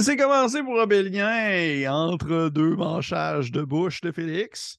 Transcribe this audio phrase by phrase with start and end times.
[0.00, 4.78] C'est commencé pour Obélien entre deux manchages de bouche de Félix.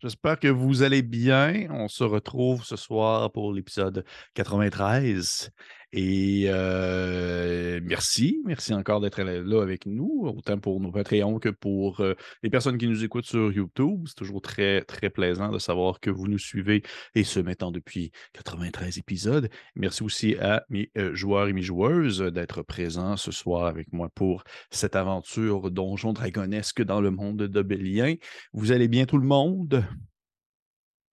[0.00, 1.66] J'espère que vous allez bien.
[1.70, 4.04] On se retrouve ce soir pour l'épisode
[4.34, 5.50] 93.
[5.92, 12.00] Et euh, merci, merci encore d'être là avec nous, autant pour nos Patreons que pour
[12.00, 14.04] euh, les personnes qui nous écoutent sur YouTube.
[14.06, 16.82] C'est toujours très, très plaisant de savoir que vous nous suivez
[17.16, 19.48] et ce mettant depuis 93 épisodes.
[19.74, 24.08] Merci aussi à mes euh, joueurs et mes joueuses d'être présents ce soir avec moi
[24.14, 28.14] pour cette aventure donjon dragonesque dans le monde d'Obélien.
[28.52, 29.84] Vous allez bien tout le monde?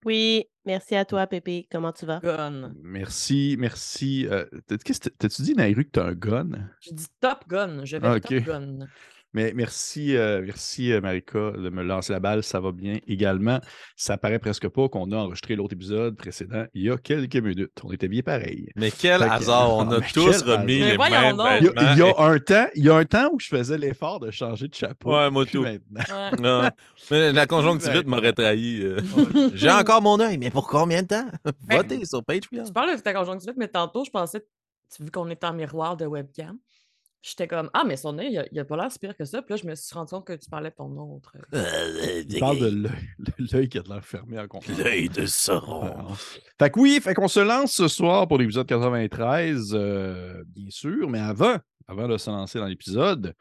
[0.04, 1.66] Oui, merci à toi, Pépé.
[1.70, 2.20] Comment tu vas?
[2.20, 2.72] Gun.
[2.82, 4.26] Merci, merci.
[4.30, 6.48] Euh, t'as- qu'est-ce que t'as-tu dit, Nairu, que t'as un gun?
[6.80, 7.84] Je dis Top Gun.
[7.84, 8.32] Je vais Ah, Top.
[8.44, 8.78] Gun.
[9.34, 13.60] Mais merci, euh, merci euh, Marika de me lancer la balle, ça va bien également.
[13.94, 17.72] Ça paraît presque pas qu'on a enregistré l'autre épisode précédent il y a quelques minutes.
[17.84, 18.68] On était bien pareil.
[18.74, 21.46] Mais quel Fait que- hasard, on a tous remis les Mais mêmes voyons donc.
[21.60, 23.48] Il y a, il y a un temps, il y a un temps où je
[23.48, 25.12] faisais l'effort de changer de chapeau.
[25.14, 25.62] Ouais, moi tout.
[25.62, 26.00] maintenant.
[26.30, 26.30] Ouais.
[26.40, 26.70] Non.
[27.10, 28.80] Mais la conjonctivite m'aurait trahi.
[28.82, 29.00] euh.
[29.54, 31.26] J'ai encore mon œil, mais pour combien de temps?
[31.68, 32.64] Votez sur Patreon.
[32.64, 34.40] Tu parles de ta conjonctivite, mais tantôt, je pensais,
[34.94, 36.56] tu- vu qu'on est en miroir de webcam,
[37.22, 39.24] j'étais comme Ah, mais son œil, il a- il a pas l'air si pire que
[39.24, 39.42] ça.
[39.42, 41.32] Puis là, je me suis rendu compte que tu parlais de ton autre.
[41.52, 42.92] Il parle de l'œil,
[43.52, 44.66] l'œil qui a de l'air fermé en compte.
[44.68, 46.14] L'œil de Sauron.
[46.58, 51.08] Fait que oui, fait qu'on se lance ce soir pour l'épisode 93, euh, bien sûr,
[51.10, 53.34] mais avant, avant de se lancer dans l'épisode,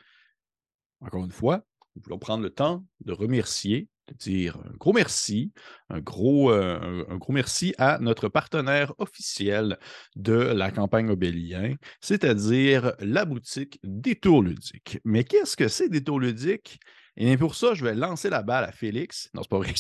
[1.01, 1.61] encore une fois,
[1.95, 5.51] nous voulons prendre le temps de remercier, de dire un gros merci,
[5.89, 9.77] un gros, euh, un, gros merci à notre partenaire officiel
[10.15, 14.99] de la campagne Obélien, c'est-à-dire la boutique Détour Ludique.
[15.05, 16.79] Mais qu'est-ce que c'est Détour Ludique?
[17.15, 19.29] Et bien pour ça, je vais lancer la balle à Félix.
[19.33, 19.73] Non, c'est pas vrai.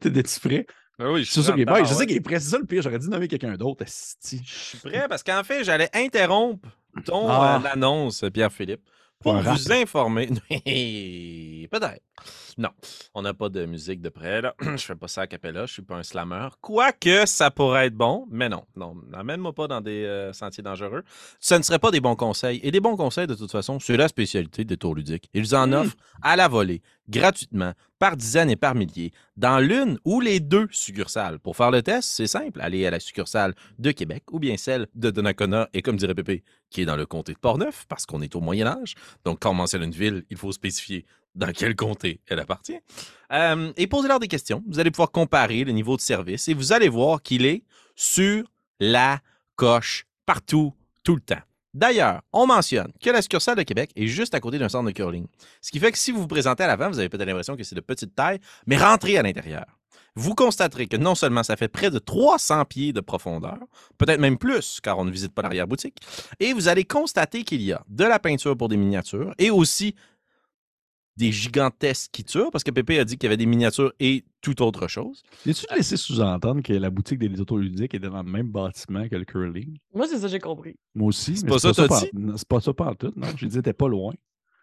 [0.00, 0.66] T'es-tu prêt?
[0.98, 1.82] Ah oui, je suis ça qu'il est prêt.
[1.82, 1.88] bon.
[1.88, 2.40] Je sais qu'il est prêt.
[2.40, 2.82] C'est ça le pire.
[2.82, 3.84] J'aurais dû nommer quelqu'un d'autre.
[3.86, 6.68] Je suis prêt parce qu'en fait, j'allais interrompre
[7.04, 7.60] ton Ah.
[7.62, 8.80] euh, annonce, Pierre-Philippe,
[9.26, 10.26] pour vous informer.
[11.70, 12.02] Peut-être.
[12.58, 12.70] Non,
[13.14, 14.54] on n'a pas de musique de près, là.
[14.60, 16.48] je fais pas ça à capella, je suis pas un slammer.
[16.60, 21.02] Quoique ça pourrait être bon, mais non, non, n'amène-moi pas dans des euh, sentiers dangereux.
[21.40, 22.60] Ce ne serait pas des bons conseils.
[22.62, 25.28] Et des bons conseils, de toute façon, c'est la spécialité des tours ludiques.
[25.34, 30.20] Ils en offrent à la volée, gratuitement, par dizaines et par milliers, dans l'une ou
[30.20, 31.38] les deux succursales.
[31.38, 32.60] Pour faire le test, c'est simple.
[32.60, 36.42] Allez à la succursale de Québec ou bien celle de Donnacona et comme dirait Pépé,
[36.70, 38.94] qui est dans le comté de Portneuf, parce qu'on est au Moyen Âge.
[39.24, 42.78] Donc, quand on mentionne une ville, il faut spécifier dans quel comté elle appartient.
[43.32, 44.62] Euh, et posez-leur des questions.
[44.66, 47.62] Vous allez pouvoir comparer le niveau de service et vous allez voir qu'il est
[47.94, 48.44] sur
[48.80, 49.20] la
[49.54, 51.42] coche partout, tout le temps.
[51.76, 54.92] D'ailleurs, on mentionne que la succursale de Québec est juste à côté d'un centre de
[54.92, 55.26] curling.
[55.60, 57.64] Ce qui fait que si vous vous présentez à l'avant, vous avez peut-être l'impression que
[57.64, 59.66] c'est de petite taille, mais rentrez à l'intérieur.
[60.14, 63.58] Vous constaterez que non seulement ça fait près de 300 pieds de profondeur,
[63.98, 65.98] peut-être même plus, car on ne visite pas l'arrière-boutique,
[66.40, 69.94] et vous allez constater qu'il y a de la peinture pour des miniatures et aussi
[71.16, 74.62] des gigantesques quittures, parce que Pépé a dit qu'il y avait des miniatures et tout
[74.62, 75.22] autre chose.
[75.48, 79.24] As-tu laissé sous-entendre que la boutique des autoludiques était dans le même bâtiment que le
[79.24, 79.78] curling?
[79.94, 80.76] Moi, c'est ça que j'ai compris.
[80.94, 81.36] Moi aussi.
[81.36, 82.10] C'est pas ça t'as pas- dit?
[82.14, 83.12] non, C'est pas ça pas en tout.
[83.16, 84.12] Non, j'ai dit t'es pas loin.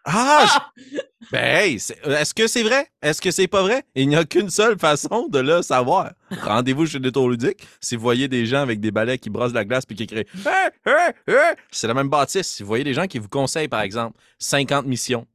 [0.06, 0.62] Ah!
[0.92, 0.98] je-
[1.32, 2.86] Ben, hey, c'est- est-ce que c'est vrai?
[3.00, 3.82] Est-ce que c'est pas vrai?
[3.94, 6.12] Il n'y a qu'une seule façon de le savoir.
[6.30, 7.66] Rendez-vous chez Détour Ludique.
[7.80, 10.26] Si vous voyez des gens avec des balais qui brossent la glace puis qui crient
[10.44, 11.54] Hey, hey, hey!
[11.70, 12.46] c'est la même bâtisse.
[12.48, 15.26] Si vous voyez des gens qui vous conseillent, par exemple, 50 missions,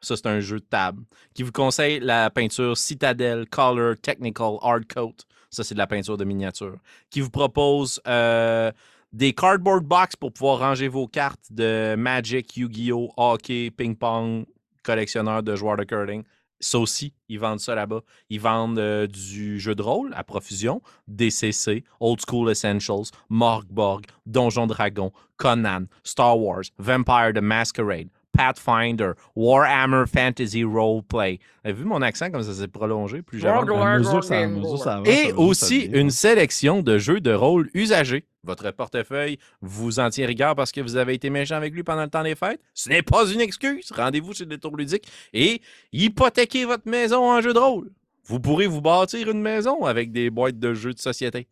[0.00, 1.02] ça c'est un jeu de table,
[1.34, 5.16] qui vous conseillent la peinture Citadel, Color, Technical, Hard Coat,
[5.50, 6.76] ça c'est de la peinture de miniature,
[7.10, 8.70] qui vous propose euh,
[9.12, 14.44] des cardboard box pour pouvoir ranger vos cartes de Magic, Yu-Gi-Oh, hockey, ping-pong,
[14.82, 16.22] collectionneur de joueurs de curling.
[16.60, 18.00] Ça aussi, ils vendent ça là-bas.
[18.30, 24.66] Ils vendent euh, du jeu de rôle à profusion, DCC, Old School Essentials, Morgborg, Donjon
[24.66, 31.40] Dragon, Conan, Star Wars, Vampire the Masquerade, Pathfinder, Warhammer Fantasy Roleplay.
[31.64, 33.20] Avez-vous vu mon accent comme ça s'est prolongé?
[33.20, 38.26] Plus à Et aussi une sélection de jeux de rôle usagés.
[38.44, 42.02] Votre portefeuille vous en tient rigueur parce que vous avez été méchant avec lui pendant
[42.02, 42.60] le temps des fêtes.
[42.74, 43.90] Ce n'est pas une excuse.
[43.90, 45.60] Rendez-vous chez Détour Ludique et
[45.92, 47.90] hypothéquez votre maison en jeu de rôle.
[48.24, 51.48] Vous pourrez vous bâtir une maison avec des boîtes de jeux de société.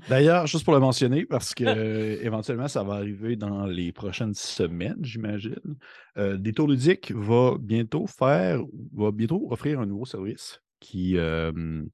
[0.08, 4.34] D'ailleurs, juste pour le mentionner, parce que euh, éventuellement, ça va arriver dans les prochaines
[4.34, 5.76] semaines, j'imagine.
[6.16, 8.60] Euh, Détour ludique va bientôt faire,
[8.94, 11.84] va bientôt offrir un nouveau service qui, euh,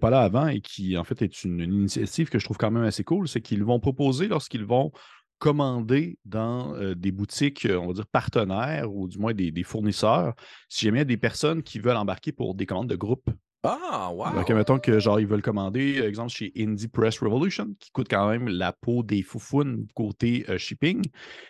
[0.00, 2.84] pas là avant et qui, en fait, est une, initiative que je trouve quand même
[2.84, 3.28] assez cool.
[3.28, 4.92] C'est qu'ils vont proposer, lorsqu'ils vont
[5.38, 10.34] commander dans des boutiques, on va dire partenaires ou du moins des, des fournisseurs,
[10.68, 13.30] si jamais il des personnes qui veulent embarquer pour des commandes de groupe.
[13.64, 14.34] Ah, wow!
[14.34, 18.28] Donc, mettons que genre ils veulent commander, exemple, chez Indie Press Revolution, qui coûte quand
[18.28, 21.04] même la peau des foufounes côté euh, shipping,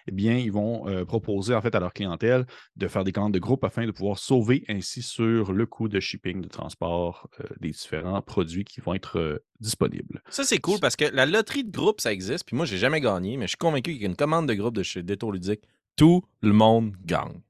[0.07, 2.47] eh bien, ils vont euh, proposer en fait à leur clientèle
[2.77, 6.01] de faire des commandes de groupe afin de pouvoir sauver ainsi sur le coût de
[6.01, 10.23] shipping, de transport euh, des différents produits qui vont être disponibles.
[10.31, 12.47] Ça, c'est cool parce que la loterie de groupe, ça existe.
[12.47, 14.55] Puis moi, j'ai jamais gagné, mais je suis convaincu qu'il y a une commande de
[14.55, 15.63] groupe de chez Détour Ludique.
[15.97, 17.43] Tout le monde gagne.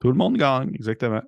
[0.00, 1.22] Tout le monde gagne, exactement.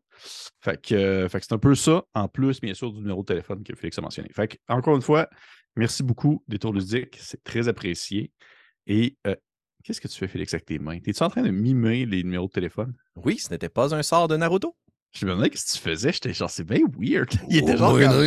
[0.60, 3.22] Fait que, euh, fait que c'est un peu ça, en plus, bien sûr, du numéro
[3.22, 4.28] de téléphone que Félix a mentionné.
[4.34, 5.28] Fait que, encore une fois,
[5.76, 7.16] merci beaucoup, Détour Ludique.
[7.20, 8.30] C'est très apprécié.
[8.86, 9.34] Et euh,
[9.84, 10.98] qu'est-ce que tu fais, Félix, avec tes mains?
[11.06, 12.94] Es-tu en train de mimer les numéros de téléphone?
[13.16, 14.76] Oui, ce n'était pas un sort de Naruto.
[15.12, 16.12] Je me demandais qu'est-ce que tu faisais?
[16.12, 17.30] J'étais genre, c'est bien weird.
[17.48, 17.92] Il était genre.
[18.08, 18.18] comme-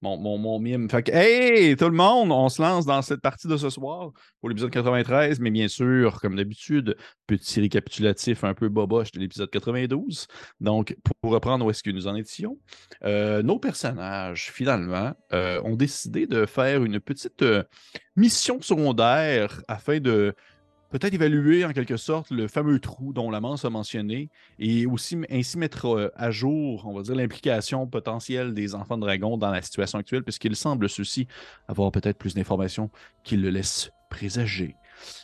[0.01, 0.89] mon, mon, mon mime.
[0.89, 4.10] Fait que, hey, tout le monde, on se lance dans cette partie de ce soir
[4.42, 9.50] pour l'épisode 93, mais bien sûr, comme d'habitude, petit récapitulatif un peu boboche de l'épisode
[9.51, 10.27] 92.
[10.60, 12.57] Donc, pour, reprendre où est-ce que nous en étions,
[13.04, 17.45] euh, nos personnages, finalement, euh, ont décidé de faire une petite
[18.16, 20.33] mission secondaire afin de
[20.89, 24.29] peut-être évaluer en quelque sorte le fameux trou dont Lamance a mentionné
[24.59, 29.01] et aussi ainsi mettre euh, à jour, on va dire, l'implication potentielle des enfants de
[29.01, 31.27] dragon dans la situation actuelle, puisqu'il semble ceux-ci
[31.67, 32.89] avoir peut-être plus d'informations
[33.23, 34.75] qui le laissent présager.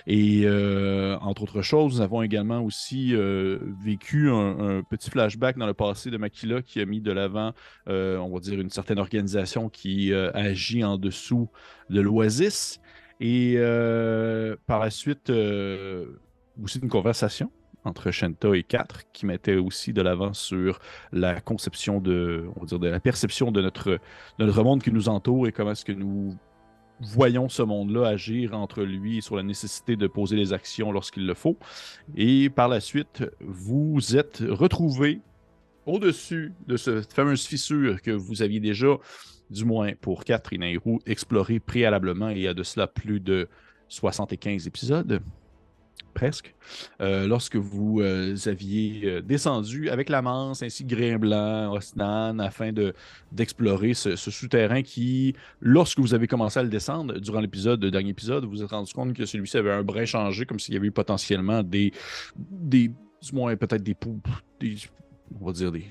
[0.05, 5.65] Et euh, entre autres choses, nous avons également aussi euh, vécu un, petit flashback dans
[5.65, 7.53] le passé de Makila qui a mis de l'avant,
[7.87, 11.49] on va dire, une certaine organisation qui agit en dessous
[11.89, 12.81] de l'Oasis.
[13.21, 16.07] Et euh, par la suite, euh,
[16.62, 17.51] aussi une conversation
[17.83, 20.79] entre Shenta et 4 qui mettait aussi de l'avant sur
[21.12, 24.00] la conception de, on va dire, de la perception de notre,
[24.39, 26.36] de notre monde qui nous entoure et comment est-ce que nous
[27.00, 31.34] voyons ce monde-là agir entre lui sur la nécessité de poser les actions lorsqu'il le
[31.36, 31.57] faut.
[32.15, 35.22] Et par la suite, vous êtes retrouvés
[35.86, 38.98] au-dessus de cette fameuse fissure que vous aviez déjà,
[39.51, 43.48] du moins pour 4 et Nairou, explorée préalablement il y a de cela plus de
[43.89, 45.22] 75 épisodes
[46.13, 46.53] presque,
[47.01, 52.72] euh, lorsque vous euh, aviez euh, descendu avec la Manse ainsi que Grimblanc, Osnan, afin
[52.72, 52.93] de
[53.31, 57.91] d'explorer ce, ce souterrain qui, lorsque vous avez commencé à le descendre, durant l'épisode, le
[57.91, 60.74] dernier épisode, vous vous êtes rendu compte que celui-ci avait un brin changé, comme s'il
[60.74, 61.91] y avait eu potentiellement des,
[62.36, 63.96] des du moins peut-être des,
[64.60, 64.75] des,
[65.39, 65.86] on va dire des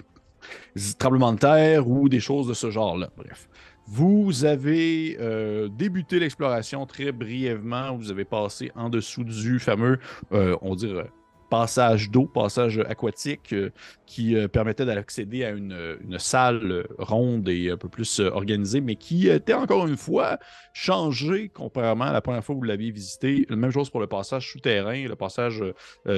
[0.98, 3.10] tremblements de terre ou des choses de ce genre-là.
[3.16, 3.48] Bref.
[3.92, 7.96] Vous avez euh, débuté l'exploration très brièvement.
[7.96, 9.98] Vous avez passé en dessous du fameux,
[10.32, 11.10] euh, on dirait,
[11.50, 13.70] passage d'eau, passage aquatique euh,
[14.06, 19.54] qui permettait d'accéder à une, salle ronde et un peu plus organisée, mais qui était
[19.54, 20.38] encore une fois
[20.72, 23.44] changée comparément à la première fois que vous l'aviez visité.
[23.50, 25.64] Même chose pour le passage souterrain, le passage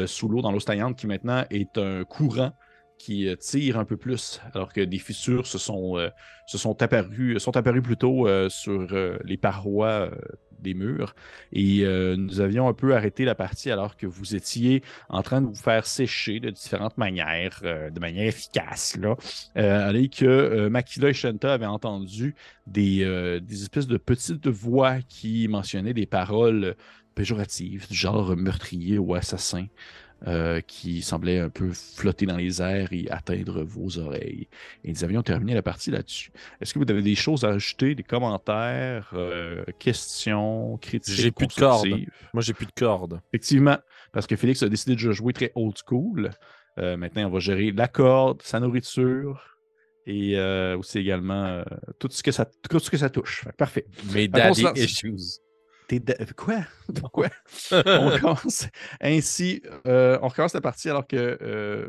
[0.05, 2.53] sous l'eau dans l'eau stagnante qui maintenant est un courant
[3.03, 6.09] qui euh, tire un peu plus, alors que des fissures se sont, euh,
[6.47, 10.11] se sont apparues, sont apparues plutôt euh, sur euh, les parois euh,
[10.61, 11.15] des murs.
[11.53, 15.41] Et euh, nous avions un peu arrêté la partie alors que vous étiez en train
[15.43, 18.97] de vous faire sécher de différentes manières, euh, de manière efficace.
[18.97, 19.17] Là,
[19.57, 22.37] euh, alors que euh, Makila et Shanta avaient entendu
[22.69, 26.77] des, euh, des espèces de petites voix qui mentionnaient des paroles
[27.17, 29.67] péjoratives, du genre meurtrier ou assassin.
[30.26, 34.49] Euh, qui semblaient un peu flotter dans les airs et atteindre vos oreilles.
[34.85, 36.31] Et nous avions terminé la partie là-dessus.
[36.61, 41.14] Est-ce que vous avez des choses à ajouter, des commentaires, euh, questions, critiques?
[41.14, 41.88] J'ai plus de cordes.
[42.33, 43.21] Moi, j'ai plus de cordes.
[43.33, 43.79] Effectivement,
[44.12, 46.31] parce que Félix a décidé de jouer très old school.
[46.79, 49.52] Euh, maintenant, on va gérer la corde, sa nourriture
[50.07, 51.64] et euh, aussi également euh,
[51.99, 53.45] tout, ce que ça, tout ce que ça touche.
[53.57, 53.87] Parfait.
[54.09, 55.41] Se daddy issues.
[55.89, 56.61] T'es da- Quoi?
[56.95, 57.29] Pourquoi?
[57.73, 58.67] on commence
[59.01, 59.62] ainsi.
[59.87, 61.17] euh, on recommence la partie alors que.
[61.43, 61.89] Euh,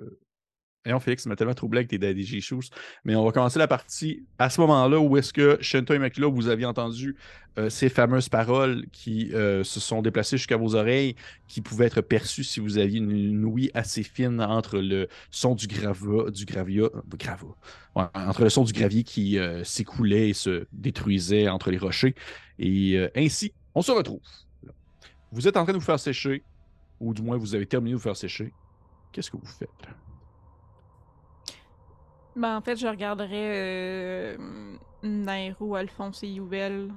[0.86, 2.70] voyons, Félix m'a tellement troublé avec tes Daddy G-Shoes.
[3.06, 6.28] Mais on va commencer la partie à ce moment-là où est-ce que Shenta et Makila,
[6.28, 7.16] vous aviez entendu
[7.58, 11.16] euh, ces fameuses paroles qui euh, se sont déplacées jusqu'à vos oreilles,
[11.48, 15.56] qui pouvaient être perçues si vous aviez une, une ouïe assez fine entre le son
[15.56, 17.48] du grava, du gravia, euh, grava,
[17.96, 22.16] ouais, entre le son du gravier qui euh, s'écoulait et se détruisait entre les rochers.
[22.60, 24.22] Et euh, ainsi, on se retrouve.
[25.32, 26.44] Vous êtes en train de vous faire sécher,
[27.00, 28.54] ou du moins vous avez terminé de vous faire sécher.
[29.12, 29.70] Qu'est-ce que vous faites?
[32.36, 33.28] Ben, en fait, je regarderais
[34.38, 36.92] euh, Nairo, Alphonse et Youbel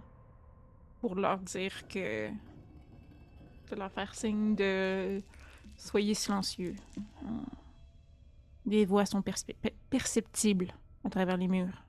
[1.01, 2.29] pour leur dire que.
[2.29, 5.23] de leur faire signe de.
[5.77, 6.75] Soyez silencieux.
[8.65, 9.23] Les voix sont
[9.91, 11.85] perceptibles à travers les murs.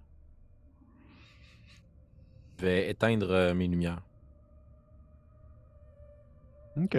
[2.59, 4.01] Je vais éteindre euh, mes lumières.
[6.83, 6.97] OK.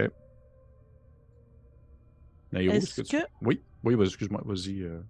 [2.52, 5.00] Nairo, Est-ce tu- que, Oui, oui, excuse-moi, vas-y, euh,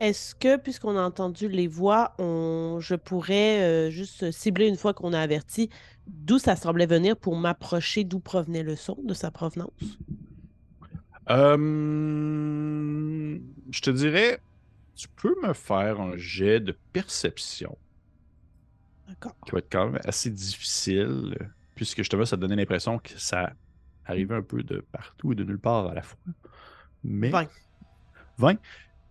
[0.00, 2.78] est-ce que, puisqu'on a entendu les voix, on...
[2.80, 5.68] je pourrais euh, juste cibler une fois qu'on a averti
[6.06, 9.98] d'où ça semblait venir pour m'approcher d'où provenait le son, de sa provenance?
[11.28, 11.56] Euh,
[13.70, 14.40] je te dirais,
[14.94, 17.76] tu peux me faire un jet de perception
[19.08, 19.34] D'accord.
[19.44, 21.36] qui va être quand même assez difficile,
[21.74, 23.52] puisque justement, ça te donnait l'impression que ça
[24.06, 26.18] arrivait un peu de partout et de nulle part à la fois.
[27.04, 27.48] Mais 20.
[28.38, 28.56] 20.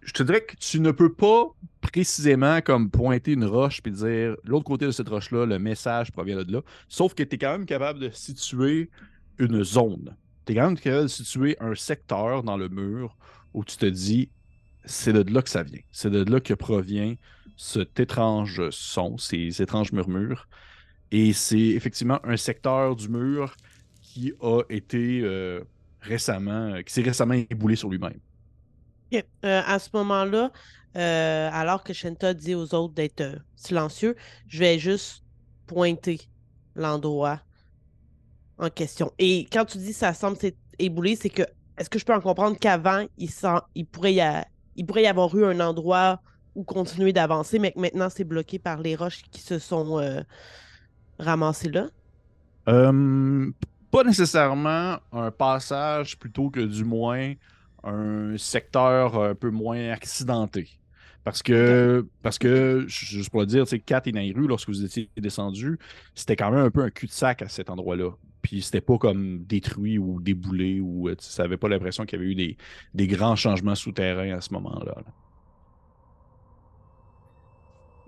[0.01, 1.47] Je te dirais que tu ne peux pas
[1.81, 6.43] précisément comme pointer une roche puis dire l'autre côté de cette roche-là, le message provient
[6.43, 6.61] de là.
[6.87, 8.89] Sauf que tu es quand même capable de situer
[9.39, 10.15] une zone.
[10.45, 13.17] Tu es quand même capable de situer un secteur dans le mur
[13.53, 14.29] où tu te dis
[14.85, 15.81] c'est de là que ça vient.
[15.91, 17.15] C'est de là que provient
[17.57, 20.47] cet étrange son, ces étranges murmures.
[21.11, 23.55] Et c'est effectivement un secteur du mur
[24.15, 25.61] qui a été euh,
[26.01, 28.19] récemment, qui s'est récemment éboulé sur lui-même.
[29.11, 29.25] Ok.
[29.45, 30.51] Euh, à ce moment-là,
[30.97, 34.15] euh, alors que Shenta dit aux autres d'être euh, silencieux,
[34.47, 35.23] je vais juste
[35.67, 36.19] pointer
[36.75, 37.41] l'endroit
[38.57, 39.11] en question.
[39.19, 41.43] Et quand tu dis ça semble s'être éboulé, c'est que
[41.77, 45.03] est-ce que je peux en comprendre qu'avant, il, sent- il, pourrait y a- il pourrait
[45.03, 46.21] y avoir eu un endroit
[46.55, 50.21] où continuer d'avancer, mais que maintenant c'est bloqué par les roches qui se sont euh,
[51.19, 51.89] ramassées là?
[52.67, 53.51] Euh,
[53.91, 57.33] pas nécessairement un passage plutôt que du moins
[57.83, 60.69] un secteur un peu moins accidenté.
[61.23, 64.83] Parce que, parce que juste pour le dire, tu sais, Kat et Nairu, lorsque vous
[64.85, 65.79] étiez descendus,
[66.13, 68.11] c'était quand même un peu un cul-de-sac à cet endroit-là.
[68.43, 72.21] Puis c'était pas comme détruit ou déboulé ou euh, ça avait pas l'impression qu'il y
[72.21, 72.57] avait eu des,
[72.93, 74.93] des grands changements souterrains à ce moment-là.
[74.97, 75.13] là.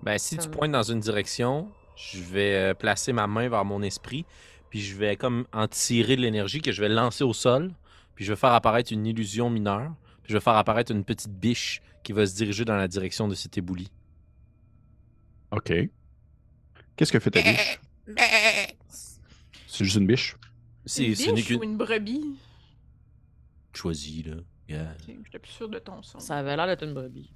[0.02, 0.50] Ben, si tu Euh.
[0.50, 4.26] pointes dans une direction, je vais euh, placer ma main vers mon esprit,
[4.70, 7.72] puis je vais comme en tirer de l'énergie que je vais lancer au sol,
[8.14, 11.30] puis je vais faire apparaître une illusion mineure, puis je vais faire apparaître une petite
[11.32, 13.90] biche qui va se diriger dans la direction de cet ébouli.
[15.50, 15.72] OK.
[16.96, 17.80] Qu'est-ce que fait ta biche?
[19.66, 20.36] C'est juste une biche?
[20.84, 22.36] C'est Une ce biche qu'une ou une brebis?
[23.74, 24.36] choisie, là.
[24.68, 24.96] Yeah.
[25.06, 26.18] J'étais plus sûre de ton son.
[26.18, 27.30] Ça avait l'air d'être une brebis.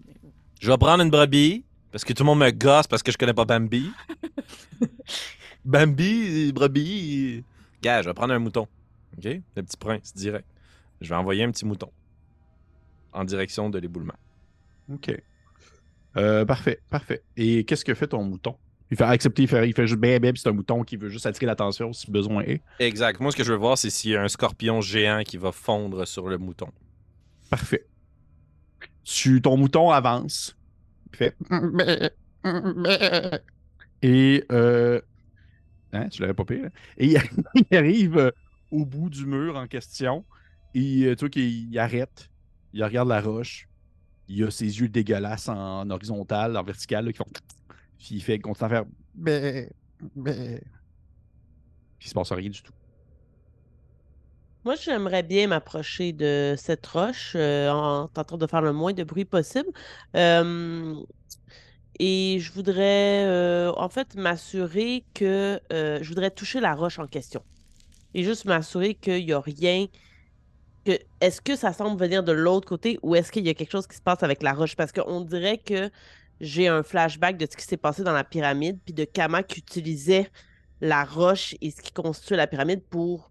[0.60, 3.16] Je vais prendre une brebis, parce que tout le monde me gosse parce que je
[3.18, 3.90] connais pas Bambi.
[5.64, 7.44] Bambi, brebis.
[7.82, 8.66] Gars, je vais prendre un mouton.
[9.16, 9.24] OK?
[9.24, 10.46] Le petit prince, direct.
[11.00, 11.90] Je vais envoyer un petit mouton
[13.12, 14.14] en direction de l'éboulement.
[14.92, 15.10] OK.
[16.16, 17.22] Euh, parfait, parfait.
[17.36, 18.56] Et qu'est-ce que fait ton mouton?
[18.90, 21.08] Il fait accepter, il fait, il fait juste bébé, puis c'est un mouton qui veut
[21.08, 22.60] juste attirer l'attention si besoin est.
[22.78, 23.20] Exact.
[23.20, 25.50] Moi, ce que je veux voir, c'est s'il y a un scorpion géant qui va
[25.50, 26.68] fondre sur le mouton.
[27.48, 27.86] Parfait.
[29.02, 30.56] Tu, ton mouton avance.
[31.12, 31.36] Il fait.
[34.02, 34.44] Et.
[34.52, 35.00] Euh...
[35.92, 36.66] Hein, tu l'avais pas pire.
[36.66, 36.70] hein?
[36.96, 37.14] Et
[37.70, 38.30] il, arrive euh,
[38.70, 40.24] au bout du mur en question.
[40.74, 42.30] Et euh, tu vois qu'il il arrête.
[42.72, 43.68] Il regarde la roche.
[44.28, 47.26] Il a ses yeux dégueulasses en horizontal, en vertical, là, qui font.
[47.98, 48.84] Puis il fait, à faire.
[49.14, 49.68] Bé,
[50.16, 50.60] bé.
[51.98, 52.72] Puis il se passe rien du tout.
[54.64, 59.02] Moi, j'aimerais bien m'approcher de cette roche euh, en tentant de faire le moins de
[59.02, 59.68] bruit possible.
[61.98, 67.06] Et je voudrais, euh, en fait, m'assurer que euh, je voudrais toucher la roche en
[67.06, 67.42] question.
[68.14, 69.86] Et juste m'assurer qu'il n'y a rien.
[70.84, 73.70] Que, est-ce que ça semble venir de l'autre côté ou est-ce qu'il y a quelque
[73.70, 74.74] chose qui se passe avec la roche?
[74.74, 75.90] Parce qu'on dirait que
[76.40, 80.30] j'ai un flashback de ce qui s'est passé dans la pyramide, puis de Kamak utilisait
[80.80, 83.30] la roche et ce qui constitue la pyramide pour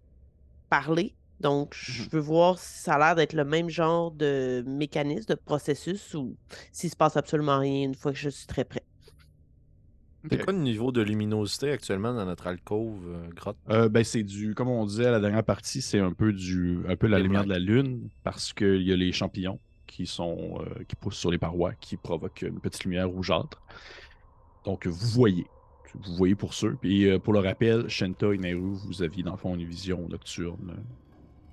[0.70, 1.14] parler.
[1.42, 5.34] Donc, je veux voir si ça a l'air d'être le même genre de mécanisme, de
[5.34, 6.36] processus, ou
[6.70, 8.84] s'il se passe absolument rien une fois que je suis très près.
[10.30, 13.56] C'est quoi le niveau de luminosité actuellement dans notre alcôve euh, grotte?
[13.70, 16.78] Euh, ben, c'est du, comme on disait à la dernière partie, c'est un peu du
[16.86, 19.58] un peu la Les lumière de la lune parce qu'il y a les champignons
[19.88, 23.60] qui sont euh, qui poussent sur les parois qui provoquent une petite lumière rougeâtre.
[24.64, 25.48] Donc vous voyez.
[25.94, 26.76] Vous voyez pour ceux.
[26.80, 30.08] Puis euh, pour le rappel, Shenta et Nehru, vous aviez dans le fond une vision
[30.08, 30.76] nocturne,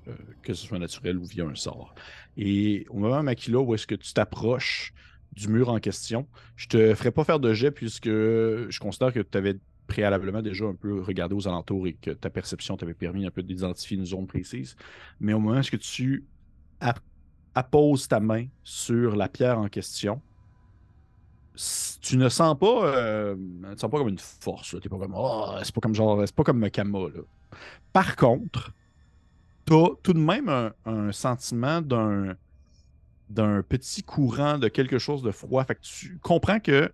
[0.07, 1.93] euh, que ce soit naturel ou via un sort.
[2.37, 4.93] Et au moment, Makila, où est-ce que tu t'approches
[5.33, 9.19] du mur en question, je te ferai pas faire de jet puisque je considère que
[9.19, 13.25] tu avais préalablement déjà un peu regardé aux alentours et que ta perception t'avait permis
[13.25, 14.75] un peu d'identifier une zone précise.
[15.19, 16.25] Mais au moment où est-ce que tu
[16.79, 17.03] app-
[17.55, 20.21] apposes ta main sur la pierre en question,
[22.01, 24.75] tu ne sens pas, euh, tu sens pas comme une force.
[24.81, 26.69] T'es pas comme, oh, c'est pas comme genre, c'est pas comme.
[27.91, 28.71] Par contre,
[29.69, 32.35] tu as tout de même un, un sentiment d'un
[33.29, 35.63] d'un petit courant de quelque chose de froid.
[35.63, 36.91] Fait que tu comprends que,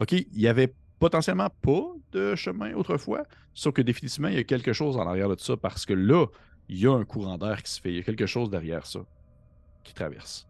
[0.00, 4.44] OK, il y avait potentiellement pas de chemin autrefois, sauf que définitivement, il y a
[4.44, 6.26] quelque chose en arrière de ça parce que là,
[6.70, 7.90] il y a un courant d'air qui se fait.
[7.90, 9.00] Il y a quelque chose derrière ça
[9.82, 10.48] qui traverse.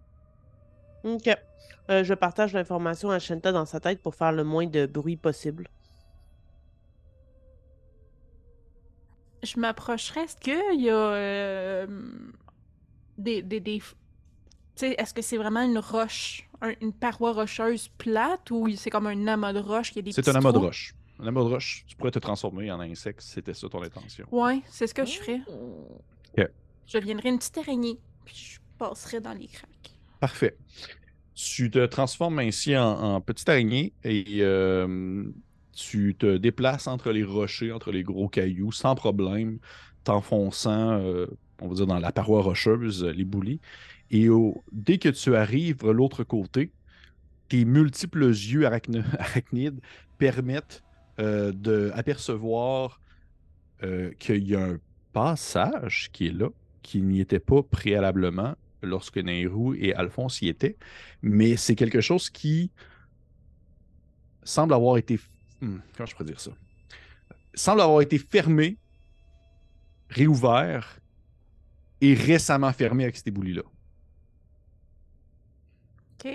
[1.02, 1.28] OK.
[1.90, 5.16] Euh, je partage l'information à Shenta dans sa tête pour faire le moins de bruit
[5.16, 5.66] possible.
[9.44, 10.22] Je m'approcherais.
[10.24, 11.86] Est-ce qu'il y a euh,
[13.18, 13.42] des.
[13.42, 13.82] des,
[14.82, 19.26] est-ce que c'est vraiment une roche, un- une paroi rocheuse plate ou c'est comme un
[19.28, 20.94] amas de roche qui a des C'est un amas de roche.
[21.20, 24.26] Un amas de roche, tu pourrais te transformer en insecte si c'était ça ton intention.
[24.32, 25.40] Ouais, c'est ce que je ferais.
[26.36, 26.48] Ok.
[26.86, 29.92] Je deviendrais une petite araignée, puis je passerais dans les craques.
[30.18, 30.56] Parfait.
[31.34, 35.24] Tu te transformes ainsi en, en petite araignée et euh,
[35.74, 39.58] tu te déplaces entre les rochers, entre les gros cailloux, sans problème,
[40.04, 41.26] t'enfonçant, euh,
[41.60, 43.60] on va dire, dans la paroi rocheuse, euh, les boulis.
[44.10, 44.28] Et
[44.70, 46.70] dès que tu arrives de l'autre côté,
[47.48, 48.66] tes multiples yeux
[49.18, 49.80] arachnides
[50.18, 50.82] permettent
[51.18, 53.00] euh, d'apercevoir
[54.18, 54.78] qu'il y a un
[55.12, 56.48] passage qui est là,
[56.80, 60.78] qui n'y était pas préalablement lorsque Nehru et Alphonse y étaient,
[61.20, 62.70] mais c'est quelque chose qui
[64.42, 65.18] semble avoir été.
[65.64, 66.50] Hmm, comment je pourrais dire ça?
[67.54, 68.76] Semble avoir été fermé,
[70.08, 70.98] réouvert
[72.00, 73.62] et récemment fermé avec ces boulis-là.
[76.24, 76.32] OK.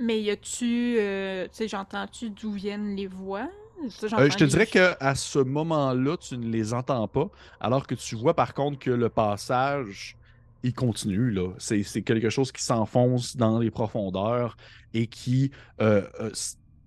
[0.00, 0.96] Mais y a-tu.
[0.98, 3.48] euh, tu sais, j'entends-tu d'où viennent les voix?
[3.82, 7.28] Euh, je te dirais qu'à ce moment-là, tu ne les entends pas,
[7.60, 10.16] alors que tu vois par contre que le passage,
[10.62, 11.30] il continue.
[11.30, 11.52] là.
[11.58, 14.56] C'est quelque chose qui s'enfonce dans les profondeurs
[14.94, 16.30] et qui euh, euh,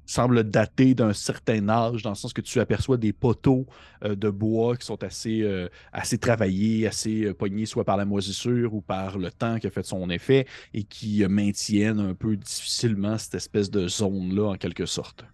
[0.09, 3.65] semble dater d'un certain âge, dans le sens que tu aperçois des poteaux
[4.03, 8.05] euh, de bois qui sont assez, euh, assez travaillés, assez euh, pognés, soit par la
[8.05, 12.35] moisissure ou par le temps qui a fait son effet, et qui maintiennent un peu
[12.35, 15.25] difficilement cette espèce de zone-là, en quelque sorte.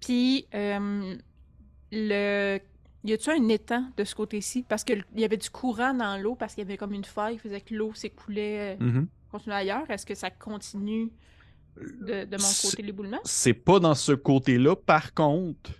[0.00, 0.46] Puis,
[1.90, 2.58] le...
[3.04, 4.64] y a-tu un étang de ce côté-ci?
[4.68, 7.36] Parce qu'il y avait du courant dans l'eau, parce qu'il y avait comme une faille
[7.36, 9.90] qui faisait que l'eau s'écoulait, euh, continuait ailleurs.
[9.90, 11.10] Est-ce que ça continue
[12.00, 13.18] de, de mon C'est- côté, l'éboulement?
[13.24, 14.76] c'est pas dans ce côté-là.
[14.76, 15.70] Par contre,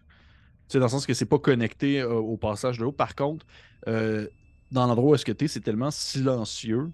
[0.68, 2.92] c'est dans le sens que c'est pas connecté euh, au passage de l'eau.
[2.92, 3.46] Par contre,
[3.86, 4.26] euh,
[4.70, 6.90] dans l'endroit où est-ce que tu es, c'est tellement silencieux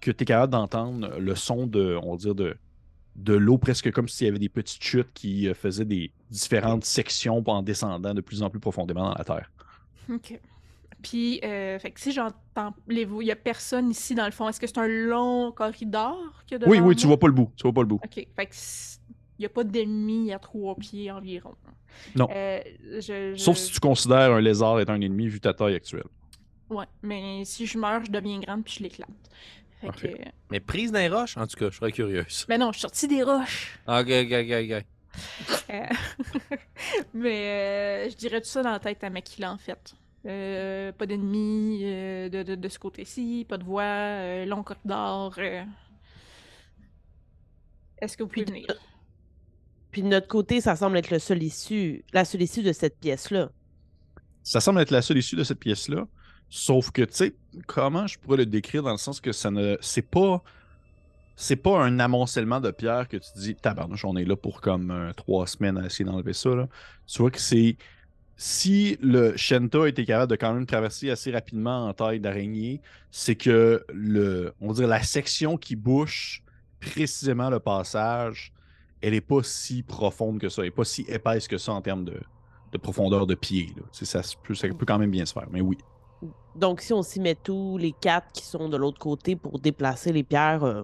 [0.00, 2.56] que tu es capable d'entendre le son de, on va dire, de,
[3.16, 6.84] de l'eau, presque comme s'il y avait des petites chutes qui euh, faisaient des différentes
[6.84, 9.50] sections en descendant de plus en plus profondément dans la terre.
[10.10, 10.38] OK.
[11.04, 14.30] Puis, euh, fait que si j'entends les voix, il y a personne ici dans le
[14.30, 14.48] fond.
[14.48, 17.26] Est-ce que c'est un long corridor qu'il y a devant Oui, oui, tu vois pas
[17.26, 17.50] le bout.
[17.56, 18.00] Tu vois pas le bout.
[18.02, 18.26] OK.
[18.34, 18.54] Fait que
[19.38, 21.54] il n'y a pas d'ennemis à trois pieds environ.
[22.14, 22.28] Non.
[22.30, 22.60] Euh,
[23.00, 26.06] je, Sauf si tu considères un lézard être un ennemi vu ta taille actuelle.
[26.70, 29.10] Ouais, mais si je meurs, je deviens grande puis je l'éclate.
[29.82, 29.86] Que...
[29.86, 30.32] Parfait.
[30.50, 32.46] Mais prise dans les roches, en tout cas, je serais curieuse.
[32.48, 33.78] Mais non, je suis sortie des roches.
[33.86, 34.84] Ok, ok, ok, ok.
[35.70, 36.56] Euh,
[37.14, 39.94] mais euh, je dirais tout ça dans la tête à Makila, en fait.
[40.26, 45.34] Euh, pas d'ennemis euh, de, de, de ce côté-ci, pas de voix, euh, long corridor.
[45.38, 45.62] euh.
[47.98, 48.66] Est-ce que vous pouvez Puis- venir?
[49.90, 52.98] Puis de notre côté, ça semble être le seul issue, la seule issue de cette
[52.98, 53.50] pièce-là.
[54.42, 56.06] Ça semble être la seule issue de cette pièce-là.
[56.50, 57.34] Sauf que, tu sais,
[57.66, 59.76] comment je pourrais le décrire dans le sens que ça ne.
[59.80, 60.42] C'est pas.
[61.36, 64.92] C'est pas un amoncellement de pierres que tu dis, tabarnouche, on est là pour comme
[64.92, 66.50] euh, trois semaines à essayer d'enlever ça.
[66.54, 66.68] Là.
[67.06, 67.76] Tu vois que c'est.
[68.36, 73.36] Si le Shenta était capable de quand même traverser assez rapidement en taille d'araignée, c'est
[73.36, 76.42] que le, on va la section qui bouche
[76.80, 78.52] précisément le passage,
[79.00, 81.80] elle n'est pas si profonde que ça, elle n'est pas si épaisse que ça en
[81.80, 82.20] termes de,
[82.72, 83.72] de profondeur de pied.
[83.92, 85.78] Ça, peut, ça peut quand même bien se faire, mais oui.
[86.56, 90.12] Donc, si on s'y met tous les quatre qui sont de l'autre côté pour déplacer
[90.12, 90.82] les pierres, euh,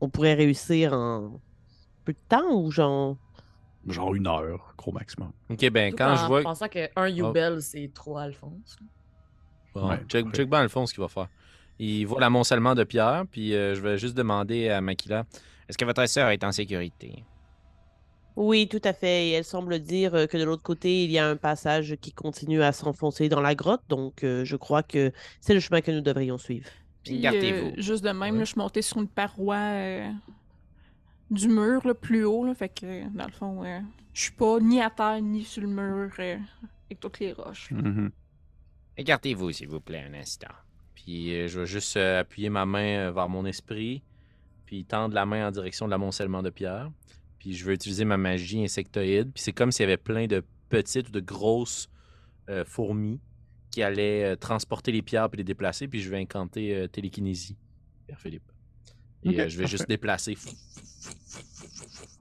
[0.00, 1.40] on pourrait réussir en
[2.04, 3.16] peu de temps ou genre.
[3.88, 5.32] Genre une heure, gros maximum.
[5.50, 6.42] Ok, ben Tout quand en je vois.
[6.42, 8.76] pensant qu'un Yubel, c'est trop Alphonse.
[9.74, 11.28] Bon, Ouais, check, check bien Alphonse ce qu'il va faire.
[11.78, 15.24] Il voit l'amoncellement de pierres, puis euh, je vais juste demander à Makila
[15.68, 17.24] est-ce que votre sœur est en sécurité?
[18.36, 19.28] Oui, tout à fait.
[19.28, 22.12] Et elle semble dire euh, que de l'autre côté, il y a un passage qui
[22.12, 23.82] continue à s'enfoncer dans la grotte.
[23.88, 26.68] Donc, euh, je crois que c'est le chemin que nous devrions suivre.
[27.02, 27.68] Puis, Gardez-vous.
[27.70, 28.38] euh, juste de même, Ouais.
[28.38, 30.10] là, je suis montée sur une paroi euh,
[31.32, 32.44] du mur, là, plus haut.
[32.44, 33.80] Là, fait que, dans le fond, euh,
[34.12, 36.36] je suis pas ni à terre, ni sur le mur, euh,
[36.86, 37.70] avec toutes les roches.
[37.70, 38.10] Mhm.
[38.96, 40.52] Écartez-vous, s'il vous plaît, un instant.
[40.94, 44.02] Puis euh, je vais juste euh, appuyer ma main euh, vers mon esprit,
[44.66, 46.90] puis tendre la main en direction de l'amoncellement de pierres.
[47.38, 49.32] Puis je vais utiliser ma magie insectoïde.
[49.32, 51.90] Puis c'est comme s'il y avait plein de petites ou de grosses
[52.48, 53.20] euh, fourmis
[53.70, 55.88] qui allaient euh, transporter les pierres puis les déplacer.
[55.88, 57.56] Puis je vais incanter euh, télékinésie,
[58.06, 58.51] Pierre Philippe.
[59.24, 60.36] Et euh, je vais juste déplacer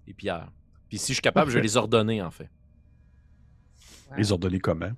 [0.08, 0.52] les pierres.
[0.90, 2.50] Puis si je suis capable, je vais les ordonner en fait.
[4.18, 4.92] Les ordonner comment?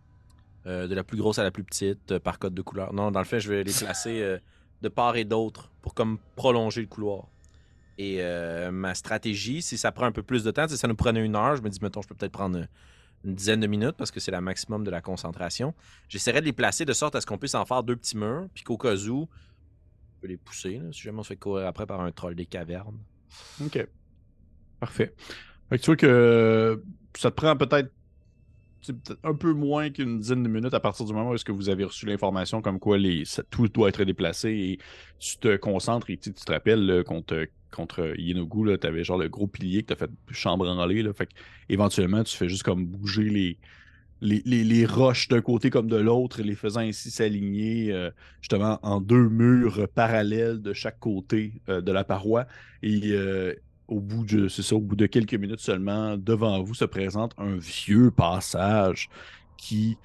[0.65, 2.93] Euh, de la plus grosse à la plus petite, euh, par code de couleur.
[2.93, 4.39] Non, dans le fait, je vais les placer euh,
[4.81, 7.27] de part et d'autre pour comme prolonger le couloir.
[7.97, 10.95] Et euh, ma stratégie, si ça prend un peu plus de temps, si ça nous
[10.95, 12.65] prenait une heure, je me dis, mettons, je peux peut-être prendre
[13.23, 15.73] une dizaine de minutes parce que c'est la maximum de la concentration.
[16.09, 18.47] J'essaierai de les placer de sorte à ce qu'on puisse en faire deux petits murs,
[18.53, 19.29] puis qu'au cas où,
[20.23, 22.45] on peut les pousser, si jamais on se fait courir après par un troll des
[22.45, 22.97] cavernes.
[23.63, 23.85] OK.
[24.79, 25.13] Parfait.
[25.69, 26.77] Fait que tu vois que euh,
[27.15, 27.91] ça te prend peut-être
[29.23, 31.69] un peu moins qu'une dizaine de minutes à partir du moment où est-ce que vous
[31.69, 32.97] avez reçu l'information comme quoi
[33.49, 34.79] tout doit être déplacé et
[35.19, 39.29] tu te concentres et tu tu te rappelles contre, contre Yenogu, tu avais genre le
[39.29, 41.01] gros pilier que tu as fait chambranler.
[41.01, 41.33] Là, fait que,
[41.69, 43.57] éventuellement, tu fais juste comme bouger les,
[44.23, 48.09] les, roches d'un côté comme de l'autre, les faisant ainsi s'aligner euh,
[48.41, 52.45] justement en deux murs parallèles de chaque côté euh, de la paroi.
[52.81, 53.53] Et euh,
[53.87, 57.57] au bout de, ça, au bout de quelques minutes seulement, devant vous se présente un
[57.57, 59.09] vieux passage
[59.57, 59.97] qui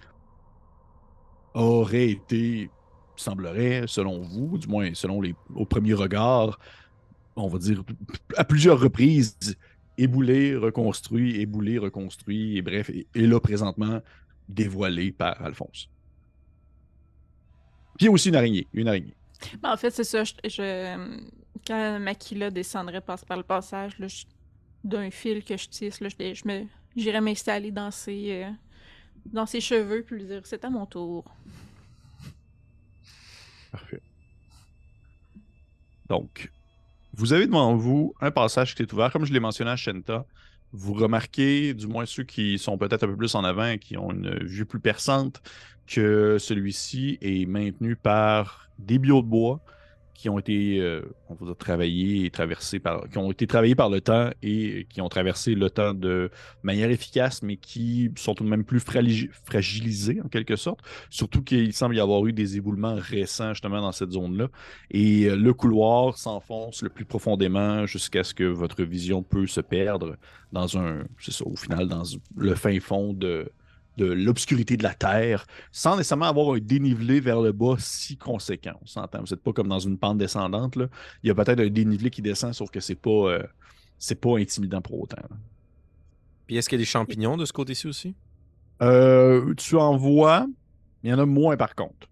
[1.54, 2.70] aurait été,
[3.16, 6.58] semblerait, selon vous, du moins selon les, au premier regard,
[7.36, 7.84] on va dire
[8.36, 9.36] à plusieurs reprises,
[9.98, 14.00] éboulé, reconstruit, éboulé, reconstruit, et bref, et, et là présentement
[14.48, 15.90] dévoilé par Alphonse.
[17.96, 19.14] Puis il y a aussi une araignée, une araignée.
[19.60, 20.24] Ben, en fait, c'est ça.
[20.24, 21.20] Je, je-
[21.66, 23.98] quand Makila descendrait par, par le passage,
[24.84, 26.64] d'un fil que je tisse, là, je, je me,
[26.96, 28.50] j'irais m'installer dans ses, euh,
[29.26, 31.24] dans ses cheveux puis lui dire c'est à mon tour.
[33.70, 34.00] Parfait.
[36.08, 36.50] Donc,
[37.18, 39.10] vous avez devant vous un passage qui est ouvert.
[39.10, 40.24] Comme je l'ai mentionné à Shenta,
[40.72, 43.96] vous remarquez, du moins ceux qui sont peut-être un peu plus en avant et qui
[43.98, 45.42] ont une vue plus perçante,
[45.88, 49.60] que celui-ci est maintenu par des bio de bois
[50.18, 53.76] qui ont été, euh, on va dire, travaillés et traversés par, qui ont été travaillés
[53.76, 56.32] par le temps et qui ont traversé le temps de
[56.64, 60.80] manière efficace, mais qui sont tout de même plus fragi- fragilisés en quelque sorte.
[61.08, 64.48] Surtout qu'il semble y avoir eu des éboulements récents justement dans cette zone-là.
[64.90, 69.60] Et euh, le couloir s'enfonce le plus profondément jusqu'à ce que votre vision peut se
[69.60, 70.16] perdre
[70.50, 72.02] dans un, c'est ça, au final, dans
[72.36, 73.52] le fin fond de,
[73.98, 78.78] de l'obscurité de la Terre, sans nécessairement avoir un dénivelé vers le bas si conséquent.
[78.82, 79.18] On s'entend.
[79.18, 80.76] Vous n'êtes pas comme dans une pente descendante.
[80.76, 80.86] Là.
[81.22, 83.42] Il y a peut-être un dénivelé qui descend, sauf que c'est pas, euh,
[83.98, 85.22] c'est pas intimidant pour autant.
[85.28, 85.36] là.
[86.46, 88.14] Puis est-ce qu'il y a des champignons de ce côté-ci aussi?
[88.80, 90.46] Euh, tu en vois,
[91.02, 92.08] il y en a moins par contre.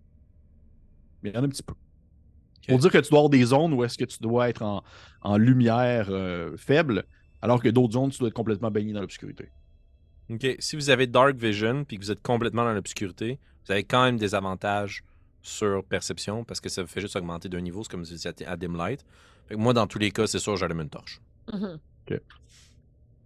[1.23, 1.75] Mais il y en a un petit peu.
[2.69, 4.83] Pour dire que tu dois avoir des zones où est-ce que tu dois être en,
[5.23, 7.05] en lumière euh, faible,
[7.41, 9.53] alors que d'autres zones, tu dois être complètement baigné dans l'obscurité.
[10.31, 13.85] Ok, si vous avez Dark Vision puis que vous êtes complètement dans l'obscurité, vous avez
[13.85, 15.05] quand même des avantages
[15.43, 18.27] sur perception parce que ça vous fait juste augmenter d'un niveau, c'est comme si vous
[18.27, 19.05] étiez à dim light.
[19.49, 21.21] Fait que moi, dans tous les cas, c'est sûr, j'allume une torche.
[21.53, 21.79] Mhm.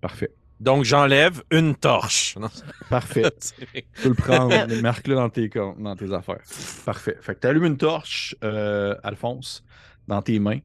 [0.00, 0.30] Parfait.
[0.60, 2.36] Donc, j'enlève une torche.
[2.40, 2.50] Non,
[2.90, 3.30] Parfait.
[3.40, 6.42] Tu peux le prendre, marque-le dans tes, dans tes affaires.
[6.84, 7.16] Parfait.
[7.20, 9.64] Fait que tu allumes une torche, euh, Alphonse,
[10.06, 10.60] dans tes mains.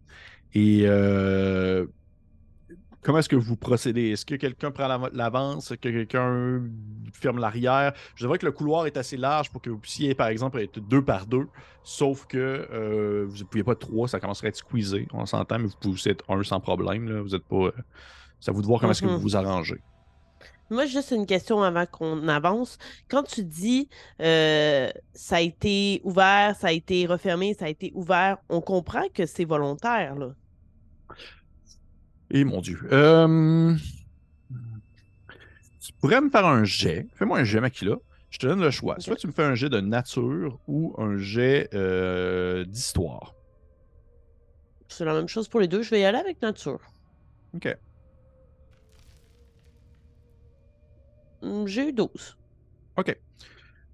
[0.54, 1.86] Et euh,
[3.06, 4.10] comment est-ce que vous procédez?
[4.12, 5.72] Est-ce que quelqu'un prend la- l'avance?
[5.72, 6.64] Est-ce que quelqu'un
[7.14, 7.94] ferme l'arrière?
[8.16, 10.80] Je dirais que le couloir est assez large pour que vous puissiez, par exemple, être
[10.80, 11.48] deux par deux.
[11.84, 12.38] Sauf que
[12.72, 15.08] euh, vous ne pouviez pas être trois, ça commencerait à être squeezé.
[15.14, 17.08] On s'entend, mais vous pouvez être un sans problème.
[17.08, 17.22] Là.
[17.22, 17.56] Vous êtes pas.
[17.68, 17.72] euh,
[18.40, 19.22] C'est à vous de voir comment est-ce que vous Mhm.
[19.22, 19.82] vous arrangez.
[20.72, 22.80] Moi, juste une question avant qu'on avance.
[23.08, 23.88] Quand tu dis
[24.20, 29.04] euh, ça a été ouvert, ça a été refermé, ça a été ouvert, on comprend
[29.14, 30.34] que c'est volontaire, là.
[32.36, 32.78] Et mon Dieu.
[32.92, 33.74] Euh,
[35.80, 37.08] Tu pourrais me faire un jet.
[37.16, 37.96] Fais-moi un jet, Makila.
[38.30, 39.00] Je te donne le choix.
[39.00, 43.36] Soit tu me fais un jet de nature ou un jet euh, d'histoire.
[44.90, 45.82] C'est la même chose pour les deux.
[45.82, 46.82] Je vais y aller avec nature.
[47.54, 47.74] OK.
[51.42, 52.38] Hum, J'ai eu 12.
[52.98, 53.18] OK.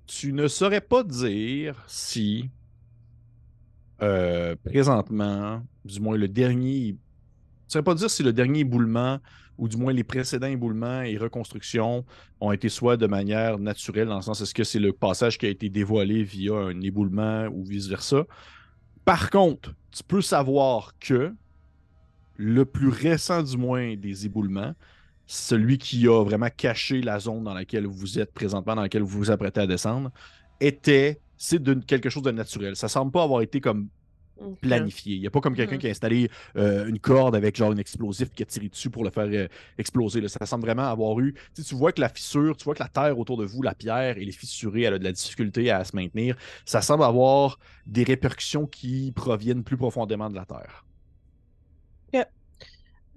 [0.08, 2.50] Tu ne saurais pas dire si
[4.02, 6.98] euh, présentement, du moins le dernier.
[7.72, 9.20] Ne saurais pas dire si le dernier éboulement
[9.58, 12.04] ou du moins les précédents éboulements et reconstructions
[12.42, 15.46] ont été soit de manière naturelle, dans le sens est-ce que c'est le passage qui
[15.46, 18.26] a été dévoilé via un éboulement ou vice-versa?
[19.06, 21.34] Par contre, tu peux savoir que
[22.36, 24.74] le plus récent du moins des éboulements,
[25.26, 29.18] celui qui a vraiment caché la zone dans laquelle vous êtes présentement, dans laquelle vous
[29.18, 30.12] vous apprêtez à descendre,
[30.60, 32.76] était, c'est quelque chose de naturel.
[32.76, 33.88] Ça semble pas avoir été comme
[34.62, 35.16] Planifié.
[35.16, 37.78] Il n'y a pas comme quelqu'un qui a installé euh, une corde avec genre un
[37.78, 40.22] explosif qui a tiré dessus pour le faire euh, exploser.
[40.22, 40.30] là.
[40.30, 41.34] Ça semble vraiment avoir eu.
[41.56, 43.62] Tu, sais, tu vois que la fissure, tu vois que la terre autour de vous,
[43.62, 46.36] la pierre, elle est fissurée, elle a de la difficulté à se maintenir.
[46.66, 50.86] Ça semble avoir des répercussions qui proviennent plus profondément de la terre.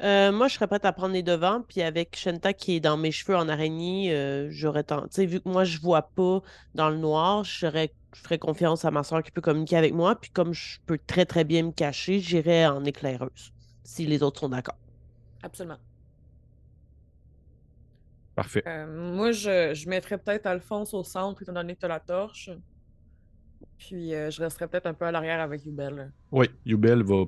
[0.02, 2.96] Euh, moi, je serais prête à prendre les devants, puis avec Shenta qui est dans
[2.96, 6.42] mes cheveux en araignée, euh, j'aurais sais, vu que moi, je vois pas
[6.74, 9.94] dans le noir, je serais- je ferais confiance à ma soeur qui peut communiquer avec
[9.94, 13.52] moi, puis comme je peux très, très bien me cacher, j'irais en éclaireuse,
[13.85, 14.76] si les autres sont d'accord.
[15.42, 15.78] Absolument.
[18.35, 18.64] Parfait.
[18.66, 22.00] Euh, moi, je, je mettrais peut-être Alphonse au centre, étant donné que tu as la
[22.00, 22.50] torche.
[23.78, 26.11] Puis euh, je resterais peut-être un peu à l'arrière avec Yubel.
[26.33, 27.24] Oui, Yubel va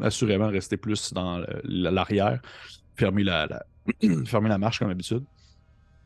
[0.00, 2.40] assurément rester plus dans l'arrière,
[2.96, 3.64] fermer la, la-
[4.26, 5.24] fermer la marche comme d'habitude.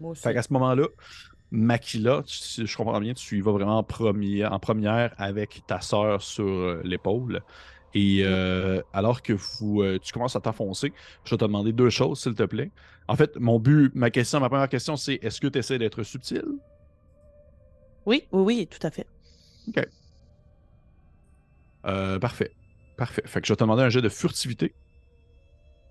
[0.00, 0.22] Moi aussi.
[0.22, 0.86] Fait qu'à ce moment-là,
[1.50, 5.80] Makila, si je comprends bien, tu y vas vraiment en, premier, en première avec ta
[5.80, 7.42] sœur sur euh, l'épaule.
[7.94, 10.92] Et euh, alors que vous, euh, tu commences à t'enfoncer,
[11.24, 12.70] je vais te demander deux choses, s'il te plaît.
[13.08, 16.02] En fait, mon but, ma question, ma première question, c'est est-ce que tu essaies d'être
[16.02, 16.42] subtil?
[18.06, 19.08] Oui, oui, oui, tout à fait.
[21.86, 22.54] Euh, parfait.
[22.98, 23.22] Parfait.
[23.24, 24.74] Fait que je vais te demander un jet de furtivité.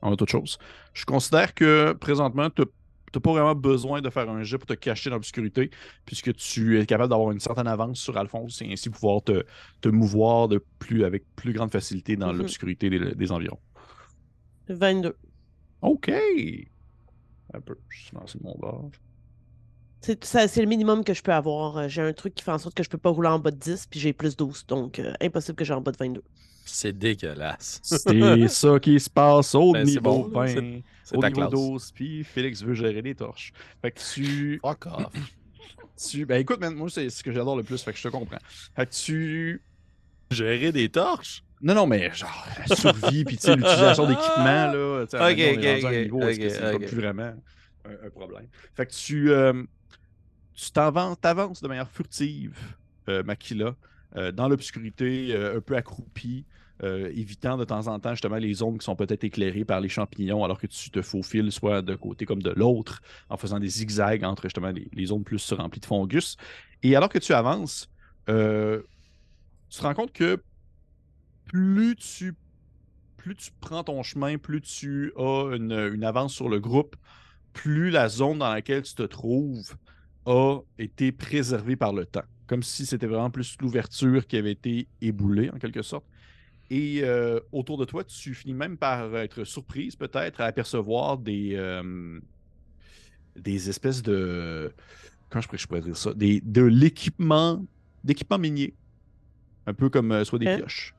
[0.04, 0.60] En toute chose.
[0.94, 4.74] Je considère que présentement, tu n'as pas vraiment besoin de faire un jet pour te
[4.74, 5.72] cacher dans l'obscurité,
[6.06, 9.44] puisque tu es capable d'avoir une certaine avance sur Alphonse et ainsi pouvoir te,
[9.82, 12.38] te mouvoir de plus, avec plus grande facilité dans Mhm.
[12.40, 13.60] l'obscurité des, des environs.
[14.70, 15.16] 22.
[15.82, 16.12] OK!
[17.54, 17.76] Un peu.
[17.90, 18.92] Je suis lancé mon bord.
[20.02, 21.90] C'est le minimum que je peux avoir.
[21.90, 23.58] J'ai un truc qui fait en sorte que je peux pas rouler en bas de
[23.58, 24.66] 10, puis j'ai plus 12.
[24.68, 26.24] Donc, euh, impossible que j'ai en bas de 22.
[26.70, 27.80] C'est dégueulasse.
[27.84, 31.50] C'est ça qui se passe au Ben, niveau bon, là, 20, C'est au niveau classe.
[31.50, 33.52] 12, puis Félix veut gérer les torches.
[33.82, 34.62] Fait que tu...
[34.62, 35.36] Fuck off.
[36.10, 36.26] tu...
[36.26, 38.40] Ben écoute, man, moi, c'est ce que j'adore le plus, fait que je te comprends.
[38.76, 39.64] Fait que tu...
[40.32, 41.44] Gérer des torches?
[41.62, 45.26] Non, non, mais genre, la survie, puis tu sais, l'utilisation d'équipements, là, tu sais, à
[45.26, 46.86] un Ok, ok, ok, niveau où est-ce que ok, c'est comme ok.
[46.86, 47.34] plus vraiment
[47.86, 48.48] un, un problème.
[48.76, 49.32] Fait que tu...
[49.32, 49.64] euh,
[50.54, 52.58] tu t'avan- t'avances de manière furtive,
[53.10, 53.76] euh, Makila,
[54.16, 56.46] dans l'obscurité, euh, un peu accroupi,
[56.84, 59.90] euh, évitant de temps en temps justement les zones qui sont peut-être éclairées par les
[59.90, 63.68] champignons, alors que tu te faufiles soit d'un côté comme de l'autre, en faisant des
[63.68, 66.38] zigzags entre justement les, zones plus remplies de fungus.
[66.84, 67.90] Et alors que tu avances,
[68.30, 68.84] euh,
[69.70, 70.42] tu te rends compte que
[71.46, 72.36] plus tu,
[73.18, 76.96] plus tu prends ton chemin, plus tu as une avance sur le groupe,
[77.54, 79.76] plus la zone dans laquelle tu te trouves
[80.28, 82.26] a été préservée par le temps.
[82.48, 86.06] Comme si c'était vraiment plus l'ouverture qui avait été éboulée, en quelque sorte.
[86.70, 91.52] Et euh, autour de toi, tu finis même par être surprise, peut-être, à apercevoir des,
[91.56, 92.20] euh,
[93.38, 94.74] des espèces de.
[95.30, 97.66] Comment je pourrais, je pourrais dire ça des, De l'équipement,
[98.04, 98.74] d'équipement minier.
[99.66, 100.94] Un peu comme euh, soit des pioches,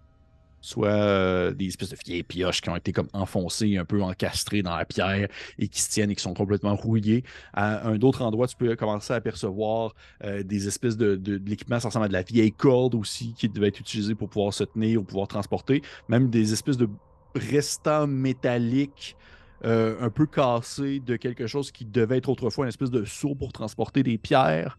[0.61, 4.63] soit euh, des espèces de vieilles pioches qui ont été comme enfoncées, un peu encastrées
[4.63, 7.25] dans la pierre et qui se tiennent et qui sont complètement rouillées.
[7.53, 9.95] À un autre endroit, tu peux commencer à apercevoir
[10.25, 13.69] euh, des espèces de, l'équipement, ça ressemble à de la vieille corde aussi qui devait
[13.69, 15.83] être utilisée pour pouvoir se tenir ou pouvoir transporter.
[16.09, 16.89] Même des espèces de
[17.35, 19.17] restants métalliques
[19.65, 23.35] euh, un peu cassés de quelque chose qui devait être autrefois une espèce de seau
[23.35, 24.79] pour transporter des pierres.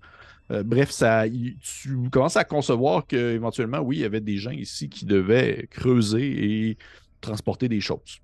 [0.52, 4.90] Euh, bref, ça, tu commences à concevoir qu'éventuellement, oui, il y avait des gens ici
[4.90, 6.78] qui devaient creuser et
[7.22, 8.20] transporter des choses.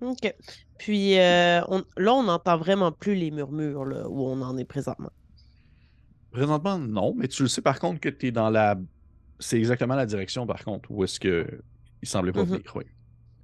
[0.00, 0.34] OK.
[0.78, 4.64] Puis euh, on- là, on n'entend vraiment plus les murmures là, où on en est
[4.64, 5.10] présentement.
[6.32, 8.76] Présentement, non, mais tu le sais par contre que tu es dans la.
[9.38, 11.46] C'est exactement la direction, par contre, où est-ce que
[12.00, 12.46] il semblait pas Mhm.
[12.46, 12.72] venir.
[12.74, 12.84] oui.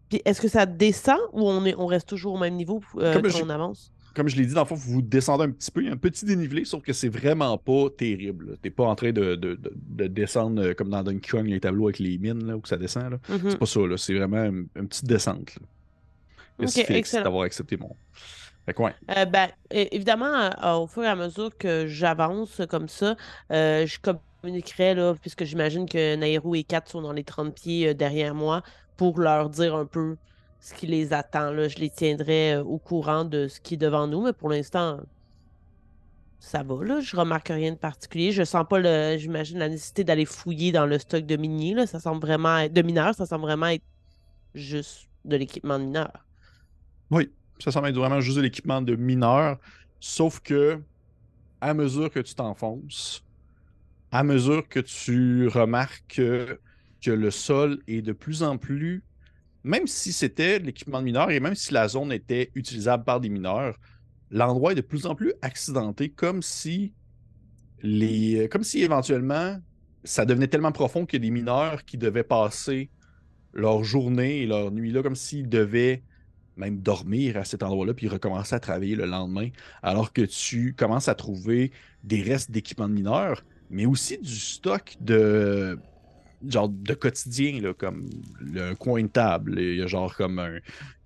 [0.09, 3.21] Puis est-ce que ça descend ou on, est, on reste toujours au même niveau euh,
[3.21, 3.93] quand on avance?
[4.19, 5.81] Comme je l'ai dit, dans le fond, vous descendez un petit peu.
[5.81, 8.57] Il y a un petit dénivelé, sauf que c'est vraiment pas terrible.
[8.63, 11.47] Tu n'es pas en train de, de- de- de descendre euh, comme dans Donkey Kong,
[11.47, 13.19] les tableaux avec les mines, là, où ça descend.
[13.29, 13.41] Mhm.
[13.51, 13.97] C'est pas ça, là.
[13.97, 15.55] C'est vraiment une, une petite descente.
[15.57, 15.67] Là.
[16.59, 16.85] Merci
[17.23, 17.95] d'avoir accepté mon.
[18.67, 18.95] Fait que ouais.
[19.17, 23.17] Euh, ben, évidemment, euh, au fur et à mesure que j'avance comme ça,
[23.53, 23.99] euh, je
[24.43, 28.63] communiquerai, là, puisque j'imagine que Nairou et Kat sont dans les 30 pieds derrière moi,
[28.97, 30.17] pour leur dire un peu
[30.61, 31.53] ce qui les attend.
[31.69, 35.01] Je les tiendrai euh, au courant de ce qui est devant nous, mais pour l'instant,
[36.41, 36.85] ça va.
[36.85, 37.01] Là.
[37.01, 38.33] Je remarque rien de particulier.
[38.33, 41.87] Je sens pas, j'imagine, la nécessité d'aller fouiller dans le stock de miniers.
[41.87, 43.85] Ça semble vraiment être, de mineurs, ça semble vraiment être
[44.55, 46.25] juste de l'équipement de mineurs.
[47.11, 49.59] Oui, ça semble être vraiment juste de l'équipement de mineur,
[50.01, 50.81] sauf que
[51.61, 53.25] à mesure que tu t'enfonces,
[54.13, 56.61] à mesure que tu remarques que,
[57.01, 59.03] que le sol est de plus en plus,
[59.65, 63.29] même si c'était l'équipement de mineur et même si la zone était utilisable par des
[63.29, 63.77] mineurs,
[64.31, 66.93] l'endroit est de plus en plus accidenté, comme si
[67.83, 69.59] les, comme si éventuellement
[70.05, 72.91] ça devenait tellement profond qu'il y a des mineurs qui devaient passer
[73.53, 76.03] leur journée et leur nuit là, comme s'ils devaient
[76.57, 79.49] même dormir à cet endroit-là, puis recommencer à travailler le lendemain,
[79.83, 84.97] alors que tu commences à trouver des restes d'équipements de mineurs, mais aussi du stock
[85.01, 85.79] de
[86.47, 88.09] genre de quotidien, là, comme
[88.41, 89.61] le coin de table.
[89.61, 90.59] Il y a genre comme un,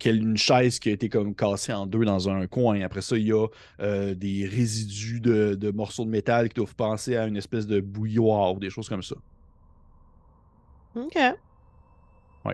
[0.05, 2.81] une chaise qui a été comme cassée en deux dans un coin.
[2.83, 3.47] Après ça, il y a
[3.81, 7.81] euh, des résidus de, de morceaux de métal qui doivent penser à une espèce de
[7.81, 9.17] bouilloire ou des choses comme ça.
[10.95, 11.19] OK.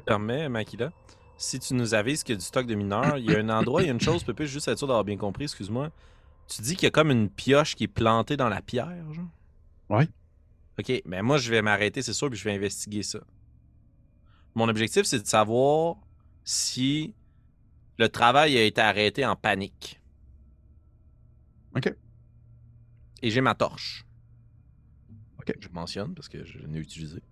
[0.07, 0.93] permets, Makila,
[1.37, 3.49] si tu nous avises qu'il y a du stock de mineurs, il y a un
[3.49, 5.91] endroit, il y a une chose, Pépé, juste être sûr d'avoir bien compris, excuse-moi.
[6.49, 9.25] Tu dis qu'il y a comme une pioche qui est plantée dans la pierre, genre?
[9.89, 10.09] Ouais.
[10.79, 13.21] Ok, mais moi, je vais m'arrêter, c'est sûr, puis je vais investiguer ça.
[14.55, 15.97] Mon objectif, c'est de savoir
[16.45, 17.15] si
[17.99, 20.01] le travail a été arrêté en panique.
[21.77, 21.93] Ok.
[23.23, 24.05] Et j'ai ma torche.
[25.41, 25.55] Ok.
[25.61, 27.23] Je mentionne parce que je l'ai utilisée.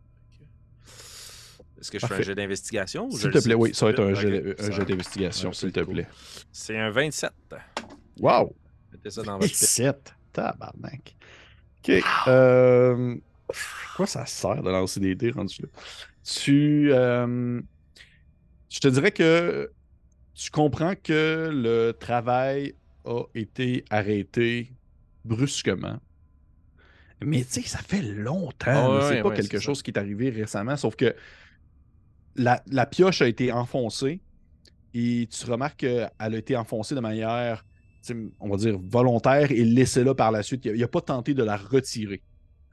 [1.78, 4.14] Est-ce que je fais un jet d'investigation S'il te plaît, oui, ça va être un
[4.14, 6.08] jet d'investigation, s'il te plaît.
[6.50, 7.30] C'est un 27.
[8.18, 8.56] Wow!
[8.92, 9.70] Mettez ça dans votre pièce.
[9.70, 10.14] 7.
[10.32, 11.14] Tabarnak.
[11.78, 12.02] OK.
[12.26, 13.16] Euh,
[13.96, 15.68] quoi ça sert de lancer des dés rendu là?
[16.24, 16.92] Tu.
[16.92, 17.60] euh,
[18.70, 19.72] je te dirais que
[20.34, 24.76] tu comprends que le travail a été arrêté
[25.24, 25.98] brusquement.
[27.24, 28.90] Mais tu sais, ça fait longtemps.
[28.90, 29.60] Ah c'est ouais, pas ouais, quelque ça.
[29.60, 31.14] chose qui est arrivé récemment, sauf que
[32.34, 34.22] la, la pioche a été enfoncée
[34.94, 37.64] et tu remarques qu'elle a été enfoncée de manière
[38.40, 40.64] on va dire, volontaire et laissé là par la suite.
[40.66, 42.22] Il n'a pas tenté de la retirer.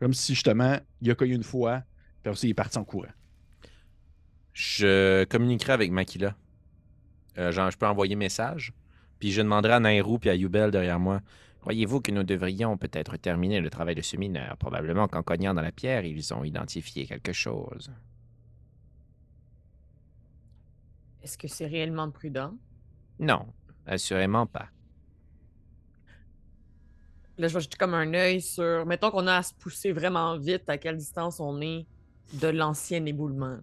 [0.04, 1.82] Comme si justement, il a cogné une fois,
[2.22, 3.14] puis aussi il est parti en courant.
[4.52, 6.36] Je communiquerai avec Makila.
[7.38, 8.74] Euh, genre, je peux envoyer message.
[9.18, 11.22] Puis je demanderai à Nairou puis à Yubel derrière moi.
[11.62, 14.58] Croyez-vous que nous devrions peut-être terminer le travail de ce mineur?
[14.58, 17.90] Probablement qu'en cognant dans la pierre, ils ont identifié quelque chose.
[21.22, 22.58] Est-ce que c'est réellement prudent?
[23.20, 23.48] Non,
[23.86, 24.68] assurément pas.
[27.38, 28.86] Là, je vais jeter comme un œil sur.
[28.86, 31.86] Mettons qu'on a à se pousser vraiment vite, à quelle distance on est
[32.34, 33.58] de l'ancien éboulement.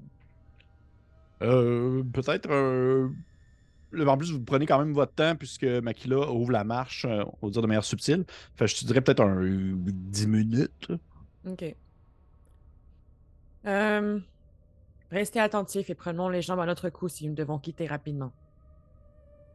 [1.42, 3.12] Euh, Peut-être un.
[3.92, 7.22] le- En plus, vous prenez quand même votre temps puisque Makila ouvre la marche, euh,
[7.42, 8.24] on va dire de manière subtile.
[8.56, 10.90] Fait que je te dirais peut-être un 10 minutes.
[11.48, 11.74] OK.
[13.66, 14.18] Euh,
[15.10, 18.32] restez attentifs et prenons les jambes à notre cou si nous devons quitter rapidement.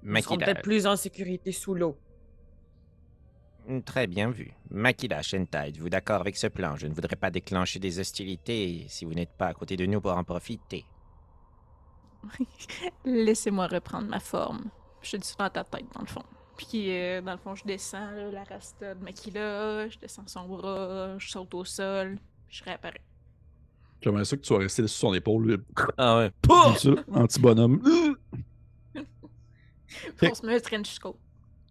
[0.04, 1.98] Nous serons Makila, peut-être plus en sécurité sous l'eau.
[3.68, 4.54] Hmm, très bien vu.
[4.70, 6.76] Makila Shentai, êtes-vous d'accord avec ce plan?
[6.76, 10.02] Je ne voudrais pas déclencher des hostilités si vous n'êtes pas à côté de nous
[10.02, 10.86] pour en profiter.
[13.06, 14.66] Laissez-moi reprendre ma forme.
[15.02, 16.24] Je suis dans ta tête, dans le fond.
[16.58, 20.48] Puis, euh, dans le fond, je descends là, la rasta de Makila, je descends son
[20.48, 22.18] bras, je saute au sol,
[22.50, 23.02] je réapparais.
[24.02, 25.64] J'aimerais ça que tu sois resté sur son épaule,
[25.98, 26.32] Ah ouais.
[26.48, 27.82] comme ça, anti-bonhomme.
[30.18, 30.70] Pour se mettre
[31.02, 31.18] coat.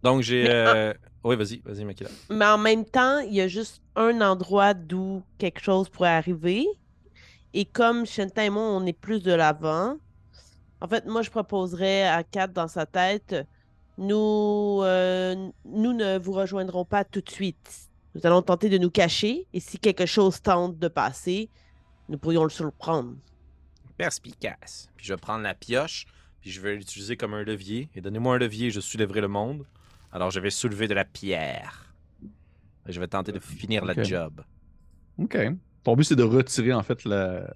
[0.03, 0.47] Donc j'ai.
[0.47, 0.75] Ah.
[0.75, 0.93] euh,
[1.25, 2.11] Oui, vas-y, vas-y, Makila.
[2.29, 6.67] Mais en même temps, il y a juste un endroit d'où quelque chose pourrait arriver.
[7.55, 9.97] Et comme Shenton et moi, on est plus de l'avant,
[10.81, 13.35] en fait, moi, je proposerais à Kat dans sa tête,
[13.97, 17.89] nous, euh, nous ne vous rejoindrons pas tout de suite.
[18.13, 19.47] Nous allons tenter de nous cacher.
[19.51, 21.49] Et si quelque chose tente de passer,
[22.07, 23.15] nous pourrions le surprendre.
[23.97, 24.89] Perspicace.
[24.95, 27.89] Puis je vais prendre la pioche, puis puis je vais l'utiliser comme un levier.
[27.95, 29.65] Et donnez-moi un levier, je soulèverai le monde.
[30.15, 31.93] Alors je vais soulever de la pierre.
[32.87, 33.95] Et je vais tenter de finir Ok.
[33.97, 34.41] la job.
[35.17, 35.37] OK.
[35.83, 37.53] Ton but, c'est de retirer, en fait, la.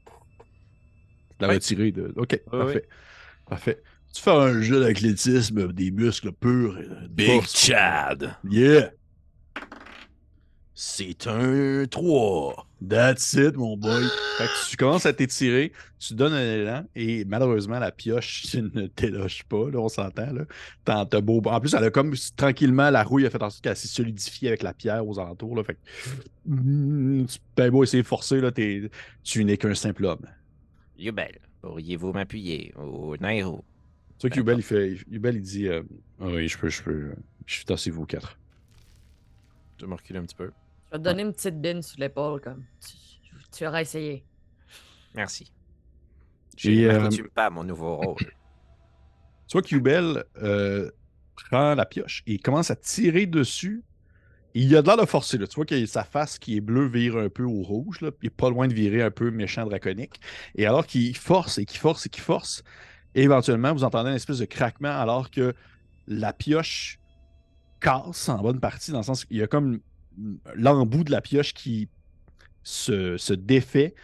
[1.39, 1.53] La Oui.
[1.53, 2.14] retirer de.
[2.18, 2.88] OK, Oui, parfait.
[3.47, 3.82] Parfait.
[4.14, 6.78] Tu fais un jeu d'athlétisme, des muscles purs.
[7.18, 7.55] force.
[7.66, 8.36] Chad!
[8.43, 8.91] Yeah!
[10.82, 12.66] C'est un 3.
[12.88, 14.02] That's it, mon boy.
[14.38, 18.62] Fait que tu commences à t'étirer, tu donnes un élan et malheureusement, la pioche tu
[18.62, 19.70] ne t'éloge pas.
[19.70, 20.32] Là, on s'entend.
[20.32, 20.46] Là.
[20.86, 21.42] T'as beau...
[21.44, 24.48] En plus, elle a comme tranquillement, la rouille a fait en sorte qu'elle s'est solidifiée
[24.48, 25.54] avec la pierre aux alentours.
[25.58, 25.66] Là.
[25.66, 25.80] Fait que,
[26.46, 28.90] Mm, tu ben beau essayer de forcer, là, t'es-
[29.22, 30.26] tu n'es qu'un simple homme.
[30.98, 32.74] Yubel, pourriez-vous m'appuyer?
[32.78, 33.66] Au Nairo?
[34.18, 34.96] Tu vois que Yubel, il fait.
[35.12, 35.84] Yubel, il dit euh,
[36.22, 37.12] Ah Oui, je peux, je peux.
[37.46, 38.38] Je suis tassé vous quatre.
[39.78, 40.52] Je vais me reculer un petit peu.
[40.92, 42.66] Je vais te donner une petite bine sur l'épaule, comme.
[42.82, 42.96] Tu,
[43.52, 44.26] tu auras essayé.
[45.16, 45.52] Merci.
[46.66, 48.18] Euh, m'accoutume pas à mon nouveau rôle.
[49.48, 50.92] Tu vois que Yubel euh,
[51.36, 53.84] prend la pioche et il commence à tirer dessus.
[54.54, 55.40] Et il a de l'air de forcer.
[55.40, 55.48] Là.
[55.48, 58.02] Tu vois que sa face qui est bleue vire un peu au rouge.
[58.02, 58.12] Là.
[58.22, 60.22] Il est pas loin de virer un peu méchant draconique.
[60.54, 62.64] Et alors qu'il force et qu'il force et qu'il force,
[63.16, 65.56] éventuellement, vous entendez une espèce de craquement alors que
[66.06, 67.00] la pioche
[67.80, 69.80] casse en bonne partie, dans le sens qu'il y a comme
[70.55, 71.89] l'embout de la pioche qui
[72.63, 73.95] se, défait,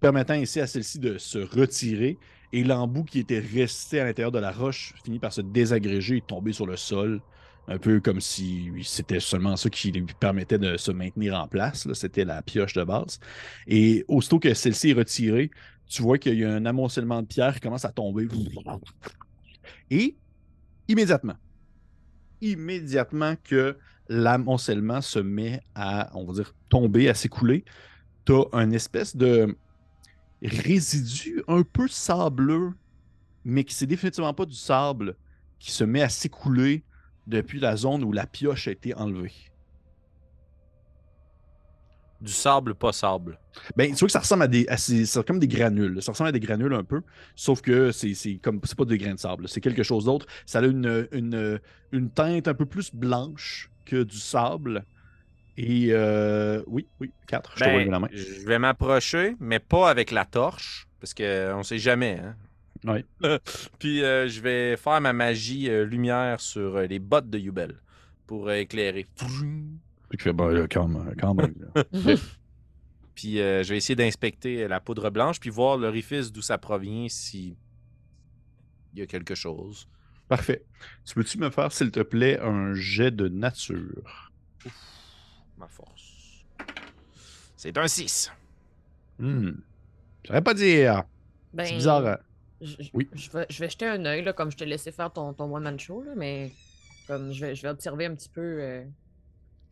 [0.00, 2.18] permettant ainsi à celle-ci de se retirer.
[2.52, 6.20] Et l'embout qui était resté à l'intérieur de la roche finit par se désagréger et
[6.20, 7.20] tomber sur le sol.
[7.68, 11.92] Un peu comme si c'était seulement ça qui lui permettait de se maintenir en place.
[11.94, 13.18] C'était la pioche de base.
[13.66, 15.50] Et aussitôt que celle-ci est retirée,
[15.88, 18.28] tu vois qu'il y a un amoncellement de pierres qui commence à tomber.
[19.90, 20.16] Et
[20.86, 21.36] immédiatement,
[22.40, 23.76] immédiatement que
[24.08, 27.64] l'amoncellement se met à, on va dire, tomber, à s'écouler,
[28.24, 29.56] tu as un espèce de
[30.42, 32.72] résidu un peu sableux,
[33.44, 35.16] mais qui c'est définitivement pas du sable
[35.58, 36.84] qui se met à s'écouler
[37.26, 39.32] depuis la zone où la pioche a été enlevée.
[42.20, 43.38] Du sable, pas sable.
[43.76, 44.66] Ben, tu vois que ça ressemble à des.
[44.76, 46.02] c'est comme des granules.
[46.02, 47.02] Ça ressemble à des granules un peu,
[47.34, 48.58] sauf que c'est c'est comme.
[48.64, 49.48] C'est pas des grains de sable.
[49.48, 50.26] C'est quelque chose d'autre.
[50.46, 51.60] Ça a une, une,
[51.92, 54.84] une teinte un peu plus blanche que du sable.
[55.56, 57.52] Et euh, oui, oui, 4.
[57.56, 58.08] Je te vois Ben, lever la main.
[58.12, 62.20] je vais m'approcher, mais pas avec la torche, parce qu'on sait jamais.
[62.22, 62.36] Hein?
[62.84, 63.04] Ouais.
[63.78, 67.76] Puis euh, je vais faire ma magie euh, lumière sur les bottes de Yubel
[68.26, 69.06] pour éclairer.
[70.10, 70.66] Puis fais, ben, là.
[73.14, 77.56] Puis je vais essayer d'inspecter la poudre blanche, puis voir l'orifice d'où ça provient, si
[78.92, 79.88] il y a quelque chose.
[80.28, 80.64] Parfait.
[81.04, 84.30] Tu peux-tu me faire, s'il te plaît, un jet de nature?
[85.58, 86.44] Ma force.
[87.56, 88.32] C'est un 6.
[89.18, 89.52] Hmm.
[90.24, 91.04] J'aurais pas dire.
[91.52, 92.06] Ben, C'est bizarre.
[92.06, 92.18] hein?
[92.60, 93.08] Je, je- Oui.
[93.14, 95.54] je vais, je vais jeter un œil, là, comme je t'ai laissé faire ton, ton
[95.54, 96.52] one-man show, là, mais
[97.06, 98.40] comme je vais, je vais observer un petit peu.
[98.60, 98.84] euh,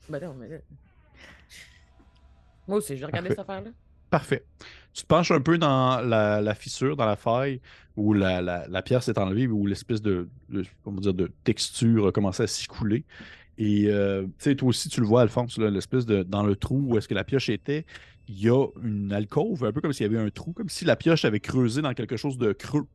[0.09, 0.57] Ben non, mais là.
[2.69, 3.43] Moi aussi, je vais regarder Parfait.
[3.43, 3.71] cette affaire-là.
[4.11, 4.45] Parfait.
[4.95, 7.61] Tu te penches un peu dans la, la fissure, dans la faille,
[7.97, 12.07] où la, la- la pierre s'est enlevée, où l'espèce de, de- comment dire, de texture
[12.07, 13.05] a commencé à s'écouler.
[13.59, 14.27] Et euh,
[14.57, 16.23] toi aussi, tu le vois, Alphonse, là, l'espèce de.
[16.23, 17.87] Dans le trou où est-ce que la pioche était,
[18.29, 20.85] il y a une alcôve, un peu comme s'il y avait un trou, comme si
[20.85, 22.87] la pioche avait creusé dans quelque chose de creux.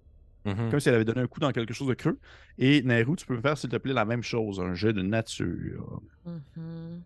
[0.46, 0.70] Mhm.
[0.72, 2.18] Comme si elle avait donné un coup dans quelque chose de creux.
[2.58, 5.02] Et Nairou, tu peux me faire, s'il te plaît, la même chose, un jet de
[5.02, 6.02] nature.
[6.26, 7.02] Mhm.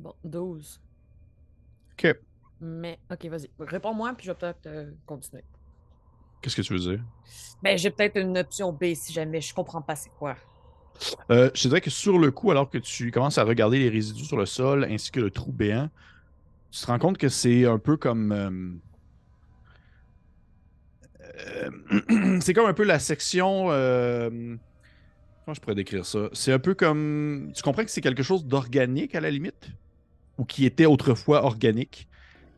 [0.00, 0.80] Bon, 12.
[1.92, 2.16] OK.
[2.62, 3.50] Mais, ok, vas-y.
[3.58, 5.42] Réponds-moi, puis je vais peut-être euh, continuer.
[6.40, 7.00] Qu'est-ce que tu veux dire?
[7.60, 10.36] Ben, j'ai peut-être une option B si jamais je comprends pas c'est quoi.
[11.30, 14.24] Euh, je dirais que sur le coup, alors que tu commences à regarder les résidus
[14.24, 15.88] sur le sol ainsi que le trou béant,
[16.70, 18.32] tu te rends compte que c'est un peu comme.
[18.32, 18.80] euh,
[22.10, 23.64] euh, c'est comme un peu la section.
[23.66, 26.28] comment je pourrais décrire ça?
[26.32, 27.50] C'est un peu comme.
[27.56, 29.70] Tu comprends que c'est quelque chose d'organique à la limite?
[30.38, 32.08] Ou qui était autrefois organique?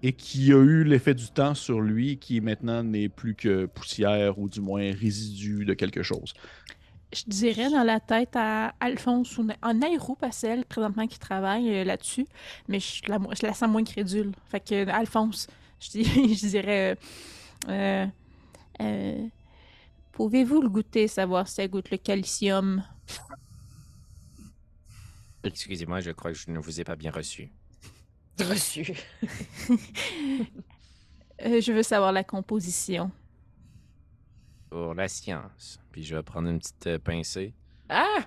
[0.05, 4.38] Et qui a eu l'effet du temps sur lui qui maintenant n'est plus que poussière
[4.38, 6.34] ou du moins résidu de quelque chose.
[7.11, 11.84] Je dirais dans la tête à Alphonse ou à Nairou, elle présentement qui travaille euh,
[11.84, 12.26] là-dessus,
[12.68, 14.32] mais je la, mo- je la sens moins crédule.
[14.50, 15.46] Fait que euh, Alphonse,
[15.80, 16.98] je, dis- je dirais
[17.70, 18.07] euh,
[20.12, 22.82] Pouvez-vous le goûter, savoir si ça goûte le calcium?
[25.44, 27.52] Excusez-moi, je crois que je ne vous ai pas bien reçu.
[28.41, 28.93] Reçu.
[31.45, 33.11] Euh, je veux savoir la composition.
[34.70, 35.80] Pour la science.
[35.91, 37.53] Puis je vais prendre une petite euh, pincée.
[37.89, 38.20] Ah!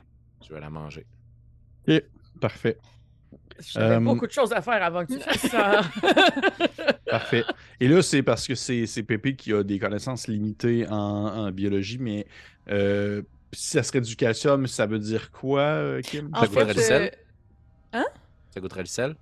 [0.45, 1.05] Je vais la manger.
[2.41, 2.78] Parfait.
[3.60, 5.82] J'avais Euh, beaucoup de choses à faire avant que tu fasses ça.
[7.10, 7.43] Parfait.
[7.80, 11.51] Et là, c'est parce que c'est c'est Pépé qui a des connaissances limitées en, en
[11.51, 12.28] biologie, mais
[12.70, 16.30] euh, si ça serait du calcium, ça veut dire quoi, Kim?
[16.34, 17.18] En Ça goûterait fait, le sel?
[17.95, 18.03] euh,
[18.53, 19.16] Ça goûterait le sel?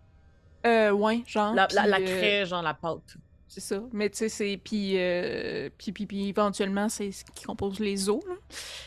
[0.65, 1.53] Euh, ouais, genre.
[1.53, 3.15] la, la, euh, craie, genre la pâte.
[3.47, 3.81] C'est ça.
[3.93, 4.59] Mais tu sais, c'est.
[4.63, 8.19] Puis, euh, puis, puis, puis éventuellement, c'est ce qui compose les os.
[8.25, 8.33] là.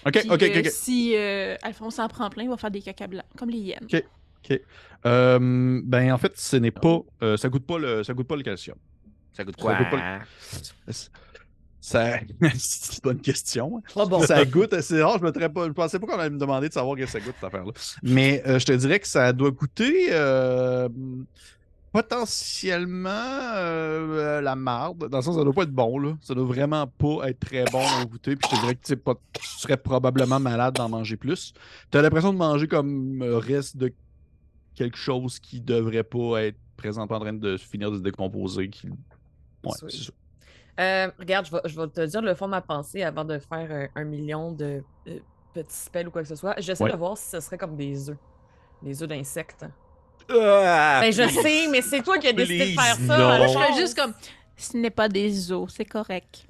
[0.06, 0.42] Ok, Puis, ok, ok.
[0.42, 0.66] euh, ok.
[0.70, 3.86] Si euh, Alphonse en prend plein, il va faire des caca blancs, comme les hyènes.
[3.90, 4.60] Ok.
[5.06, 7.00] Euh, ben, en fait, ce n'est pas.
[7.22, 8.76] euh, ça goûte pas le, ça goûte pas le calcium.
[9.32, 9.74] Ça goûte Ça quoi?
[9.78, 10.20] goûte pas
[11.80, 12.18] Ça,
[12.58, 13.82] c'est une bonne question.
[13.94, 14.20] Pas bon.
[14.22, 16.74] Ça goûte, c'est rare, je me pas, je pensais pas qu'on allait me demander de
[16.74, 17.72] savoir que ça goûte cette affaire-là.
[18.02, 20.88] Mais euh, je te dirais que ça doit goûter euh,
[21.92, 25.08] potentiellement euh, la marde.
[25.08, 26.16] Dans le sens, ça doit pas être bon, là.
[26.20, 28.36] Ça doit vraiment pas être très bon à goûter.
[28.36, 31.52] Puis je te dirais que pas- tu serais probablement malade d'en manger plus.
[31.90, 33.92] Tu as l'impression de manger comme euh, reste de
[34.74, 38.68] quelque chose qui devrait pas être présentement en train de finir de se décomposer.
[38.70, 38.88] Qui...
[38.88, 40.12] Ouais, c'est ça.
[40.80, 43.38] Euh, regarde, je vais, je vais te dire le fond de ma pensée avant de
[43.40, 45.18] faire un million de euh,
[45.52, 46.54] petits spells ou quoi que ce soit.
[46.58, 46.92] J'essaie Ouais.
[46.92, 48.16] de voir si ce serait comme des œufs.
[48.82, 49.66] Des œufs d'insectes.
[50.30, 53.18] Ah, Ben, je sais, mais c'est toi qui as décidé de Please, faire ça.
[53.18, 53.36] non.
[53.38, 53.78] Moi, je serais base.
[53.78, 54.14] juste comme.
[54.56, 56.46] Ce n'est pas des os, c'est correct.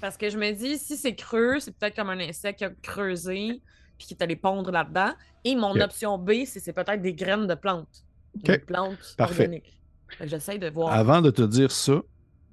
[0.00, 2.70] Parce que je me dis, si c'est creux, c'est peut-être comme un insecte qui a
[2.82, 3.62] creusé
[3.96, 5.12] puis qui est allé pondre là-dedans.
[5.44, 8.04] Et mon option B, c'est c'est peut-être des graines de plantes.
[8.36, 8.42] Ok.
[8.42, 9.44] Des plantes Parfait.
[9.44, 9.78] organiques.
[10.18, 10.92] Fait que J'essaie de voir.
[10.92, 12.02] Avant de te dire ça,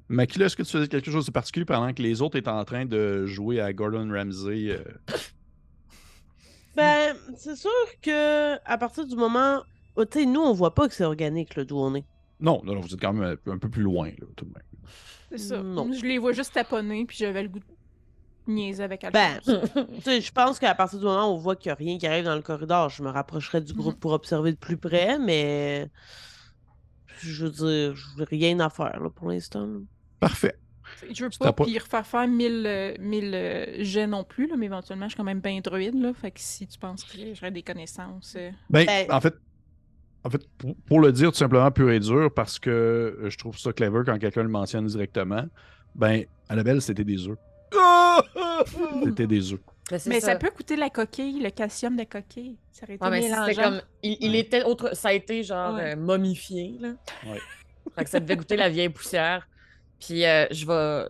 [0.07, 2.63] Makila, est-ce que tu faisais quelque chose de particulier pendant que les autres étaient en
[2.63, 4.69] train de jouer à Gordon Ramsay?
[4.69, 4.83] euh?
[6.75, 7.69] Ben, c'est sûr
[8.01, 9.61] que à partir du moment.
[9.95, 12.05] Oh, nous, on voit pas que c'est organique, là, d'où on est.
[12.39, 14.51] Non, non, non, vous êtes quand même un, un peu plus loin, là, tout de
[14.53, 14.63] même.
[15.31, 15.61] C'est ça.
[15.61, 15.91] Non.
[15.93, 17.65] Je les vois juste taponner, puis j'avais le goût de
[18.51, 19.05] niaiser avec.
[19.13, 21.75] Ben, tu sais, je pense qu'à partir du moment où on voit qu'il n'y a
[21.75, 24.77] rien qui arrive dans le corridor, je me rapprocherai du groupe pour observer de plus
[24.77, 25.89] près, mais.
[27.19, 29.67] Je veux dire, j'ai rien à faire, là, pour l'instant.
[30.19, 30.57] Parfait.
[31.11, 34.65] Je veux pas puis refaire faire 1000 euh, 1000 euh, jets non plus, là, mais
[34.65, 35.95] éventuellement, je suis quand même bien druide.
[35.95, 38.35] Là, fait que si tu penses que j'aurais des connaissances.
[38.37, 39.35] euh, Ben, Ben- en fait,
[40.23, 43.37] en fait pour, pour le dire tout simplement pur et dur, parce que euh, je
[43.37, 45.45] trouve ça clever quand quelqu'un le mentionne directement,
[45.95, 47.37] ben, Annabelle, c'était des œufs.
[49.03, 49.59] C'était des œufs.
[49.91, 50.35] Mais c'est Mais ça.
[50.35, 52.57] peut coûter la coquille, le calcium de coquille.
[52.71, 53.45] Ça aurait été Ouais, mais mélangeant.
[53.47, 53.81] c'était comme.
[54.03, 54.95] Il, il était autre.
[54.95, 55.93] Ça a été genre Ouais.
[55.93, 56.89] euh, momifié, là.
[57.25, 57.39] Ouais.
[57.95, 59.47] Fait que ça devait goûter la vieille poussière.
[59.99, 61.09] Puis euh, je vais.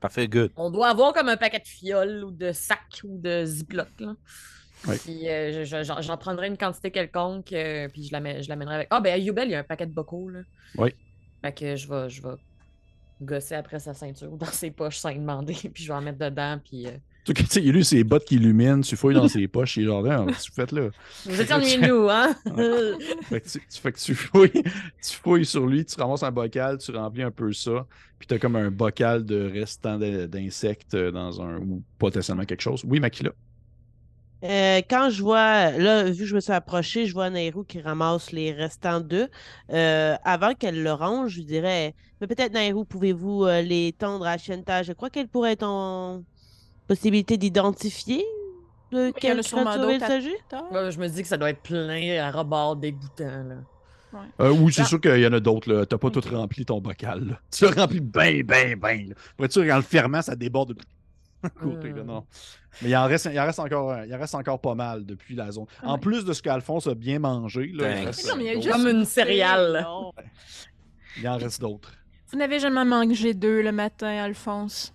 [0.00, 0.52] Parfait, good.
[0.56, 4.02] On doit avoir comme un paquet de fioles ou de sacs ou de ziplocs,
[5.04, 8.74] Puis euh, je- je- j'en prendrai une quantité quelconque, euh, puis je l'amè- je l'amènerai
[8.76, 8.88] avec.
[8.90, 10.40] Ah, ben à Yubel, il y a un paquet de bocaux, là.
[10.76, 10.90] Oui.
[11.42, 12.34] Fait que je vais, je vais
[13.20, 16.18] gosser après sa ceinture ou dans ses poches sans demander, puis je vais en mettre
[16.18, 16.86] dedans, puis.
[16.86, 16.90] euh,
[17.24, 19.48] Tu sais, tu sais, il a lu ses bottes qui illuminent, tu fouilles dans ses
[19.48, 20.88] poches, il est genre, que tu fais là?
[21.26, 22.34] Vous étiez ennuyés nous, hein?
[23.24, 26.30] Fait que tu, tu- fait que tu fouilles, tu fouilles sur lui, tu ramasses un
[26.30, 27.86] bocal, tu remplis un peu ça,
[28.18, 31.58] puis tu as comme un bocal de restants de- d'insectes euh, dans un.
[31.58, 32.82] ou potentiellement quelque chose.
[32.86, 33.32] Oui, Makila.
[34.44, 37.80] Euh, quand je vois, là, vu que je me suis approché, je vois Nairou qui
[37.80, 39.28] ramasse les restants d'œufs.
[39.72, 44.26] Euh, avant qu'elle le range, je lui dirais Mais peut-être, Nairou, pouvez-vous euh, les tendre
[44.26, 44.82] à Shenta?
[44.84, 46.22] Je crois qu'elle pourrait être en
[46.86, 48.24] possibilité d'identifier
[48.92, 50.36] de en quelle créature il s'agit.
[50.52, 53.56] Je me dis que ça doit être plein à rebord dégoûtant, là.
[54.40, 54.86] Euh, oui, c'est Ah.
[54.86, 55.70] sûr qu'il y en a d'autres.
[55.70, 55.84] là.
[55.84, 57.26] T'as pas tout rempli ton bocal.
[57.28, 57.40] là.
[57.50, 59.08] Tu l'as rempli bien, bien, bien.
[59.36, 60.74] Pour être sûr qu'en le fermant, ça déborde de
[61.60, 61.92] côté.
[61.92, 62.26] là, non.
[62.82, 65.34] Mais il en, reste, il, en reste encore, il en reste encore pas mal depuis
[65.34, 65.66] la zone.
[65.82, 66.00] En Ouais.
[66.00, 68.06] plus de ce qu'Alphonse a bien mangé, là, il, Thanks.
[68.06, 68.66] reste, Non, mais il y a d'autres.
[68.66, 69.80] juste- Comme une céréale.
[69.84, 70.12] Non.
[71.16, 71.92] il en reste d'autres.
[72.30, 74.92] Vous n'avez jamais mangé d'œufs le matin, Alphonse?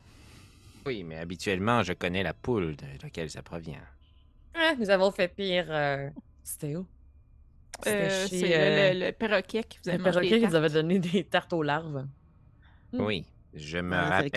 [0.85, 3.79] Oui, mais habituellement, je connais la poule de laquelle ça provient.
[4.53, 5.65] Ah, nous avons fait pire.
[5.69, 6.09] euh,
[6.43, 6.85] C'était où?
[7.81, 10.27] C'était Euh, chez, c'est euh, le, le- le perroquet qui vous le a mangé perroquet
[10.29, 10.55] qui nous tartes.
[10.55, 12.05] avait donné des tartes aux larves.
[12.93, 14.29] Oui, je me Ah, rappelle.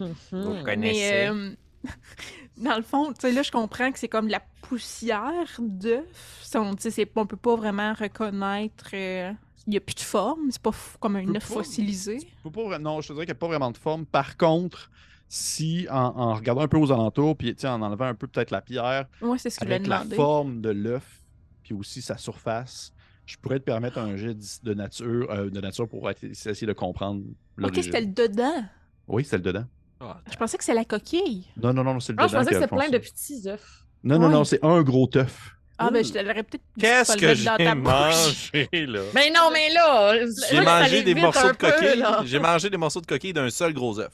[0.00, 0.62] Vous Hmm.
[0.64, 1.10] connaissez.
[1.12, 1.54] Mais euh,
[2.56, 6.50] dans le fond, tu sais, là, je comprends que c'est comme la poussière d'œuf.
[6.54, 8.90] On, tu sais, c'est- on peut pas vraiment reconnaître.
[8.94, 9.32] euh,
[9.66, 10.50] Il n'y a plus de forme.
[10.50, 11.54] C'est pas f- comme un peut œuf pas.
[11.54, 12.18] fossilisé.
[12.42, 14.06] Faut pas vra- non, je te dirais qu'il n'y a pas vraiment de forme.
[14.06, 14.90] Par contre,
[15.28, 18.26] si en, en regardant un peu aux alentours, puis tu sais, en enlevant un peu
[18.26, 21.22] peut-être la pierre, Moi, c'est ce que je avec la forme de l'œuf,
[21.62, 22.92] puis aussi sa surface,
[23.26, 26.66] je pourrais te permettre un jet d'i- de nature, euh, de nature pour être- essayer
[26.66, 27.82] de comprendre Ok, l'origine.
[27.82, 28.64] c'était le dedans?
[29.08, 29.64] Oui, c'est le dedans.
[30.00, 31.46] Ah, Je pensais que c'est la coquille.
[31.60, 32.32] Non, non, non, c'est le Ah, dedans.
[32.32, 33.84] je pensais que c'était plein de petits œufs.
[34.04, 34.32] Non, non, Ouais.
[34.32, 35.54] non, c'est un gros œuf.
[35.80, 39.00] Ah, ben, je te l'aurais peut-être Qu'est-ce que j'ai mangé, là?
[39.14, 40.14] Mais non, mais là!
[40.50, 41.98] J'ai mangé des morceaux de coquille.
[42.00, 42.22] là.
[42.24, 44.12] J'ai mangé des morceaux de coquille d'un seul gros œuf.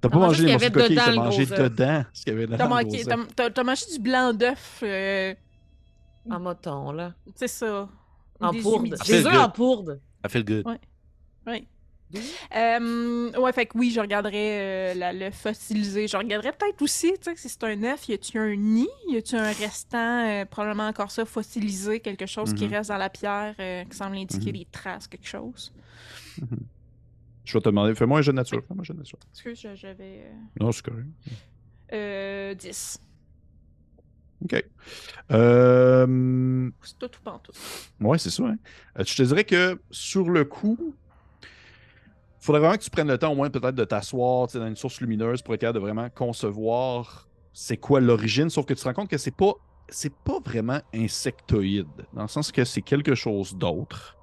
[0.00, 2.46] T'as pas Ah, mangé y morceaux de coquille, t'as mangé dedans ce qu'il y avait
[2.46, 2.58] dedans.
[3.52, 4.80] t'as- mangé du blanc d'œuf.
[4.82, 5.34] euh,
[6.30, 7.12] En moton, là.
[7.34, 7.88] C'est ça.
[8.40, 8.94] En Des pourde.
[9.06, 10.00] Des œufs en pourde.
[10.24, 10.66] I feel good.
[11.46, 11.66] Ouais.
[12.14, 12.32] Oui.
[12.56, 16.06] Euh, ouais, fait que oui, je regarderais euh, la- le fossilisé.
[16.08, 18.88] Je regarderais peut-être aussi, tu sais, si c'est un œuf, y a-tu un nid?
[19.08, 22.74] Y a-tu un restant, euh, probablement encore ça, fossilisé, quelque chose qui Mhm.
[22.74, 24.58] reste dans la pierre, euh, qui semble indiquer Mhm.
[24.58, 25.72] des traces, quelque chose?
[27.44, 28.62] Je vais te demander, fais-moi un jeu de nature.
[28.66, 29.18] Fais-moi un jeu de nature.
[29.32, 31.06] Excuse, je- euh, Non, c'est correct.
[31.92, 32.98] Euh, 10.
[34.44, 34.64] OK.
[35.32, 37.52] Euh, C'est tout ou pas tout.
[38.00, 38.44] Ouais, c'est ça.
[38.44, 38.56] hein.
[38.98, 40.94] Euh, je te dirais que sur le coup,
[42.44, 44.76] il faudrait vraiment que tu prennes le temps au moins peut-être de t'asseoir dans une
[44.76, 48.84] source lumineuse pour être capable de vraiment concevoir c'est quoi l'origine, sauf que tu te
[48.86, 49.54] rends compte que c'est pas
[49.88, 54.18] c'est pas vraiment insectoïde, dans le sens que c'est quelque chose d'autre.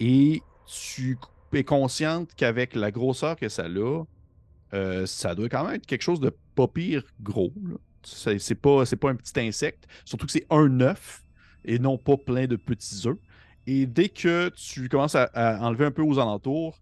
[0.00, 1.18] Et tu
[1.52, 4.04] es consciente qu'avec la grosseur que ça a,
[4.74, 7.52] euh, ça doit quand même être quelque chose de pas pire gros.
[8.02, 11.22] C'est pas, pas un petit insecte, surtout que c'est un œuf
[11.66, 13.18] et non pas plein de petits œufs.
[13.66, 16.80] Et dès que tu commences à, à enlever un peu aux alentours,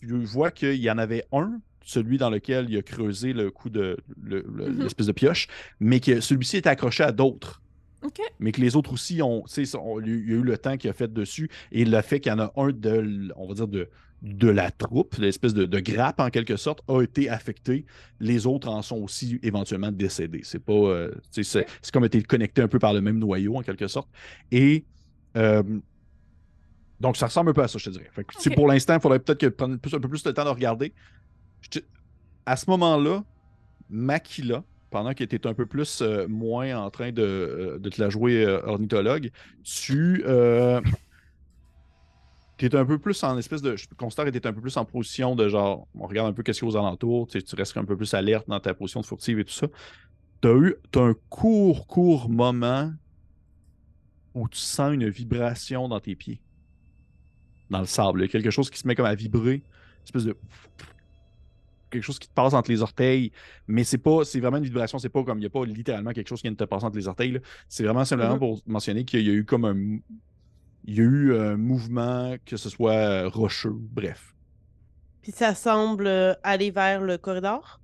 [0.00, 3.70] tu vois qu'il y en avait un, celui dans lequel il a creusé le coup
[3.70, 4.82] de le- le- Mhm.
[4.82, 5.48] l'espèce de pioche,
[5.80, 7.62] mais que celui-ci est accroché à d'autres.
[8.02, 8.20] OK.
[8.38, 11.12] Mais que les autres aussi ont, il y a eu le temps qu'il a fait
[11.12, 13.88] dessus et le fait qu'il y en a un de, on va dire, de,
[14.22, 17.84] de la troupe, l'espèce de, de grappe en quelque sorte, a été affecté.
[18.18, 20.40] Les autres en sont aussi éventuellement décédés.
[20.44, 23.86] C'est pas, euh, c'est comme été connecté un peu par le même noyau en quelque
[23.88, 24.08] sorte.
[24.50, 24.84] Et
[25.36, 25.62] euh,
[27.00, 28.10] donc ça ressemble un peu à ça, je te dirais.
[28.12, 28.54] Fait que.
[28.54, 30.92] Pour l'instant, il faudrait peut-être que prendre un peu plus de temps de regarder.
[31.70, 31.80] Te-
[32.46, 33.24] À ce moment-là,
[33.88, 37.88] Makila, pendant que tu étais un peu plus euh, moins en train de, euh, de
[37.88, 39.30] te la jouer euh, ornithologue,
[39.62, 40.80] tu euh,
[42.60, 43.76] es un peu plus en espèce de.
[43.76, 46.42] Je constate que tu un peu plus en position de genre, on regarde un peu
[46.42, 49.00] qu'est-ce qu'il y a aux alentours, tu, restes un peu plus alerte dans ta position
[49.00, 49.68] de furtive et tout ça.
[50.42, 52.92] Tu as eu t'as un court, court moment
[54.34, 56.40] où tu sens une vibration dans tes pieds,
[57.70, 58.20] dans le sable.
[58.20, 59.62] Il y a quelque chose qui se met comme à vibrer, une
[60.04, 60.36] espèce de
[61.90, 63.32] quelque chose qui te passe entre les orteils,
[63.66, 66.12] mais c'est pas, c'est vraiment une vibration, c'est pas comme, il n'y a pas littéralement
[66.12, 68.38] quelque chose qui vient de te passer entre les orteils, c'est vraiment simplement Mhm.
[68.38, 69.98] pour mentionner qu'il y a eu comme un,
[70.84, 74.34] il y a eu un mouvement, que ce soit euh, rocheux, bref.
[75.22, 77.80] Puis ça semble euh, aller vers le corridor?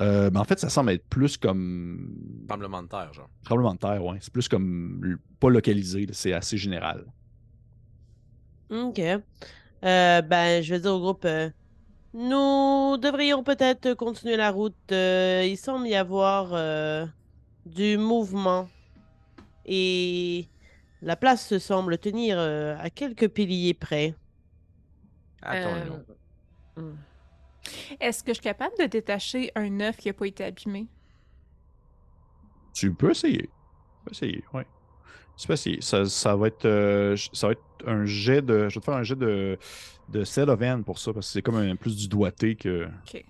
[0.00, 2.16] Euh, mais en fait, ça semble être plus comme
[2.48, 3.28] Tremblement de terre, genre.
[3.44, 4.16] tremblement de terre, ouais.
[4.22, 7.04] C'est plus comme pas localisé, c'est assez général.
[8.70, 8.98] OK.
[9.00, 11.50] Euh, ben, je vais dire au groupe, euh,
[12.14, 14.76] nous devrions peut-être continuer la route.
[14.92, 17.06] Euh, il semble y avoir euh,
[17.66, 18.68] du mouvement
[19.66, 20.48] et
[21.02, 24.14] la place se semble tenir euh, à quelques piliers près.
[25.42, 26.96] Attends, Euh, hmm.
[28.00, 30.88] Est-ce que je suis capable de détacher un œuf qui n'a pas été abîmé?
[32.72, 33.42] Tu peux essayer.
[33.42, 34.66] Tu peux essayer, ouais.
[35.40, 35.80] Tu peux essayer.
[35.80, 38.68] Ça, ça va être, euh, ça va être un jet de.
[38.68, 39.58] Je vais te faire un jet de,
[40.10, 42.84] de of Hand pour ça, parce que c'est comme un, plus du doigté que.
[42.84, 43.24] OK.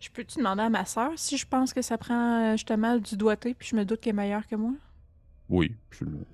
[0.00, 3.16] Je peux-tu demander à ma sœur si je pense que ça prend euh, justement du
[3.18, 4.72] doigté, puis je me doute qu'elle est meilleure que moi?
[5.50, 6.24] Oui, absolument.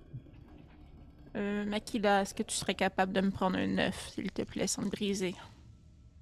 [1.37, 4.69] Euh, Makila, est-ce que tu serais capable de me prendre un œuf, s'il te plaît,
[4.69, 5.35] sans le briser?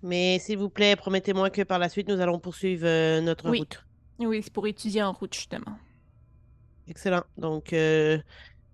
[0.02, 3.58] Mais s'il vous plaît, promettez-moi que par la suite, nous allons poursuivre euh, notre Oui.
[3.58, 3.84] route.
[4.18, 5.78] Oui, c'est pour étudier en route, justement.
[6.88, 7.24] Excellent.
[7.36, 8.18] Donc, euh,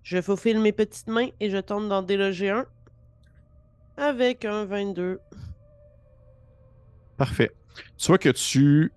[0.03, 2.65] je faufile mes petites mains et je tente d'en déloger un
[3.97, 5.19] avec un 22.
[7.17, 7.51] Parfait.
[7.97, 8.91] Tu vois que tu.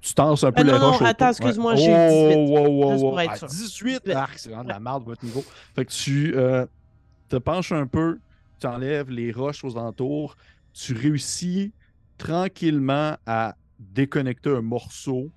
[0.00, 0.94] Tu tenses un peu Ah non, non, roches.
[0.96, 1.06] autour.
[1.08, 1.78] attends, excuse-moi, Ouais.
[1.78, 3.48] j'ai eu 18, Oh, pour être Ah, sûr.
[3.48, 4.00] 18!
[4.06, 4.14] 18.
[4.16, 5.44] Arc, c'est vraiment de la merde, votre niveau.
[5.74, 6.64] Fait que tu euh,
[7.28, 8.18] te penches un peu,
[8.58, 10.36] tu enlèves les roches aux alentours,
[10.72, 11.74] tu réussis
[12.16, 15.30] tranquillement à déconnecter un morceau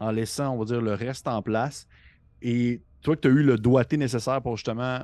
[0.00, 1.86] en laissant, on va dire, le reste en place.
[2.42, 5.00] Et toi, que tu as eu le doigté nécessaire pour justement.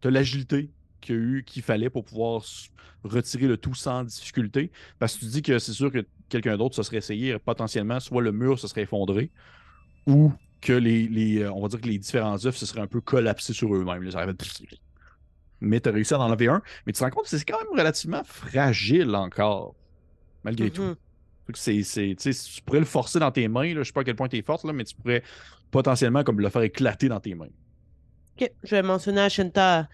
[0.00, 0.70] Tu as l'agilité
[1.00, 2.42] qu'il eu, qu'il fallait pour pouvoir
[3.04, 4.70] retirer le tout sans difficulté.
[4.98, 8.22] Parce que tu dis que c'est sûr que quelqu'un d'autre se serait essayé, potentiellement, soit
[8.22, 9.30] le mur se serait effondré,
[10.06, 12.86] ou que les, les, euh, on va dire que les différents œufs se seraient un
[12.86, 14.08] peu collapsés sur eux-mêmes.
[15.60, 16.62] Mais tu as réussi à en enlever un.
[16.86, 19.74] Mais tu te rends compte que c'est quand même relativement fragile encore,
[20.44, 20.82] malgré tout.
[20.82, 20.96] Mhm.
[21.46, 24.04] Fait que c'est, tu pourrais le forcer dans tes mains, là, je sais pas à
[24.04, 25.22] quel point tu es forte, là, mais tu pourrais
[25.70, 27.48] potentiellement comme le faire éclater dans tes mains.
[28.40, 29.88] Ok, je vais mentionner à Shenta.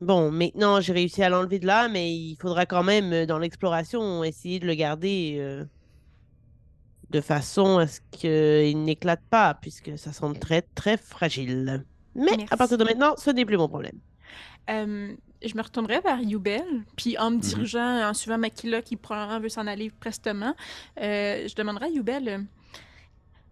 [0.00, 3.38] Bon, maintenant j'ai réussi à l'enlever de là, mais il faudra quand même, euh, dans
[3.38, 5.64] l'exploration, essayer de le garder euh,
[7.10, 11.84] de façon à ce qu'il n'éclate pas, puisque ça semble très très fragile.
[12.14, 13.98] Mais à partir de maintenant, ce n'est plus mon problème.
[14.70, 16.64] Euh, je me retournerai vers Youbel,
[16.96, 20.54] puis en me dirigeant, en suivant Makila qui probablement veut s'en aller prestement,
[21.00, 22.38] euh, je demanderai à Youbel euh,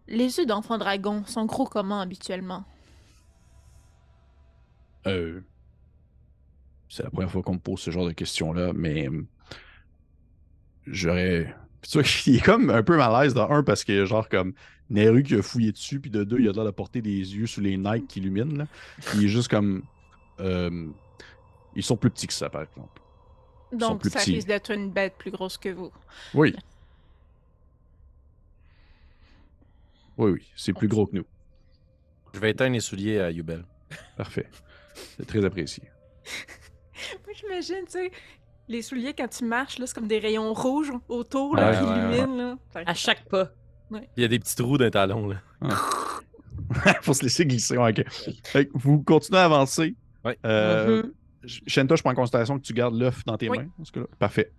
[0.08, 2.64] les œufs d'enfant dragon sont gros comment habituellement?
[5.06, 5.40] Euh,
[6.88, 9.24] c'est la première fois qu'on me pose ce genre de questions-là, mais euh,
[10.86, 11.54] j'aurais.
[11.82, 14.28] Tu vois, il est comme un peu mal à l'aise de un parce que genre
[14.28, 14.54] comme
[14.90, 17.46] Neru qui a fouillé dessus, puis de deux, il a l'air de porter des yeux
[17.46, 18.56] sous les Nike qui illuminent.
[18.56, 18.66] Là.
[19.14, 19.82] Il est juste comme.
[20.40, 20.88] euh,
[21.74, 23.02] ils sont plus petits que ça, par exemple.
[23.72, 25.92] Ils Donc, ça risque d'être une bête plus grosse que vous.
[26.32, 26.54] Oui.
[30.18, 31.24] Oui, oui, c'est plus gros que nous.
[32.34, 33.64] Je vais éteindre les souliers à Yubel.
[34.16, 34.48] Parfait.
[35.16, 35.84] C'est très apprécié.
[37.24, 38.10] Moi, j'imagine, tu sais,
[38.68, 41.84] les souliers, quand tu marches, là, c'est comme des rayons rouges autour, là, ouais, qui
[41.84, 42.82] ouais, illuminent, là.
[42.86, 43.50] À chaque pas.
[43.90, 45.28] Il y a des petits trous dans les talons.
[45.28, 45.36] Là.
[47.02, 47.76] Faut se laisser glisser.
[47.76, 48.04] ouais, ok.
[48.44, 49.94] Fait que vous continuez à avancer.
[50.24, 50.36] Ouais.
[50.44, 51.04] Euh,
[51.66, 53.58] Shenta, je prends en considération que tu gardes l'œuf dans tes Oui.
[53.58, 53.68] mains.
[53.78, 54.06] dans ce cas-là.
[54.18, 54.50] Parfait.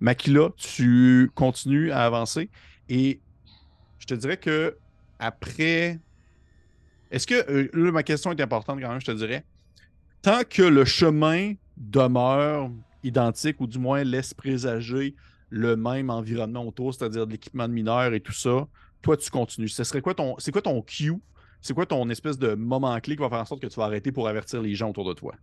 [0.00, 2.48] Makila, tu continues à avancer.
[2.88, 3.20] Et
[3.98, 4.78] je te dirais que
[5.20, 6.00] après.
[7.10, 7.50] Est-ce que.
[7.50, 9.44] euh, là, ma question est importante quand même, je te dirais.
[10.22, 12.70] Tant que le chemin demeure
[13.02, 15.14] identique, ou du moins laisse présager
[15.48, 18.66] le même environnement autour, c'est-à-dire de l'équipement de mineurs et tout ça,
[19.02, 19.68] toi, tu continues.
[19.68, 20.14] Ce serait quoi.
[20.38, 21.14] C'est quoi ton cue?
[21.60, 23.84] C'est quoi ton espèce de moment clé qui va faire en sorte que tu vas
[23.86, 25.34] arrêter pour avertir les gens autour de toi?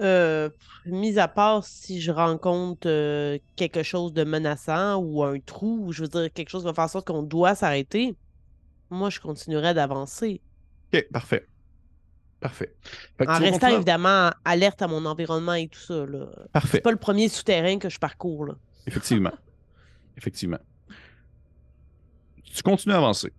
[0.00, 0.50] Euh,
[0.84, 5.92] mis à part si je rencontre euh, quelque chose de menaçant ou un trou, ou
[5.92, 8.14] je veux dire quelque chose qui va faire en sorte qu'on doit s'arrêter,
[8.90, 10.42] moi je continuerai d'avancer.
[10.92, 11.46] OK, parfait.
[12.40, 12.74] Parfait.
[13.26, 16.04] En restant évidemment alerte à mon environnement et tout ça.
[16.04, 16.26] là.
[16.52, 16.68] Parfait.
[16.76, 18.44] C'est pas le premier souterrain que je parcours.
[18.44, 18.54] Là.
[18.86, 19.32] Effectivement.
[20.18, 20.58] Effectivement.
[22.44, 23.32] Tu continues à avancer.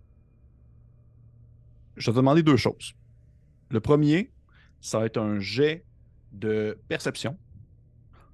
[1.96, 2.94] Je vais te demander deux choses.
[3.70, 4.30] Le premier,
[4.80, 5.84] ça va être un jet
[6.32, 7.36] de perception.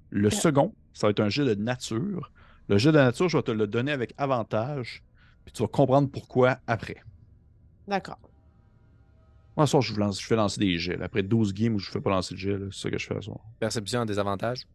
[0.09, 2.31] Le second, ça va être un jet de nature.
[2.69, 5.03] Le jet de nature, je vais te le donner avec avantage,
[5.43, 6.97] puis tu vas comprendre pourquoi après.
[7.87, 8.19] D'accord.
[9.57, 10.97] Moi, ce soir, je, vous lance- je fais lancer des jets.
[10.97, 11.05] là.
[11.05, 13.05] Après 12 games où je ne fais pas lancer de jet, c'est ça que je
[13.07, 13.39] fais à ce soir.
[13.59, 14.65] Perception a des avantages.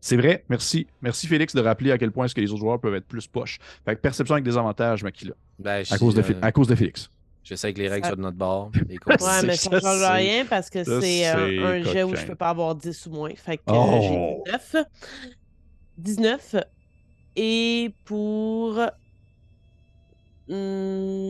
[0.00, 0.86] C'est vrai, merci.
[1.02, 3.26] Merci Félix de rappeler à quel point est-ce que les autres joueurs peuvent être plus
[3.26, 3.58] poches.
[3.84, 5.34] Fait que perception avec des avantages, Makila.
[5.58, 7.10] Ben, À cause de, Fi- euh, à cause de Félix.
[7.48, 8.70] J'essaie que les règles Ça- soient de notre bord.
[8.90, 12.02] et Ouais, mais ça ça, ne change rien parce que ça, c'est un, un jet
[12.02, 12.26] où je coquin.
[12.26, 13.30] peux pas avoir 10 ou moins.
[13.34, 14.42] Fait que euh, Oh.
[14.46, 14.76] j'ai 9.
[15.96, 16.56] 19.
[17.36, 18.78] Et pour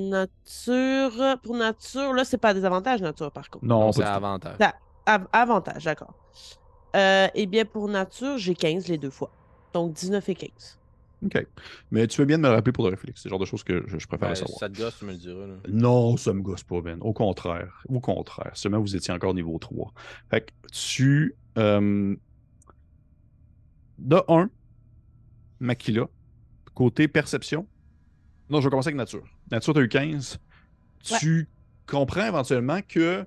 [0.09, 1.39] nature.
[1.43, 3.65] Pour nature, là, c'est pas des avantages nature par contre.
[3.65, 4.57] Non, c'est avantage.
[4.61, 4.75] Ça-
[5.07, 6.15] Av- avantage, d'accord.
[6.97, 9.31] Euh, eh bien, pour nature, j'ai 15 les deux fois.
[9.73, 10.78] Donc 19 et 15.
[11.25, 11.47] OK.
[11.91, 13.23] Mais tu fais bien de me le rappeler pour le réflexe.
[13.23, 14.59] C'est le genre de choses que je, je préfère Ben, savoir.
[14.59, 15.47] ça te gosse, tu me le diras.
[15.47, 15.55] là.
[15.69, 16.99] Non, ça me gosse pas, Ben.
[17.01, 17.83] Au contraire.
[17.89, 18.53] Au contraire.
[18.55, 19.93] Seulement, vous étiez encore niveau 3.
[20.31, 21.35] Fait que tu.
[21.59, 22.15] euh,
[23.99, 24.49] de 1,
[25.61, 26.07] Makila.
[26.75, 27.67] Côté perception.
[28.51, 29.25] Non, je vais commencer avec nature.
[29.51, 30.39] Nature, tu as eu 15.
[31.21, 31.49] Tu
[31.87, 33.27] comprends éventuellement que.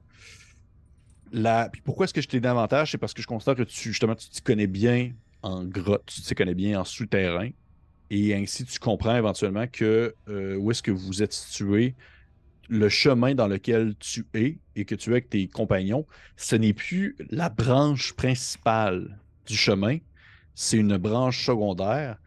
[1.33, 1.69] La...
[1.69, 2.91] Puis pourquoi est-ce que je t'ai davantage?
[2.91, 5.11] C'est parce que je constate que tu, justement, tu t'y connais bien
[5.43, 7.49] en grotte, tu t'y connais bien en souterrain.
[8.13, 11.95] Et ainsi, tu comprends éventuellement que euh, où est-ce que vous êtes situé,
[12.67, 16.05] le chemin dans lequel tu es et que tu es avec tes compagnons,
[16.35, 19.97] ce n'est plus la branche principale du chemin,
[20.55, 22.17] c'est une branche secondaire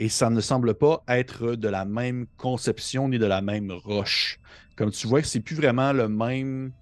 [0.00, 4.40] et ça ne semble pas être de la même conception ni de la même roche.
[4.74, 6.72] Comme tu vois, c'est plus vraiment le même.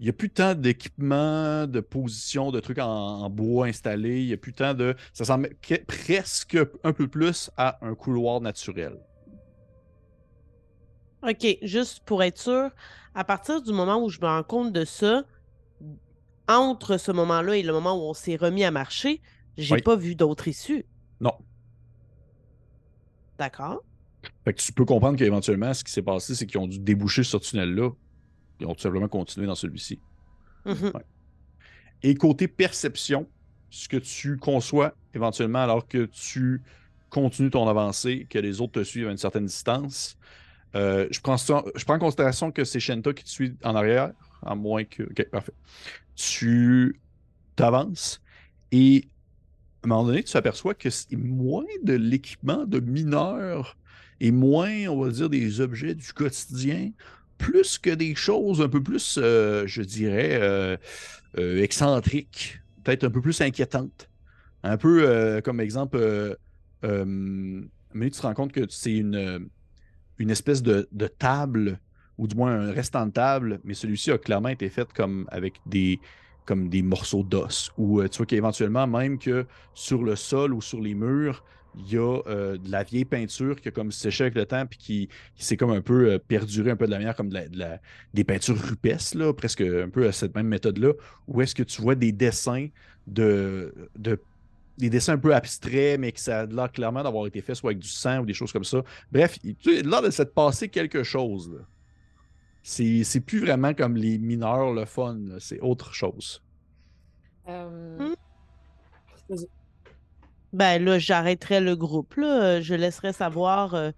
[0.00, 4.20] Il n'y a plus tant d'équipements, de positions, de trucs en, en bois installés.
[4.22, 4.96] Il n'y a plus tant de.
[5.12, 8.98] Ça semble que- presque un peu plus à un couloir naturel.
[11.22, 12.70] OK, juste pour être sûr,
[13.14, 15.22] à partir du moment où je me rends compte de ça,
[16.48, 19.22] entre ce moment-là et le moment où on s'est remis à marcher,
[19.56, 19.82] j'ai Oui.
[19.82, 20.84] pas vu d'autre issue.
[21.20, 21.32] Non.
[23.38, 23.82] D'accord.
[24.44, 27.22] Fait que tu peux comprendre qu'éventuellement, ce qui s'est passé, c'est qu'ils ont dû déboucher
[27.22, 27.90] sur ce tunnel-là.
[28.60, 29.98] Ils ont tout simplement continué dans celui-ci.
[30.64, 30.92] Mhm.
[32.02, 33.28] Et côté perception,
[33.70, 36.62] ce que tu conçois éventuellement alors que tu
[37.10, 40.16] continues ton avancée, que les autres te suivent à une certaine distance,
[40.74, 44.12] euh, je, prends je prends en considération que c'est Shenta qui te suit en arrière,
[44.42, 45.04] à moins que.
[45.04, 45.54] Ok, parfait.
[46.16, 47.00] Tu
[47.56, 48.20] t'avances
[48.72, 49.08] et
[49.82, 53.76] à un moment donné, tu t'aperçois que c'est moins de l'équipement de mineurs
[54.20, 56.90] et moins, on va dire, des objets du quotidien,
[57.44, 60.76] plus que des choses un peu plus, euh, je dirais, euh,
[61.38, 64.08] euh, excentriques, peut-être un peu plus inquiétantes.
[64.62, 66.38] Un peu comme exemple,
[66.82, 69.50] mais tu te rends compte que c'est une,
[70.18, 71.78] espèce de, de table,
[72.16, 75.60] ou du moins un restant de table, mais celui-ci a clairement été fait comme avec
[75.66, 76.00] des,
[76.46, 77.72] comme des morceaux d'os.
[77.76, 81.44] Ou tu vois qu'éventuellement, même que sur le sol ou sur les murs,
[81.76, 84.66] il y a euh, de la vieille peinture qui a comme séché avec le temps
[84.66, 87.28] puis qui, qui s'est comme un peu euh, perduré un peu de la manière comme
[87.28, 87.80] de la- de la-
[88.14, 90.92] des peintures rupestres, là, presque un peu à cette même méthode-là,
[91.28, 92.68] où est-ce que tu vois des dessins
[93.06, 94.20] de, de
[94.76, 97.70] des dessins un peu abstraits, mais que ça a l'air clairement d'avoir été fait soit
[97.70, 98.82] avec du sang ou des choses comme ça.
[99.12, 101.48] Bref, il tu sais, il a l'air de s'être passé quelque chose.
[101.52, 101.60] là.
[102.62, 106.42] C'est c'est plus vraiment comme les mineurs, le fun, là, c'est autre chose.
[107.48, 108.14] Euh,
[109.28, 109.48] vas-y.
[110.54, 112.14] Ben là, j'arrêterai le groupe.
[112.16, 112.42] Là.
[112.58, 113.74] Euh, Je laisserai savoir.
[113.74, 113.90] euh,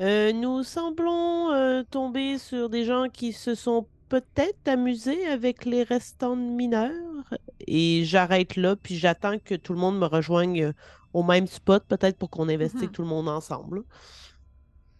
[0.00, 5.82] euh, nous semblons euh, tomber sur des gens qui se sont peut-être amusés avec les
[5.82, 7.34] restants de mineurs.
[7.66, 10.72] Et j'arrête là, puis j'attends que tout le monde me rejoigne
[11.12, 12.92] au même spot, peut-être pour qu'on investigue Mhm.
[12.92, 13.82] tout le monde ensemble.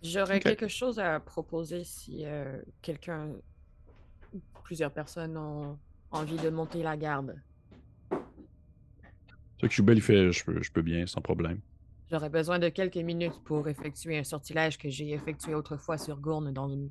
[0.03, 3.29] J'aurais quelque chose à proposer si euh, quelqu'un
[4.35, 5.79] ou plusieurs personnes ont
[6.11, 7.41] envie de monter la garde.
[9.63, 11.61] Ce que Jubel, il fait, je peux, je peux bien, sans problème.
[12.11, 16.53] J'aurais besoin de quelques minutes pour effectuer un sortilège que j'ai effectué autrefois sur Gourne
[16.53, 16.91] dans une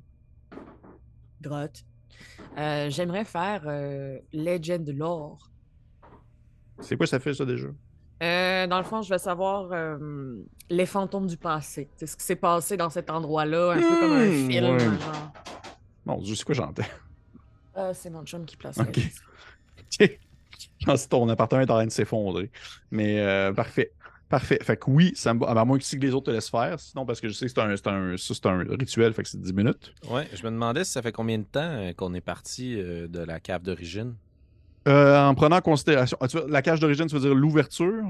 [1.40, 1.84] grotte.
[2.58, 5.50] Euh, J'aimerais faire euh, Legend Lore.
[6.80, 7.68] C'est quoi ça fait, ça, déjà?
[8.22, 11.88] Euh, dans le fond, je veux savoir euh, les fantômes du passé.
[11.96, 14.64] C'est ce qui s'est passé dans cet endroit-là, un peu comme un Hmm, film.
[14.72, 14.78] ouais.
[14.78, 15.32] genre.
[16.04, 16.82] Mon Dieu, c'est quoi j'entends?
[17.76, 18.78] Euh, c'est mon chum qui place.
[18.78, 18.98] Ok.
[20.86, 22.50] pense que ton appartement est en train de s'effondrer.
[22.90, 23.92] Mais euh, parfait.
[24.28, 24.58] Parfait.
[24.62, 26.80] Fait que oui, ça me À moins que si les autres te laissent faire.
[26.80, 29.28] Sinon, parce que je sais que c'est un, un, ça, c'est un rituel, fait que
[29.28, 29.92] c'est 10 minutes.
[30.10, 33.08] Ouais, je me demandais si ça fait combien de temps euh, qu'on est parti euh,
[33.08, 34.14] de la cave d'origine?
[34.88, 36.16] Euh, en prenant en considération.
[36.20, 38.04] ah, la cage d'origine, tu veux dire l'ouverture?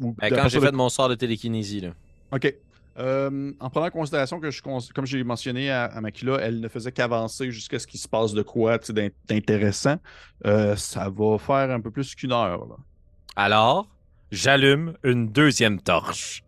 [0.00, 1.90] Ou Ben, quand j'ai de- fait mon sort de télékinésie, là.
[2.32, 2.54] OK.
[2.98, 6.68] Euh, en prenant en considération que, je, comme j'ai mentionné à, à Makila, elle ne
[6.68, 8.78] faisait qu'avancer jusqu'à ce qu'il se passe de quoi
[9.28, 9.96] d'intéressant,
[10.46, 12.66] euh, ça va faire un peu plus qu'une heure.
[12.66, 12.76] là.
[13.36, 13.88] Alors,
[14.30, 16.42] j'allume une deuxième torche.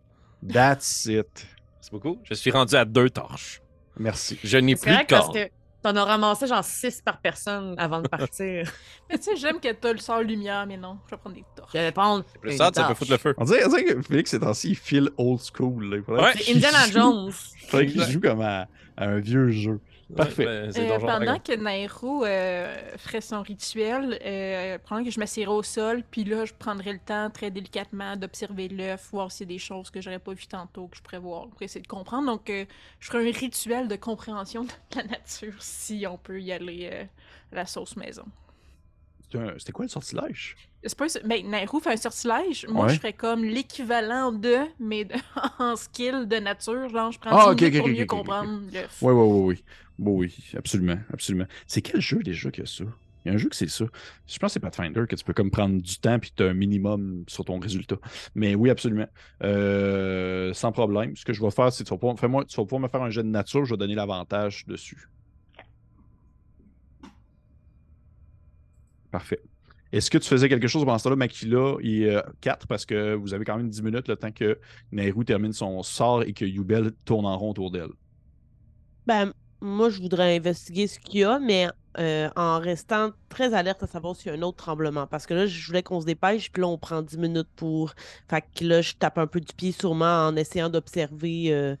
[0.51, 1.47] That's it.
[1.81, 2.17] C'est beaucoup.
[2.23, 3.61] Je suis rendu à deux torches.
[3.97, 4.39] Merci.
[4.43, 5.49] Je n'ai plus de cordes.
[5.81, 8.71] T'en as ramassé genre 6 par personne avant de partir.
[9.09, 11.45] Mais tu sais, j'aime que t'as le sort lumière, mais non, je vais prendre des
[11.55, 11.71] torches.
[11.73, 12.23] Je vais prendre.
[12.41, 13.33] Plus ça, ça peut foutre le feu.
[13.37, 15.83] On dirait, on dirait que Félix, ces temps-ci, il file old school.
[15.89, 15.97] là.
[16.07, 16.31] Il Ouais.
[16.35, 17.31] C'est Indiana joue- Jones.
[17.61, 18.67] Il faudrait qu'il joue comme à,
[18.97, 19.79] à un vieux jeu.
[20.15, 20.45] Parfait.
[20.45, 25.51] Ouais, ben, Euh, pendant que Nairo euh, ferait son rituel, euh, pendant que je m'assirais
[25.51, 29.53] au sol, puis là, je prendrais le temps très délicatement d'observer l'œuf, voir s'il y
[29.53, 31.87] a des choses que j'aurais pas vues tantôt, que je pourrais voir, pour essayer de
[31.87, 32.25] comprendre.
[32.25, 32.65] Donc, euh,
[32.99, 37.03] je ferai un rituel de compréhension de la nature, si on peut y aller euh,
[37.51, 38.25] à la sauce maison.
[39.31, 40.55] C'était un- C'était quoi le sortilège?
[40.83, 42.65] C'est pas un- ben, Nairo fait un sortilège.
[42.67, 42.93] Moi, Ouais.
[42.93, 45.13] je ferais comme l'équivalent de, mais de-
[45.59, 46.89] en skill de nature.
[46.89, 48.97] Genre, je prends Ah, 10 ok, minutes ok, pour mieux comprendre l'œuf.
[49.01, 49.63] Oui, oui, oui, oui.
[49.99, 51.45] Bon, oui, absolument, absolument.
[51.67, 52.85] C'est quel jeu déjà que ça?
[53.25, 53.83] Il y a un jeu que c'est ça.
[54.25, 56.47] Je pense que c'est Pathfinder que tu peux comme prendre du temps puis tu as
[56.47, 57.97] un minimum sur ton résultat.
[58.33, 59.07] Mais oui, absolument.
[59.43, 61.15] Euh, sans problème.
[61.17, 62.87] Ce que je vais faire, c'est que tu vas pouvoir, fais-moi- tu vas pouvoir me
[62.87, 65.09] faire un jet de nature, je vais donner l'avantage dessus.
[69.11, 69.41] Parfait.
[69.91, 73.33] Est-ce que tu faisais quelque chose pendant ce temps-là, Makila et 4 parce que vous
[73.33, 74.59] avez quand même 10 minutes le temps que
[74.91, 77.89] Nehru termine son sort et que Yubel tourne en rond autour d'elle?
[79.07, 83.83] Ben, moi, je voudrais investiguer ce qu'il y a, mais euh, en restant très alerte
[83.83, 85.07] à savoir s'il y a un autre tremblement.
[85.07, 87.93] Parce que là, je voulais qu'on se dépêche, puis là, on prend 10 minutes pour.
[88.29, 91.75] Fait que là, je tape un peu du pied, sûrement, en essayant d'observer euh,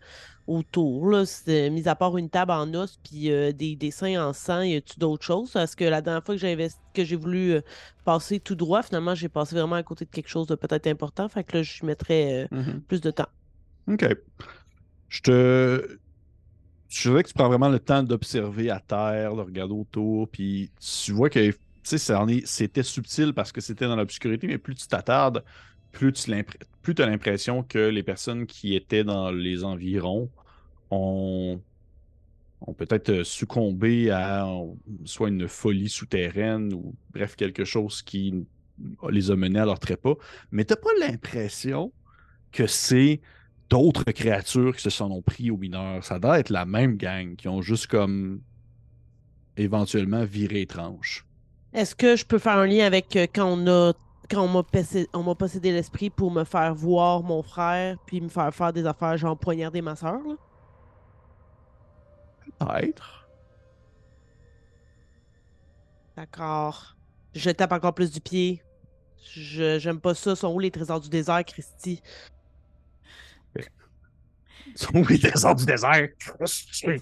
[0.49, 1.07] autour.
[1.09, 1.25] Là.
[1.25, 4.75] C'est- Mis à part une table en os, puis euh, des dessins en sang, y
[4.75, 5.51] a-tu d'autres choses?
[5.51, 7.61] Parce que la dernière fois que j'ai investi- que j'ai voulu euh,
[8.03, 11.29] passer tout droit, finalement, j'ai passé vraiment à côté de quelque chose de peut-être important.
[11.29, 13.29] Fait que là, je mettrais euh, plus de temps.
[13.87, 14.05] OK.
[15.09, 15.99] Je te.
[16.87, 20.71] Je dirais que tu prends vraiment le temps d'observer à terre, de regarder autour, puis
[20.79, 21.51] tu vois que
[21.83, 25.43] c'était subtil parce que c'était dans l'obscurité, mais plus tu t'attardes,
[25.91, 30.29] plus tu as l'impression que les personnes qui étaient dans les environs
[30.91, 31.61] ont,
[32.77, 34.65] peut-être succombé à euh,
[35.05, 38.45] soit une folie souterraine ou bref, quelque chose qui
[39.09, 40.15] les a menés à leur trépas.
[40.51, 41.91] Mais tu pas l'impression
[42.51, 43.21] que c'est
[43.69, 46.03] d'autres créatures qui se sont ont pris aux mineurs.
[46.03, 48.41] Ça doit être la même gang qui ont juste comme
[49.57, 51.25] éventuellement viré étrange.
[51.73, 53.93] Est-ce que je peux faire un lien avec euh, quand on a
[54.29, 58.71] quand on m'a possédé, l'esprit pour me faire voir mon frère puis me faire faire
[58.73, 60.35] des affaires genre poignarder ma soeur là?
[62.59, 63.29] Peut-être.
[66.15, 66.95] D'accord.
[67.33, 68.61] Je tape encore plus du pied.
[69.33, 70.35] Je j'aime pas ça.
[70.35, 72.01] Sont où les trésors du désert, Christy?
[75.09, 76.09] Les trésors du désert?
[76.45, 77.01] C'était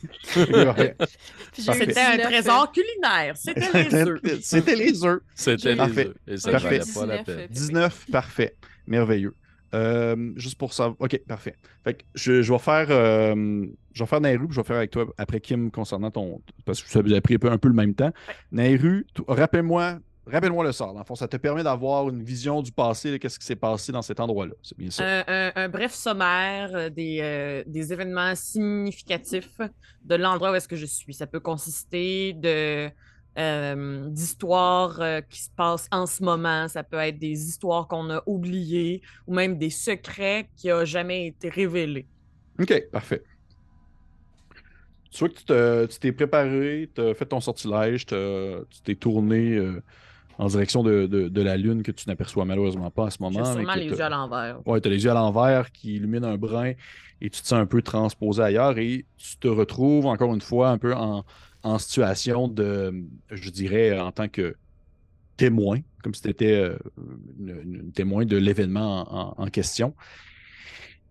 [1.99, 3.35] un 19, trésor culinaire.
[3.37, 4.19] C'était les œufs.
[4.41, 5.21] C'était les œufs.
[5.35, 6.07] C'était les Parfait.
[6.07, 6.15] œufs.
[6.27, 6.79] Et ça Parfait.
[6.79, 7.47] valait pas la 19, peine.
[7.49, 8.55] 19, parfait.
[8.87, 9.33] Merveilleux.
[9.73, 10.93] Euh, juste pour ça.
[10.99, 11.55] Ok, parfait.
[11.83, 12.87] Fait que je, je vais faire.
[12.89, 16.41] euh, je vais faire Nairu, puis je vais faire avec toi après Kim concernant ton.
[16.65, 18.11] Parce que ça vous a pris un peu, un peu le même temps.
[18.51, 19.99] Nairu, rappelle-moi.
[20.31, 20.93] Rappelle-moi le sort.
[21.05, 24.01] Fond, ça te permet d'avoir une vision du passé, de qu'est-ce qui s'est passé dans
[24.01, 24.53] cet endroit-là.
[24.61, 25.03] C'est bien ça.
[25.05, 29.57] Un, un- un bref sommaire euh, des, euh, des événements significatifs
[30.03, 31.13] de l'endroit où est-ce que je suis.
[31.13, 32.89] Ça peut consister de
[33.39, 36.67] euh, d'histoires euh, qui se passent en ce moment.
[36.67, 41.27] Ça peut être des histoires qu'on a oubliées ou même des secrets qui n'ont jamais
[41.27, 42.07] été révélés.
[42.59, 43.23] Ok, parfait.
[45.11, 48.15] Tu vois que tu te- tu t'es préparé, tu as fait ton sortilège, tu
[48.83, 49.81] t'es tourné euh,
[50.37, 53.43] en direction de, de- de la lune que tu n'aperçois malheureusement pas à ce moment.
[53.53, 54.67] sûrement les yeux à l'envers.
[54.67, 56.73] Ouais, tu as les yeux à l'envers qui illuminent un brin
[57.21, 60.69] et tu te sens un peu transposé ailleurs et tu te retrouves encore une fois
[60.69, 61.25] un peu en,
[61.63, 62.93] en situation de,
[63.31, 64.55] je dirais, en tant que
[65.37, 66.71] témoin, comme si tu étais
[67.39, 69.95] une, une témoin de l'événement en, en- en question.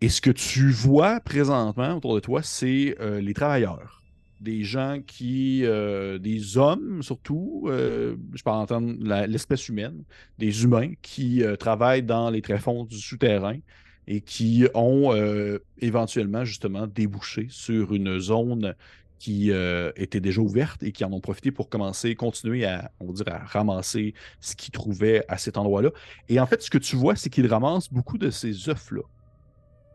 [0.00, 3.95] Et ce que tu vois présentement autour de toi, c'est euh, les travailleurs.
[4.40, 8.92] Des gens qui, euh, des hommes surtout, euh, je peux entendre
[9.26, 10.02] l'espèce humaine,
[10.38, 13.58] des humains qui euh, travaillent dans les tréfonds du souterrain
[14.06, 15.12] et qui ont
[15.80, 18.76] éventuellement justement débouché sur une zone
[19.18, 19.50] qui
[19.96, 23.34] était déjà ouverte et qui en ont profité pour commencer, continuer à, on va dire,
[23.34, 25.90] à ramasser ce qu'ils trouvaient à cet endroit-là.
[26.28, 29.02] Et en fait, ce que tu vois, c'est qu'ils ramassent beaucoup de ces œufs-là.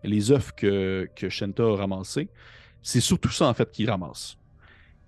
[0.03, 2.27] Les œufs que, que Shenta a ramassés,
[2.81, 4.37] c'est surtout ça, en fait, qu'ils ramassent.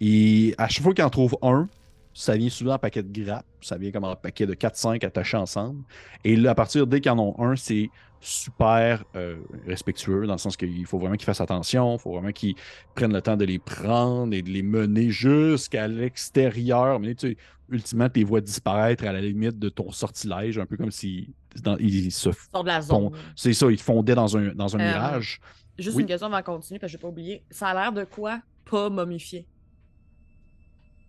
[0.01, 1.67] Et à chaque fois qu'ils en trouvent un,
[2.13, 3.45] ça vient souvent en paquet de grappes.
[3.61, 5.83] Ça vient comme en paquet de 4-5 attachés ensemble.
[6.23, 10.37] Et là, à partir dès qu'ils en ont un, c'est super euh, respectueux, dans le
[10.39, 12.55] sens qu'il faut vraiment qu'ils fassent attention, il faut vraiment qu'ils
[12.95, 16.99] prennent le temps de les prendre et de les mener jusqu'à l'extérieur.
[16.99, 17.37] Mais tu sais,
[17.69, 21.33] ultimement, tu les vois disparaître à la limite de ton sortilège, un peu comme si
[21.63, 23.19] dans- ils se Sort de la font- zone.
[23.35, 25.39] c'est ça, ils fondaient dans un, dans un Euh, mirage.
[25.77, 26.01] Juste oui.
[26.01, 27.45] une question avant de continuer, parce que je n'ai pas oublié.
[27.49, 29.47] Ça a l'air de quoi pas momifié?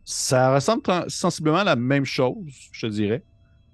[0.05, 3.25] Ça ressemble sensiblement à la même chose, je te dirais.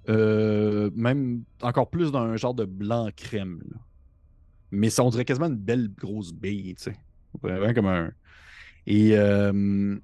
[0.09, 3.61] Euh, même encore plus dans un genre de blanc crème.
[3.69, 3.77] là.
[4.71, 6.95] Mais ça, on dirait quasiment une belle grosse bille, tu sais.
[7.41, 8.11] Vraiment comme un.
[8.87, 9.97] Et euh,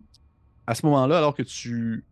[0.67, 2.05] à ce moment-là, alors que tu,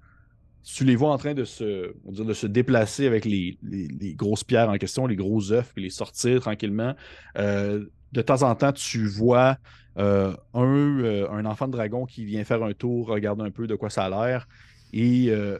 [0.63, 3.57] tu les vois en train de se, on va dire, de se déplacer avec les,
[3.63, 6.95] les- les grosses pierres en question, les gros œufs, puis les sortir tranquillement,
[7.37, 7.85] euh,
[8.15, 9.57] de temps en temps, tu vois
[9.99, 10.63] euh, un,
[11.01, 13.91] euh, un enfant de dragon qui vient faire un tour, regarde un peu de quoi
[13.91, 14.47] ça a l'air,
[14.93, 15.59] et euh,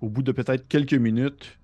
[0.00, 1.60] au bout de peut-être quelques minutes,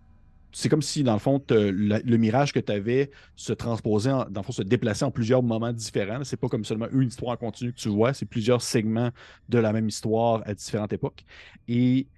[0.52, 4.42] c'est comme si, dans le fond, le mirage que tu avais se transposait, en- dans
[4.42, 6.24] le fond, se déplaçait en plusieurs moments différents.
[6.24, 9.10] C'est pas comme seulement une histoire en continu que tu vois, c'est plusieurs segments
[9.48, 11.24] de la même histoire à différentes époques.
[11.68, 12.08] Et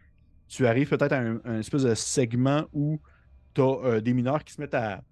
[0.49, 3.01] tu arrives peut-être à un, un espèce de segment où
[3.55, 5.03] tu as des mineurs qui se mettent à,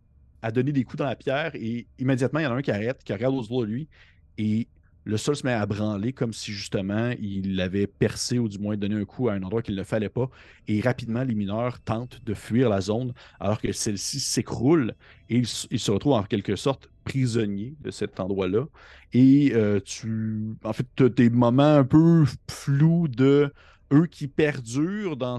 [0.45, 2.71] à donner des coups dans la pierre et immédiatement, il y en a un qui
[2.71, 3.89] arrête, qui regarde autour de lui
[4.37, 4.69] et
[5.05, 8.77] le sol se met à branler comme si justement il avait percé ou du moins
[8.77, 10.29] donné un coup à un endroit qu'il ne fallait pas.
[10.69, 14.95] Et rapidement, les mineurs tentent de fuir la zone alors que celle-ci s'écroule
[15.31, 18.67] et ils se retrouvent en quelque sorte prisonniers de cet endroit-là.
[19.15, 20.57] Et euh, tu.
[20.63, 23.51] En fait, tu as des moments un peu flous de
[23.95, 25.39] eux qui perdurent dans,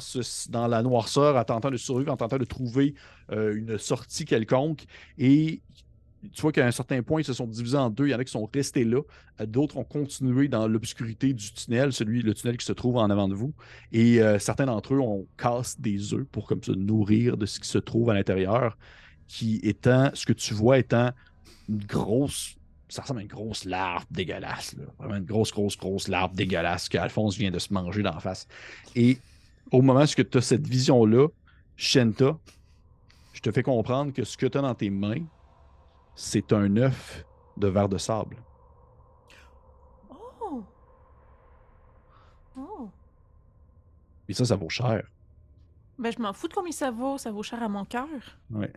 [0.68, 2.96] la noirceur en tentant de survivre, en tentant de trouver
[3.32, 4.86] euh, une sortie quelconque.
[5.18, 5.62] Et
[6.34, 8.08] tu vois qu'à un certain point, ils se sont divisés en deux.
[8.08, 9.02] Il y en a qui sont restés là.
[9.42, 13.10] Euh, D'autres ont continué dans l'obscurité du tunnel, celui, le tunnel qui se trouve en
[13.10, 13.54] avant de vous.
[13.92, 17.60] Et euh, certains d'entre eux, on casse des œufs pour comme se nourrir de ce
[17.60, 18.78] qui se trouve à l'intérieur,
[19.28, 21.12] qui étant, ce que tu vois étant
[21.68, 22.56] une grosse,
[22.88, 24.76] ça ressemble à une grosse larve dégueulasse.
[24.78, 24.86] là.
[25.00, 28.48] Vraiment une grosse, grosse, grosse larve dégueulasse qu'Alphonse vient de se manger d'en face.
[28.96, 29.18] Et
[29.72, 31.28] au moment où tu as cette vision-là,
[31.76, 32.38] Shenta,
[33.34, 35.24] je te fais comprendre que ce que tu as dans tes mains,
[36.16, 37.26] c'est un œuf
[37.58, 38.38] de verre de sable.
[40.10, 40.64] Oh!
[42.58, 42.90] Oh!
[44.30, 45.04] Et ça, ça vaut cher.
[45.98, 47.18] Ben, je m'en fous de combien ça vaut.
[47.18, 48.08] Ça vaut cher à mon cœur.
[48.52, 48.72] Ouais.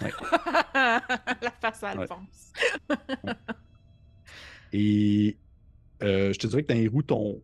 [0.74, 2.08] La face à Ouais.
[2.08, 2.52] Alphonse.
[4.72, 5.38] Et
[6.02, 7.42] euh, je te dirais que dans les roues, ton,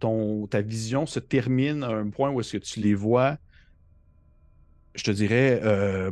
[0.00, 3.38] ton, ta vision se termine à un point où est-ce que tu les vois,
[4.94, 6.10] je te dirais, euh,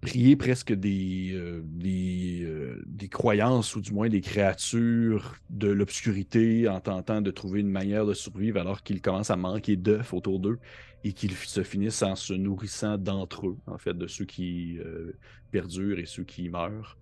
[0.00, 6.68] prier presque des, euh, des, euh, des croyances ou du moins des créatures de l'obscurité
[6.68, 10.40] en tentant de trouver une manière de survivre alors qu'ils commencent à manquer d'œufs autour
[10.40, 10.58] d'eux
[11.04, 15.12] et qu'ils se finissent en se nourrissant d'entre eux, en fait, de ceux qui euh,
[15.50, 16.98] perdurent et ceux qui meurent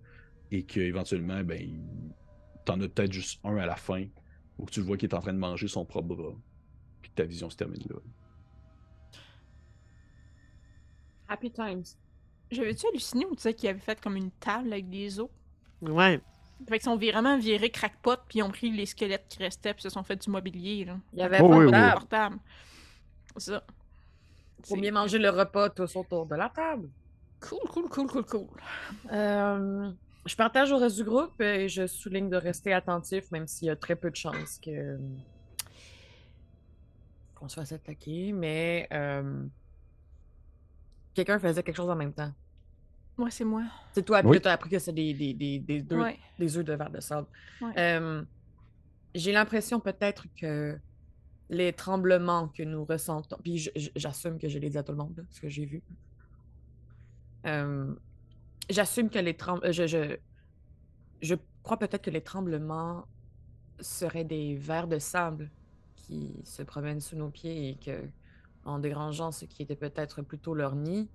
[0.51, 1.67] et qu'éventuellement, ben,
[2.65, 4.05] t'en as peut-être juste un à la fin
[4.57, 6.35] où tu le vois qu'il est en train de manger son propre bras.
[7.01, 7.97] Puis que ta vision se termine là.
[11.27, 11.83] Happy times.
[12.51, 15.29] J'avais-tu halluciné ou tu disais qu'il avait fait comme une table avec des os?
[15.81, 16.21] Ouais.
[16.67, 19.83] Fait qu'ils sont vraiment virés crackpot, puis ils ont pris les squelettes qui restaient, puis
[19.83, 20.99] se sont fait du mobilier, là.
[21.13, 21.71] Il y avait Oh, pas oui, de oui.
[21.71, 21.93] table.
[21.93, 22.37] Confortable.
[23.37, 23.63] C'est ça.
[24.65, 26.89] Pour bien manger le repas tous autour de la table.
[27.39, 28.47] Cool, cool, cool, cool, cool.
[29.11, 29.91] Euh,
[30.25, 33.69] je partage au reste du groupe et je souligne de rester attentif, même s'il y
[33.71, 34.97] a très peu de chances que
[37.35, 39.45] qu'on se fasse attaquer, mais euh,
[41.13, 42.31] quelqu'un faisait quelque chose en même temps.
[43.17, 43.63] Ouais, c'est moi.
[43.93, 44.41] C'est toi, puis Oui.
[44.41, 46.17] tu as appris que c'est des, des, des, des, œufs- Ouais.
[46.39, 47.27] des œufs de verre de sable.
[47.61, 47.73] Ouais.
[47.77, 48.23] Euh,
[49.15, 50.77] J'ai l'impression peut-être que
[51.49, 55.25] les tremblements que nous ressentons, puis j'assume que je l'ai dit à tout le monde,
[55.29, 55.81] ce que j'ai vu.
[57.45, 57.93] Euh,
[58.69, 59.71] j'assume que les tremblements.
[59.71, 60.17] Je, je,
[61.21, 63.07] je crois peut-être que les tremblements
[63.79, 65.49] seraient des vers de sable
[65.95, 68.09] qui se promènent sous nos pieds et que,
[68.65, 71.09] en dérangeant ce qui était peut-être plutôt leur nid,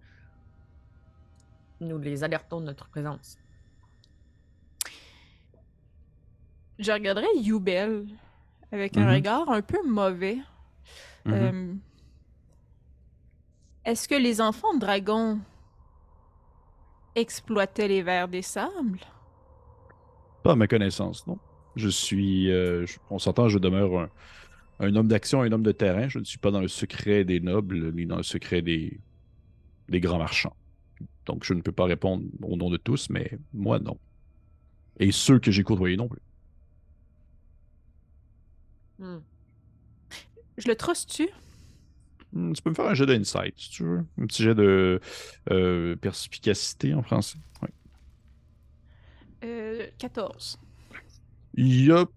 [1.80, 3.38] nous les alertons de notre présence.
[6.78, 8.06] Je regarderais Youbel
[8.72, 9.14] avec un Mhm.
[9.14, 10.38] regard un peu mauvais.
[11.26, 11.32] Mhm.
[11.34, 11.74] Euh,
[13.84, 15.40] Est-ce que les enfants de dragon
[17.14, 19.00] exploitaient les vers des sables?
[20.42, 21.38] Pas à ma connaissance, non.
[21.76, 22.50] Je suis.
[22.50, 24.10] euh, je- on s'entend, je demeure un,
[24.80, 26.08] un homme d'action, un homme de terrain.
[26.08, 29.00] Je ne suis pas dans le secret des nobles, ni dans le secret des,
[29.88, 30.56] des grands marchands.
[31.26, 33.98] Donc, je ne peux pas répondre au nom de tous, mais moi, non.
[34.98, 36.20] Et ceux que j'ai côtoyés non plus.
[39.02, 39.18] Hmm.
[40.58, 41.28] Je le truste-tu?
[42.32, 44.04] Hmm, Tu peux me faire un jet d'insight, si tu veux.
[44.20, 45.00] Un petit jet de
[45.50, 47.38] euh, perspicacité en français.
[47.62, 47.68] Ouais.
[49.44, 50.58] Euh, 14.
[51.54, 52.04] Il a.
[52.06, 52.10] Tu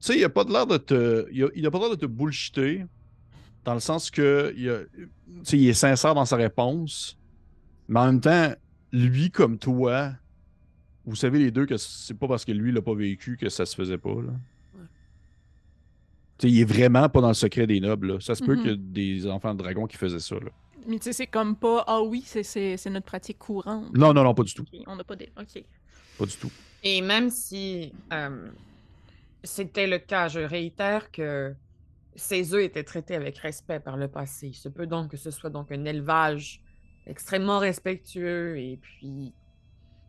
[0.00, 1.28] sais, il a pas de l'air de te.
[1.30, 2.84] Il a, il a pas l'air de te bullshiter.
[3.64, 4.52] Dans le sens que.
[4.56, 4.82] Il, a-
[5.52, 7.16] il est sincère dans sa réponse.
[7.88, 8.52] Mais en même temps,
[8.90, 10.12] lui comme toi,
[11.04, 13.64] vous savez les deux que c'est pas parce que lui l'a pas vécu que ça
[13.66, 14.14] se faisait pas.
[14.22, 14.32] Là.
[16.42, 18.14] Il est vraiment pas dans le secret des nobles.
[18.14, 18.20] là.
[18.20, 18.62] Ça se peut Mhm.
[18.62, 20.34] qu'il y ait des enfants de dragon qui faisaient ça.
[20.36, 20.50] là.
[20.86, 23.96] Mais tu sais, c'est comme pas, ah oui, c'est- c'est c'est notre pratique courante.
[23.96, 24.64] Non, non, non, pas du tout.
[24.88, 25.28] On n'a pas des.
[25.38, 25.62] Ok.
[26.18, 26.50] Pas du tout.
[26.82, 28.48] Et même si euh,
[29.44, 31.54] c'était le cas, je réitère que
[32.16, 34.48] ces œufs étaient traités avec respect par le passé.
[34.48, 36.60] Il se peut donc que ce soit donc un élevage
[37.06, 39.32] extrêmement respectueux et puis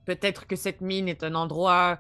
[0.06, 2.00] peut-être que cette mine est un endroit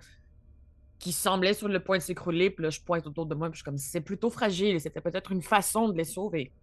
[1.03, 2.49] qui semblait sur le point de s'écrouler.
[2.49, 4.79] Puis là, je pointe autour de moi, puis je suis comme c'est plutôt fragile et
[4.79, 6.53] c'était peut-être une façon de les sauver.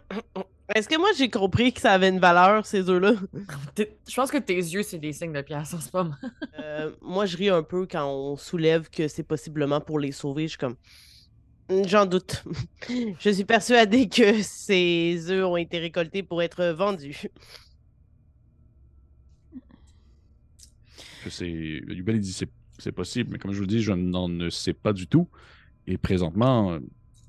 [0.75, 3.13] Est-ce que moi j'ai compris que ça avait une valeur, ces œufs-là?
[3.77, 6.17] Je pense que tes yeux, c'est des signes de pièce en ce moment.
[6.59, 10.43] Euh, moi, je ris un peu quand on soulève que c'est possiblement pour les sauver.
[10.43, 10.75] Je suis comme.
[11.71, 12.43] Hmm, J'en doute.
[13.21, 17.29] je suis persuadée que ces œufs ont été récoltés pour être vendus.
[21.31, 21.49] c'est.
[21.49, 24.73] Yubel, il dit c'est c'est possible, mais comme je vous dis, je n'en ne sais
[24.73, 25.29] pas du tout.
[25.87, 26.79] Et présentement,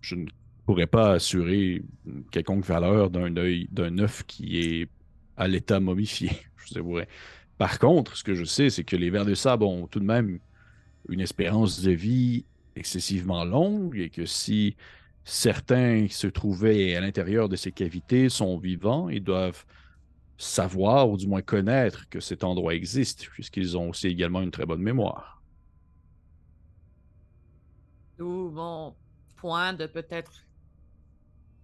[0.01, 0.25] je ne
[0.65, 1.83] pourrais pas assurer
[2.31, 4.89] quelconque valeur d'un d'un œuf qui est
[5.37, 6.31] à l'état momifié.
[6.71, 6.99] Je vous.
[7.57, 10.05] Par contre, ce que je sais, c'est que les vers de sable ont tout de
[10.05, 10.39] même
[11.07, 12.45] une espérance de vie
[12.75, 14.75] excessivement longue et que si
[15.23, 19.65] certains qui se trouvaient à l'intérieur de ces cavités sont vivants, ils doivent
[20.37, 24.65] savoir ou du moins connaître que cet endroit existe, puisqu'ils ont aussi également une très
[24.65, 25.38] bonne mémoire.
[28.19, 28.97] D'où mon
[29.37, 30.43] point de peut-être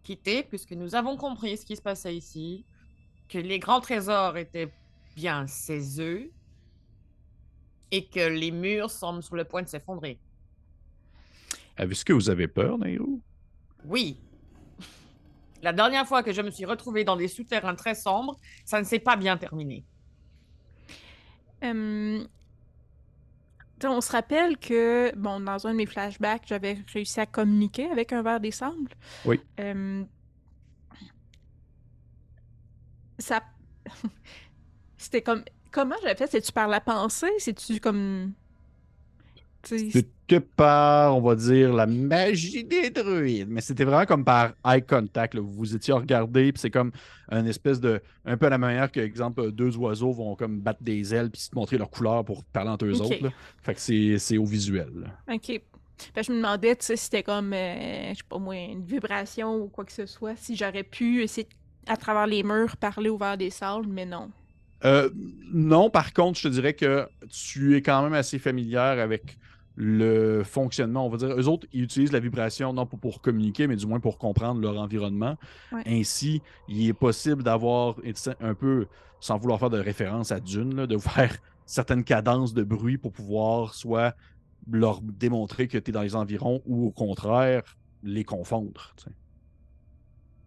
[0.03, 2.65] quitter, puisque nous avons compris ce qui se passait ici,
[3.27, 4.71] que les grands trésors étaient
[5.17, 6.29] bien ces œufs,
[7.91, 10.17] et que les murs semblent sur le point de s'effondrer.
[11.77, 13.21] Est-ce que vous avez peur, Nairou?
[13.83, 14.17] Oui.
[15.61, 18.85] La dernière fois que je me suis retrouvée dans des souterrains très sombres, ça ne
[18.85, 19.83] s'est pas bien terminé.
[21.65, 22.25] Euh,
[23.79, 27.89] t'sais, on se rappelle que, bon, dans un de mes flashbacks, j'avais réussi à communiquer
[27.89, 28.91] avec un verre des sables.
[29.25, 29.39] Oui.
[29.59, 30.03] Euh,
[33.19, 33.43] ça.
[34.97, 35.43] C'était comme.
[35.71, 36.27] Comment j'avais fait?
[36.27, 37.31] C'est-tu par la pensée?
[37.39, 38.33] C'est-tu comme.
[39.67, 44.83] C'était par, on va dire, la magie des druides, mais c'était vraiment comme par eye
[44.83, 45.33] contact.
[45.33, 45.41] là.
[45.41, 46.91] Vous vous étiez regardé, puis c'est comme
[47.29, 48.01] un espèce de.
[48.25, 51.41] Un peu à la manière que, exemple, deux oiseaux vont comme battre des ailes puis
[51.41, 53.23] se montrer leur couleur pour parler entre eux autres.
[53.23, 53.29] là.
[53.61, 53.79] Fait que
[54.19, 54.89] c'est au visuel.
[54.95, 55.33] là.
[55.33, 55.61] Ok.
[55.97, 59.55] Fait que je me demandais, si c'était comme, euh, je sais pas moi, une vibration
[59.55, 61.47] ou quoi que ce soit, si j'aurais pu essayer,
[61.87, 64.29] à travers les murs, parler au verre des sables, mais non.
[64.83, 65.09] Euh,
[65.53, 69.37] non, par contre, je te dirais que tu es quand même assez familière avec
[69.75, 71.05] le fonctionnement.
[71.05, 73.85] On va dire, eux autres, ils utilisent la vibration non pas pour communiquer, mais du
[73.85, 75.37] moins pour comprendre leur environnement.
[75.71, 75.83] Ouais.
[75.85, 77.95] Ainsi, il est possible d'avoir
[78.39, 78.87] un peu,
[79.19, 83.11] sans vouloir faire de référence à Dune, là, de faire certaines cadences de bruit pour
[83.11, 84.15] pouvoir soit
[84.71, 87.63] leur démontrer que tu es dans les environs ou au contraire,
[88.03, 88.95] les confondre.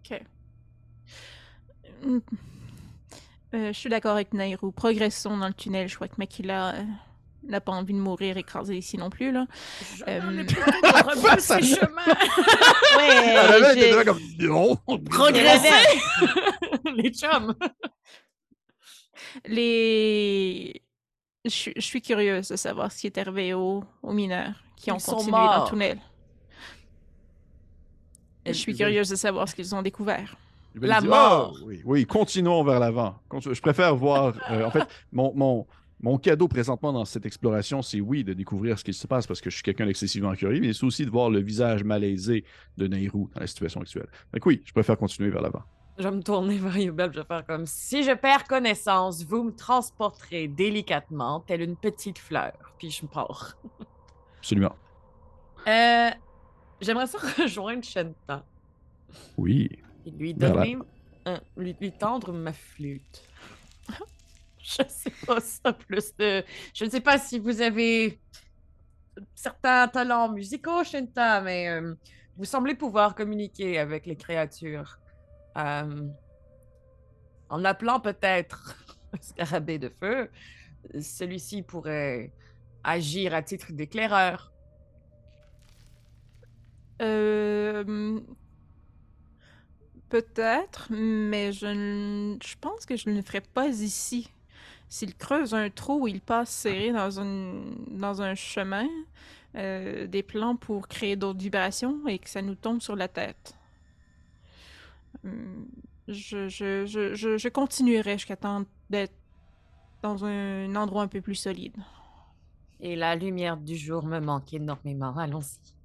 [0.04, 0.22] Ok.
[3.54, 4.72] Euh, je suis d'accord avec Nairou.
[4.72, 5.88] Progressons dans le tunnel.
[5.88, 6.84] Je crois que Makila euh,
[7.44, 9.32] n'a pas envie de mourir écrasée ici non plus.
[9.32, 9.46] Là.
[10.06, 12.02] Euh, m'en ai plutôt de repousser ça- chemin.
[12.98, 14.76] Ouais, comme non.
[15.10, 16.00] Progresser!
[16.96, 17.54] Les chums!
[19.46, 20.82] Les...
[21.44, 24.90] Je, suis- je suis curieuse de savoir ce qui est arrivé aux, aux mineurs qui
[24.90, 25.98] ont Ils continué dans le tunnel.
[28.46, 30.36] Je suis curieuse de savoir ce qu'ils ont découvert.
[30.80, 31.54] La mort.
[31.56, 33.18] Ah, oui, oui, continuons vers l'avant.
[33.40, 34.34] Je préfère voir.
[34.50, 35.66] euh, en fait, mon, mon,
[36.00, 39.40] mon cadeau présentement dans cette exploration, c'est oui, de découvrir ce qui se passe parce
[39.40, 42.44] que je suis quelqu'un d'excessivement curieux, mais c'est aussi de voir le visage malaisé
[42.76, 44.06] de Nairou dans la situation actuelle.
[44.32, 45.62] Donc oui, je préfère continuer vers l'avant.
[45.98, 49.42] Je vais me tourner vers Yubel, je vais faire comme si je perds connaissance, vous
[49.42, 53.56] me transporterez délicatement, telle une petite fleur, puis je me pars.
[54.38, 54.74] Absolument.
[55.66, 56.10] Euh,
[56.80, 58.44] J'aimerais ça rejoindre Shenta
[59.36, 59.68] Oui.
[60.06, 60.78] et lui donner,
[61.26, 63.24] un- lui, lui tendre ma flûte.
[66.74, 68.20] je ne sais pas si vous avez
[69.34, 71.94] certains talents musicaux, Shenta, mais euh,
[72.36, 74.98] vous semblez pouvoir communiquer avec les créatures.
[75.56, 76.08] Euh,
[77.48, 78.76] en appelant peut-être
[79.12, 80.30] un scarabée de feu,
[81.00, 82.32] celui-ci pourrait
[82.84, 84.52] agir à titre d'éclaireur.
[87.00, 88.20] Euh,
[90.08, 94.30] Peut-être, mais je, je pense que je ne le ferai pas ici.
[94.88, 97.20] S'il creuse un trou, il passe serré dans,
[98.22, 98.88] un chemin,
[99.54, 103.54] euh, des plans pour créer d'autres vibrations et que ça nous tombe sur la tête.
[105.24, 105.66] Hum,
[106.08, 109.14] je, je, je continuerai jusqu'à temps d'être
[110.02, 111.76] dans un endroit un peu plus solide.
[112.80, 115.16] Et la lumière du jour me manque énormément.
[115.16, 115.77] Allons-y.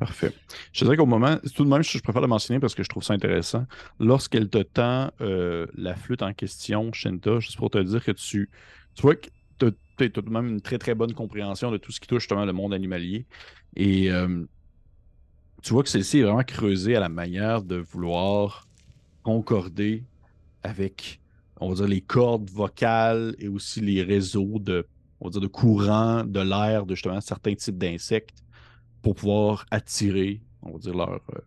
[0.00, 0.32] Parfait.
[0.72, 3.02] Je dirais qu'au moment, tout de même, je préfère le mentionner parce que je trouve
[3.02, 3.66] ça intéressant.
[3.98, 8.48] Lorsqu'elle te tend euh, la flûte en question, Shinta, juste pour te dire que tu,
[8.94, 9.28] tu vois que
[9.58, 12.22] tu as, tout de même une très très bonne compréhension de tout ce qui touche
[12.22, 13.26] justement le monde animalier.
[13.76, 14.42] Et euh,
[15.62, 18.66] tu vois que celle-ci est vraiment creusée à la manière de vouloir
[19.22, 20.06] concorder
[20.62, 21.20] avec,
[21.60, 24.86] on va dire, les cordes vocales et aussi les réseaux de,
[25.20, 28.42] on va dire, de de l'air de justement certains types d'insectes
[29.02, 31.10] pour pouvoir attirer, on va dire, leur.
[31.14, 31.38] euh,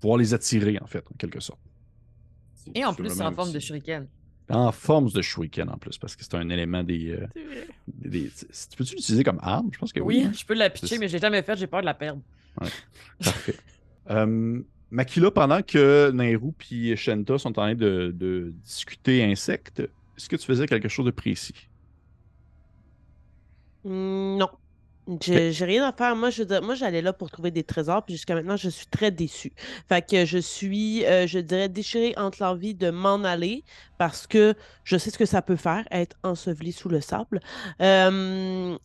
[0.00, 1.60] pouvoir les attirer, en fait, en quelque sorte.
[2.74, 4.08] Et en plus, c'est en forme aussi- de shuriken.
[4.50, 7.10] En forme de shuriken, en plus, parce que c'est un élément des.
[7.10, 7.26] euh,
[7.88, 8.30] des- des-
[8.76, 9.70] peux-tu l'utiliser comme arme?
[9.72, 10.18] Je pense que oui.
[10.18, 10.32] Oui, hein?
[10.32, 11.00] je peux la C'est pitcher, ça.
[11.00, 12.22] mais je l'ai jamais fait, j'ai peur de la perdre.
[12.56, 13.56] Parfait.
[14.10, 14.60] Euh,
[14.90, 20.34] Makila, pendant que Nairou et Shenta sont en train de, de discuter insectes, est-ce que
[20.34, 21.54] tu faisais quelque chose de précis?
[23.84, 24.48] Hmm, Non.
[25.20, 26.14] J'ai rien à faire.
[26.14, 29.10] Moi, je, moi, j'allais là pour trouver des trésors, puis jusqu'à maintenant, je suis très
[29.10, 29.52] déçue.
[29.88, 33.64] Fait que je suis, euh, je dirais, déchirée entre l'envie de m'en aller
[33.98, 34.54] parce que
[34.84, 37.40] je sais ce que ça peut faire, être enseveli sous le sable,
[37.80, 38.78] euh,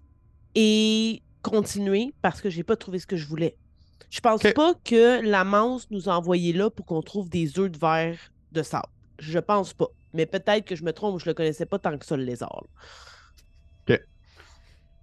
[0.56, 3.56] et continuer parce que j'ai pas trouvé ce que je voulais.
[4.10, 7.69] Je pense pas que la manse nous a envoyés là pour qu'on trouve des œufs
[7.69, 8.18] de verre
[8.53, 8.88] de sable.
[9.19, 9.88] Je pense pas.
[10.14, 12.64] Mais peut-être que je me trompe, je le connaissais pas tant que ça, le lézard.
[12.64, 12.69] là.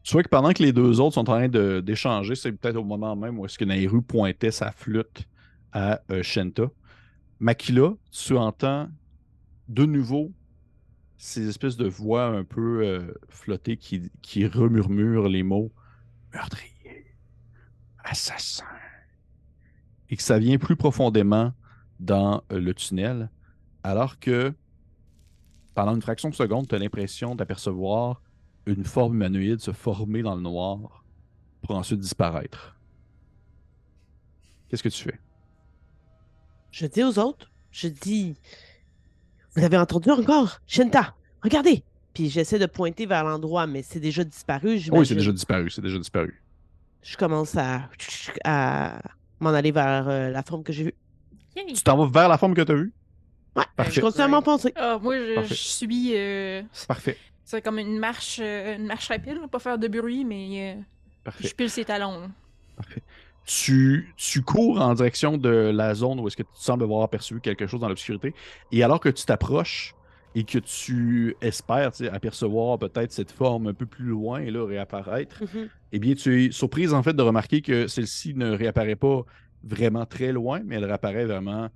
[0.04, 2.84] Tu vois que pendant que les deux autres sont en train d'échanger, c'est peut-être au
[2.84, 5.26] moment même où est-ce que Nairu pointait sa flûte
[5.72, 6.64] à euh, Shenta.
[7.40, 8.88] Makila, tu entends
[9.68, 10.30] de nouveau
[11.16, 15.72] ces espèces de voix un peu euh, flottées qui, qui remurmurent les mots
[16.34, 17.06] meurtrier,
[18.04, 18.64] assassin.
[20.10, 21.54] Et que ça vient plus profondément
[21.98, 23.30] dans euh, le tunnel,
[23.82, 24.52] alors que
[25.74, 28.20] pendant une fraction de seconde, tu as l'impression d'apercevoir
[28.66, 31.04] une forme humanoïde se former dans le noir
[31.62, 32.76] pour ensuite disparaître.
[34.68, 35.18] Qu'est-ce que tu fais?
[36.70, 38.34] Je dis aux autres, je dis,
[39.54, 40.58] vous avez entendu encore?
[40.66, 41.84] Shenta, regardez!
[42.12, 45.82] Puis j'essaie de pointer vers l'endroit, mais c'est déjà disparu, Oui, c'est déjà disparu, c'est
[45.82, 46.42] déjà disparu.
[47.02, 47.88] Je commence à,
[48.44, 49.00] à
[49.40, 50.94] m'en aller vers euh, la forme que j'ai vue.
[51.54, 52.94] Tu t'en vas vers la forme que tu as vue?
[53.56, 53.92] Ouais, Parfait.
[53.92, 54.72] je continue à m'en penser.
[54.76, 56.16] Ah, moi, je, je suis.
[56.16, 60.24] euh, Parfait, c'est comme une marche, euh, une marche rapide, là, pas faire de bruit,
[60.24, 60.82] mais euh,
[61.22, 62.20] parfait, je pile ses talons.
[62.20, 62.28] là.
[62.76, 63.02] parfait.
[63.46, 67.40] Tu, tu cours en direction de la zone où est-ce que tu sembles avoir aperçu
[67.40, 68.34] quelque chose dans l'obscurité.
[68.70, 69.96] Et alors que tu t'approches,
[70.36, 75.42] et que tu espères apercevoir peut-être cette forme un peu plus loin et là réapparaître,
[75.42, 75.68] Mhm.
[75.92, 79.22] eh bien, tu es surprise en fait de remarquer que celle-ci ne réapparaît pas
[79.62, 81.68] vraiment très loin, mais elle réapparaît vraiment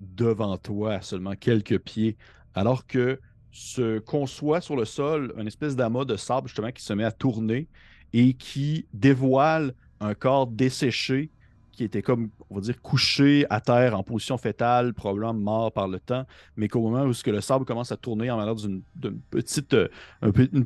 [0.00, 2.16] devant toi, à seulement quelques pieds,
[2.54, 3.20] alors que
[3.52, 7.12] se conçoit sur le sol une espèce d'amas de sable justement qui se met à
[7.12, 7.68] tourner
[8.12, 11.30] et qui dévoile un corps desséché
[11.80, 15.88] qui était comme, on va dire, couché à terre en position fétale, probablement mort par
[15.88, 18.54] le temps, mais qu'au moment où ce que le sable commence à tourner en manière
[18.54, 18.82] d'une
[19.30, 19.88] petite, euh,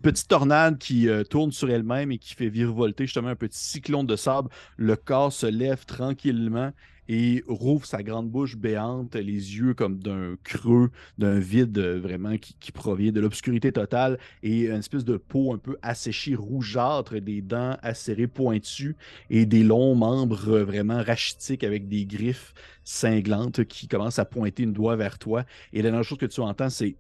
[0.02, 4.06] petite tornade qui euh, tourne sur elle-même et qui fait virevolter justement un petit cyclone
[4.06, 6.72] de sable, le corps se lève tranquillement
[7.08, 12.36] et rouvre sa grande bouche béante, les yeux comme d'un creux, d'un vide euh, vraiment
[12.38, 17.20] qui, qui provient de l'obscurité totale et une espèce de peau un peu asséchée, rougeâtre,
[17.20, 18.96] des dents acérées pointues
[19.30, 22.54] et des longs membres euh, vraiment rachitiques avec des griffes
[22.84, 25.44] cinglantes qui commencent à pointer une doigt vers toi.
[25.72, 26.96] Et la dernière chose que tu entends, c'est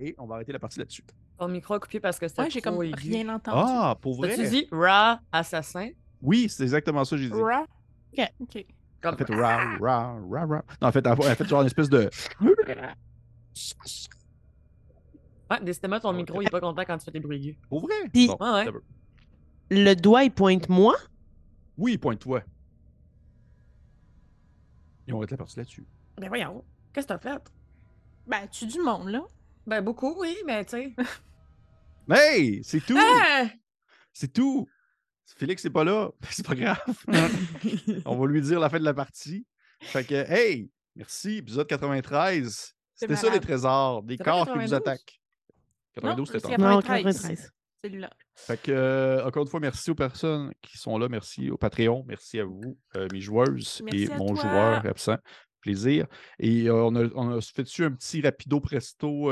[0.00, 1.04] et on va arrêter la partie là-dessus.
[1.38, 3.10] Ton micro a coupé parce que c'était Ouais, j'ai comme aigu.
[3.10, 3.56] rien entendu.
[3.60, 4.34] Ah, pour vrai?
[4.36, 5.88] T'as-tu dit Ra assassin?
[6.22, 7.40] Oui, c'est exactement ça que j'ai dit.
[7.40, 7.62] Ra?
[8.16, 8.26] Ok.
[8.40, 8.66] Ok.
[9.00, 10.64] Comme En fait, ra, ra, ra, ra.
[10.82, 12.10] Non, en fait, en fait, genre une espèce de.
[15.50, 17.56] Ouais, décidément, ton micro, il est pas content quand tu fais des bruits aigus.
[17.68, 17.94] Pour vrai?
[18.12, 18.66] Puis- Bon, Ouais.
[19.72, 20.96] Le doigt, il pointe moi.
[21.78, 22.42] Oui, pointe-toi.
[25.06, 25.86] Et on va être la partie là-dessus.
[26.18, 27.42] Ben voyons, qu'est-ce que t'as fait?
[28.26, 29.22] Ben, tu du monde, là.
[29.66, 30.94] Ben beaucoup, oui, mais tu sais.
[32.10, 32.60] Hey!
[32.64, 32.98] C'est tout!
[32.98, 33.46] Ah!
[34.12, 34.66] C'est tout!
[35.36, 36.10] Félix n'est pas là.
[36.30, 36.78] C'est pas grave.
[38.04, 39.46] on va lui dire la fin de la partie.
[39.80, 40.70] Fait que, hey!
[40.96, 42.74] Merci, épisode 93.
[42.94, 44.74] C'était ça les trésors, des corps qui vous 92?
[44.74, 45.20] attaquent.
[45.94, 46.62] 92, c'était c'est tantôt.
[46.62, 47.16] Non, 93.
[47.16, 47.52] 93.
[47.82, 48.10] Celui-là.
[48.34, 51.08] Fait que, euh, encore une fois, merci aux personnes qui sont là.
[51.08, 52.04] Merci au Patreon.
[52.06, 54.42] Merci à vous, euh, mes joueuses Merci et mon toi.
[54.42, 55.16] joueur absent.
[55.62, 56.06] Plaisir.
[56.38, 59.30] Et euh, on, a, on a fait dessus un petit rapido presto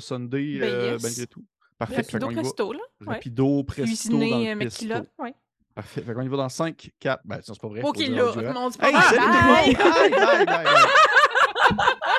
[0.00, 1.02] Sunday, Ben, euh, yes.
[1.02, 1.44] malgré tout.
[1.78, 2.02] Parfait.
[2.02, 2.40] Fait Rapido y va.
[2.42, 2.80] presto, là.
[3.06, 5.02] Rapido presto dans Cuisiner le euh.
[5.18, 5.34] Ouais.
[5.74, 6.02] Parfait.
[6.02, 7.22] Fait qu'on y va dans 5, 4.
[7.24, 7.82] Ben, ça, c'est pas vrai.
[7.82, 8.52] Ok, là.
[8.52, 9.02] Mon, Hey, mal.
[9.04, 9.76] salut tout le monde!
[9.76, 11.86] Bye, bye, bye, bye.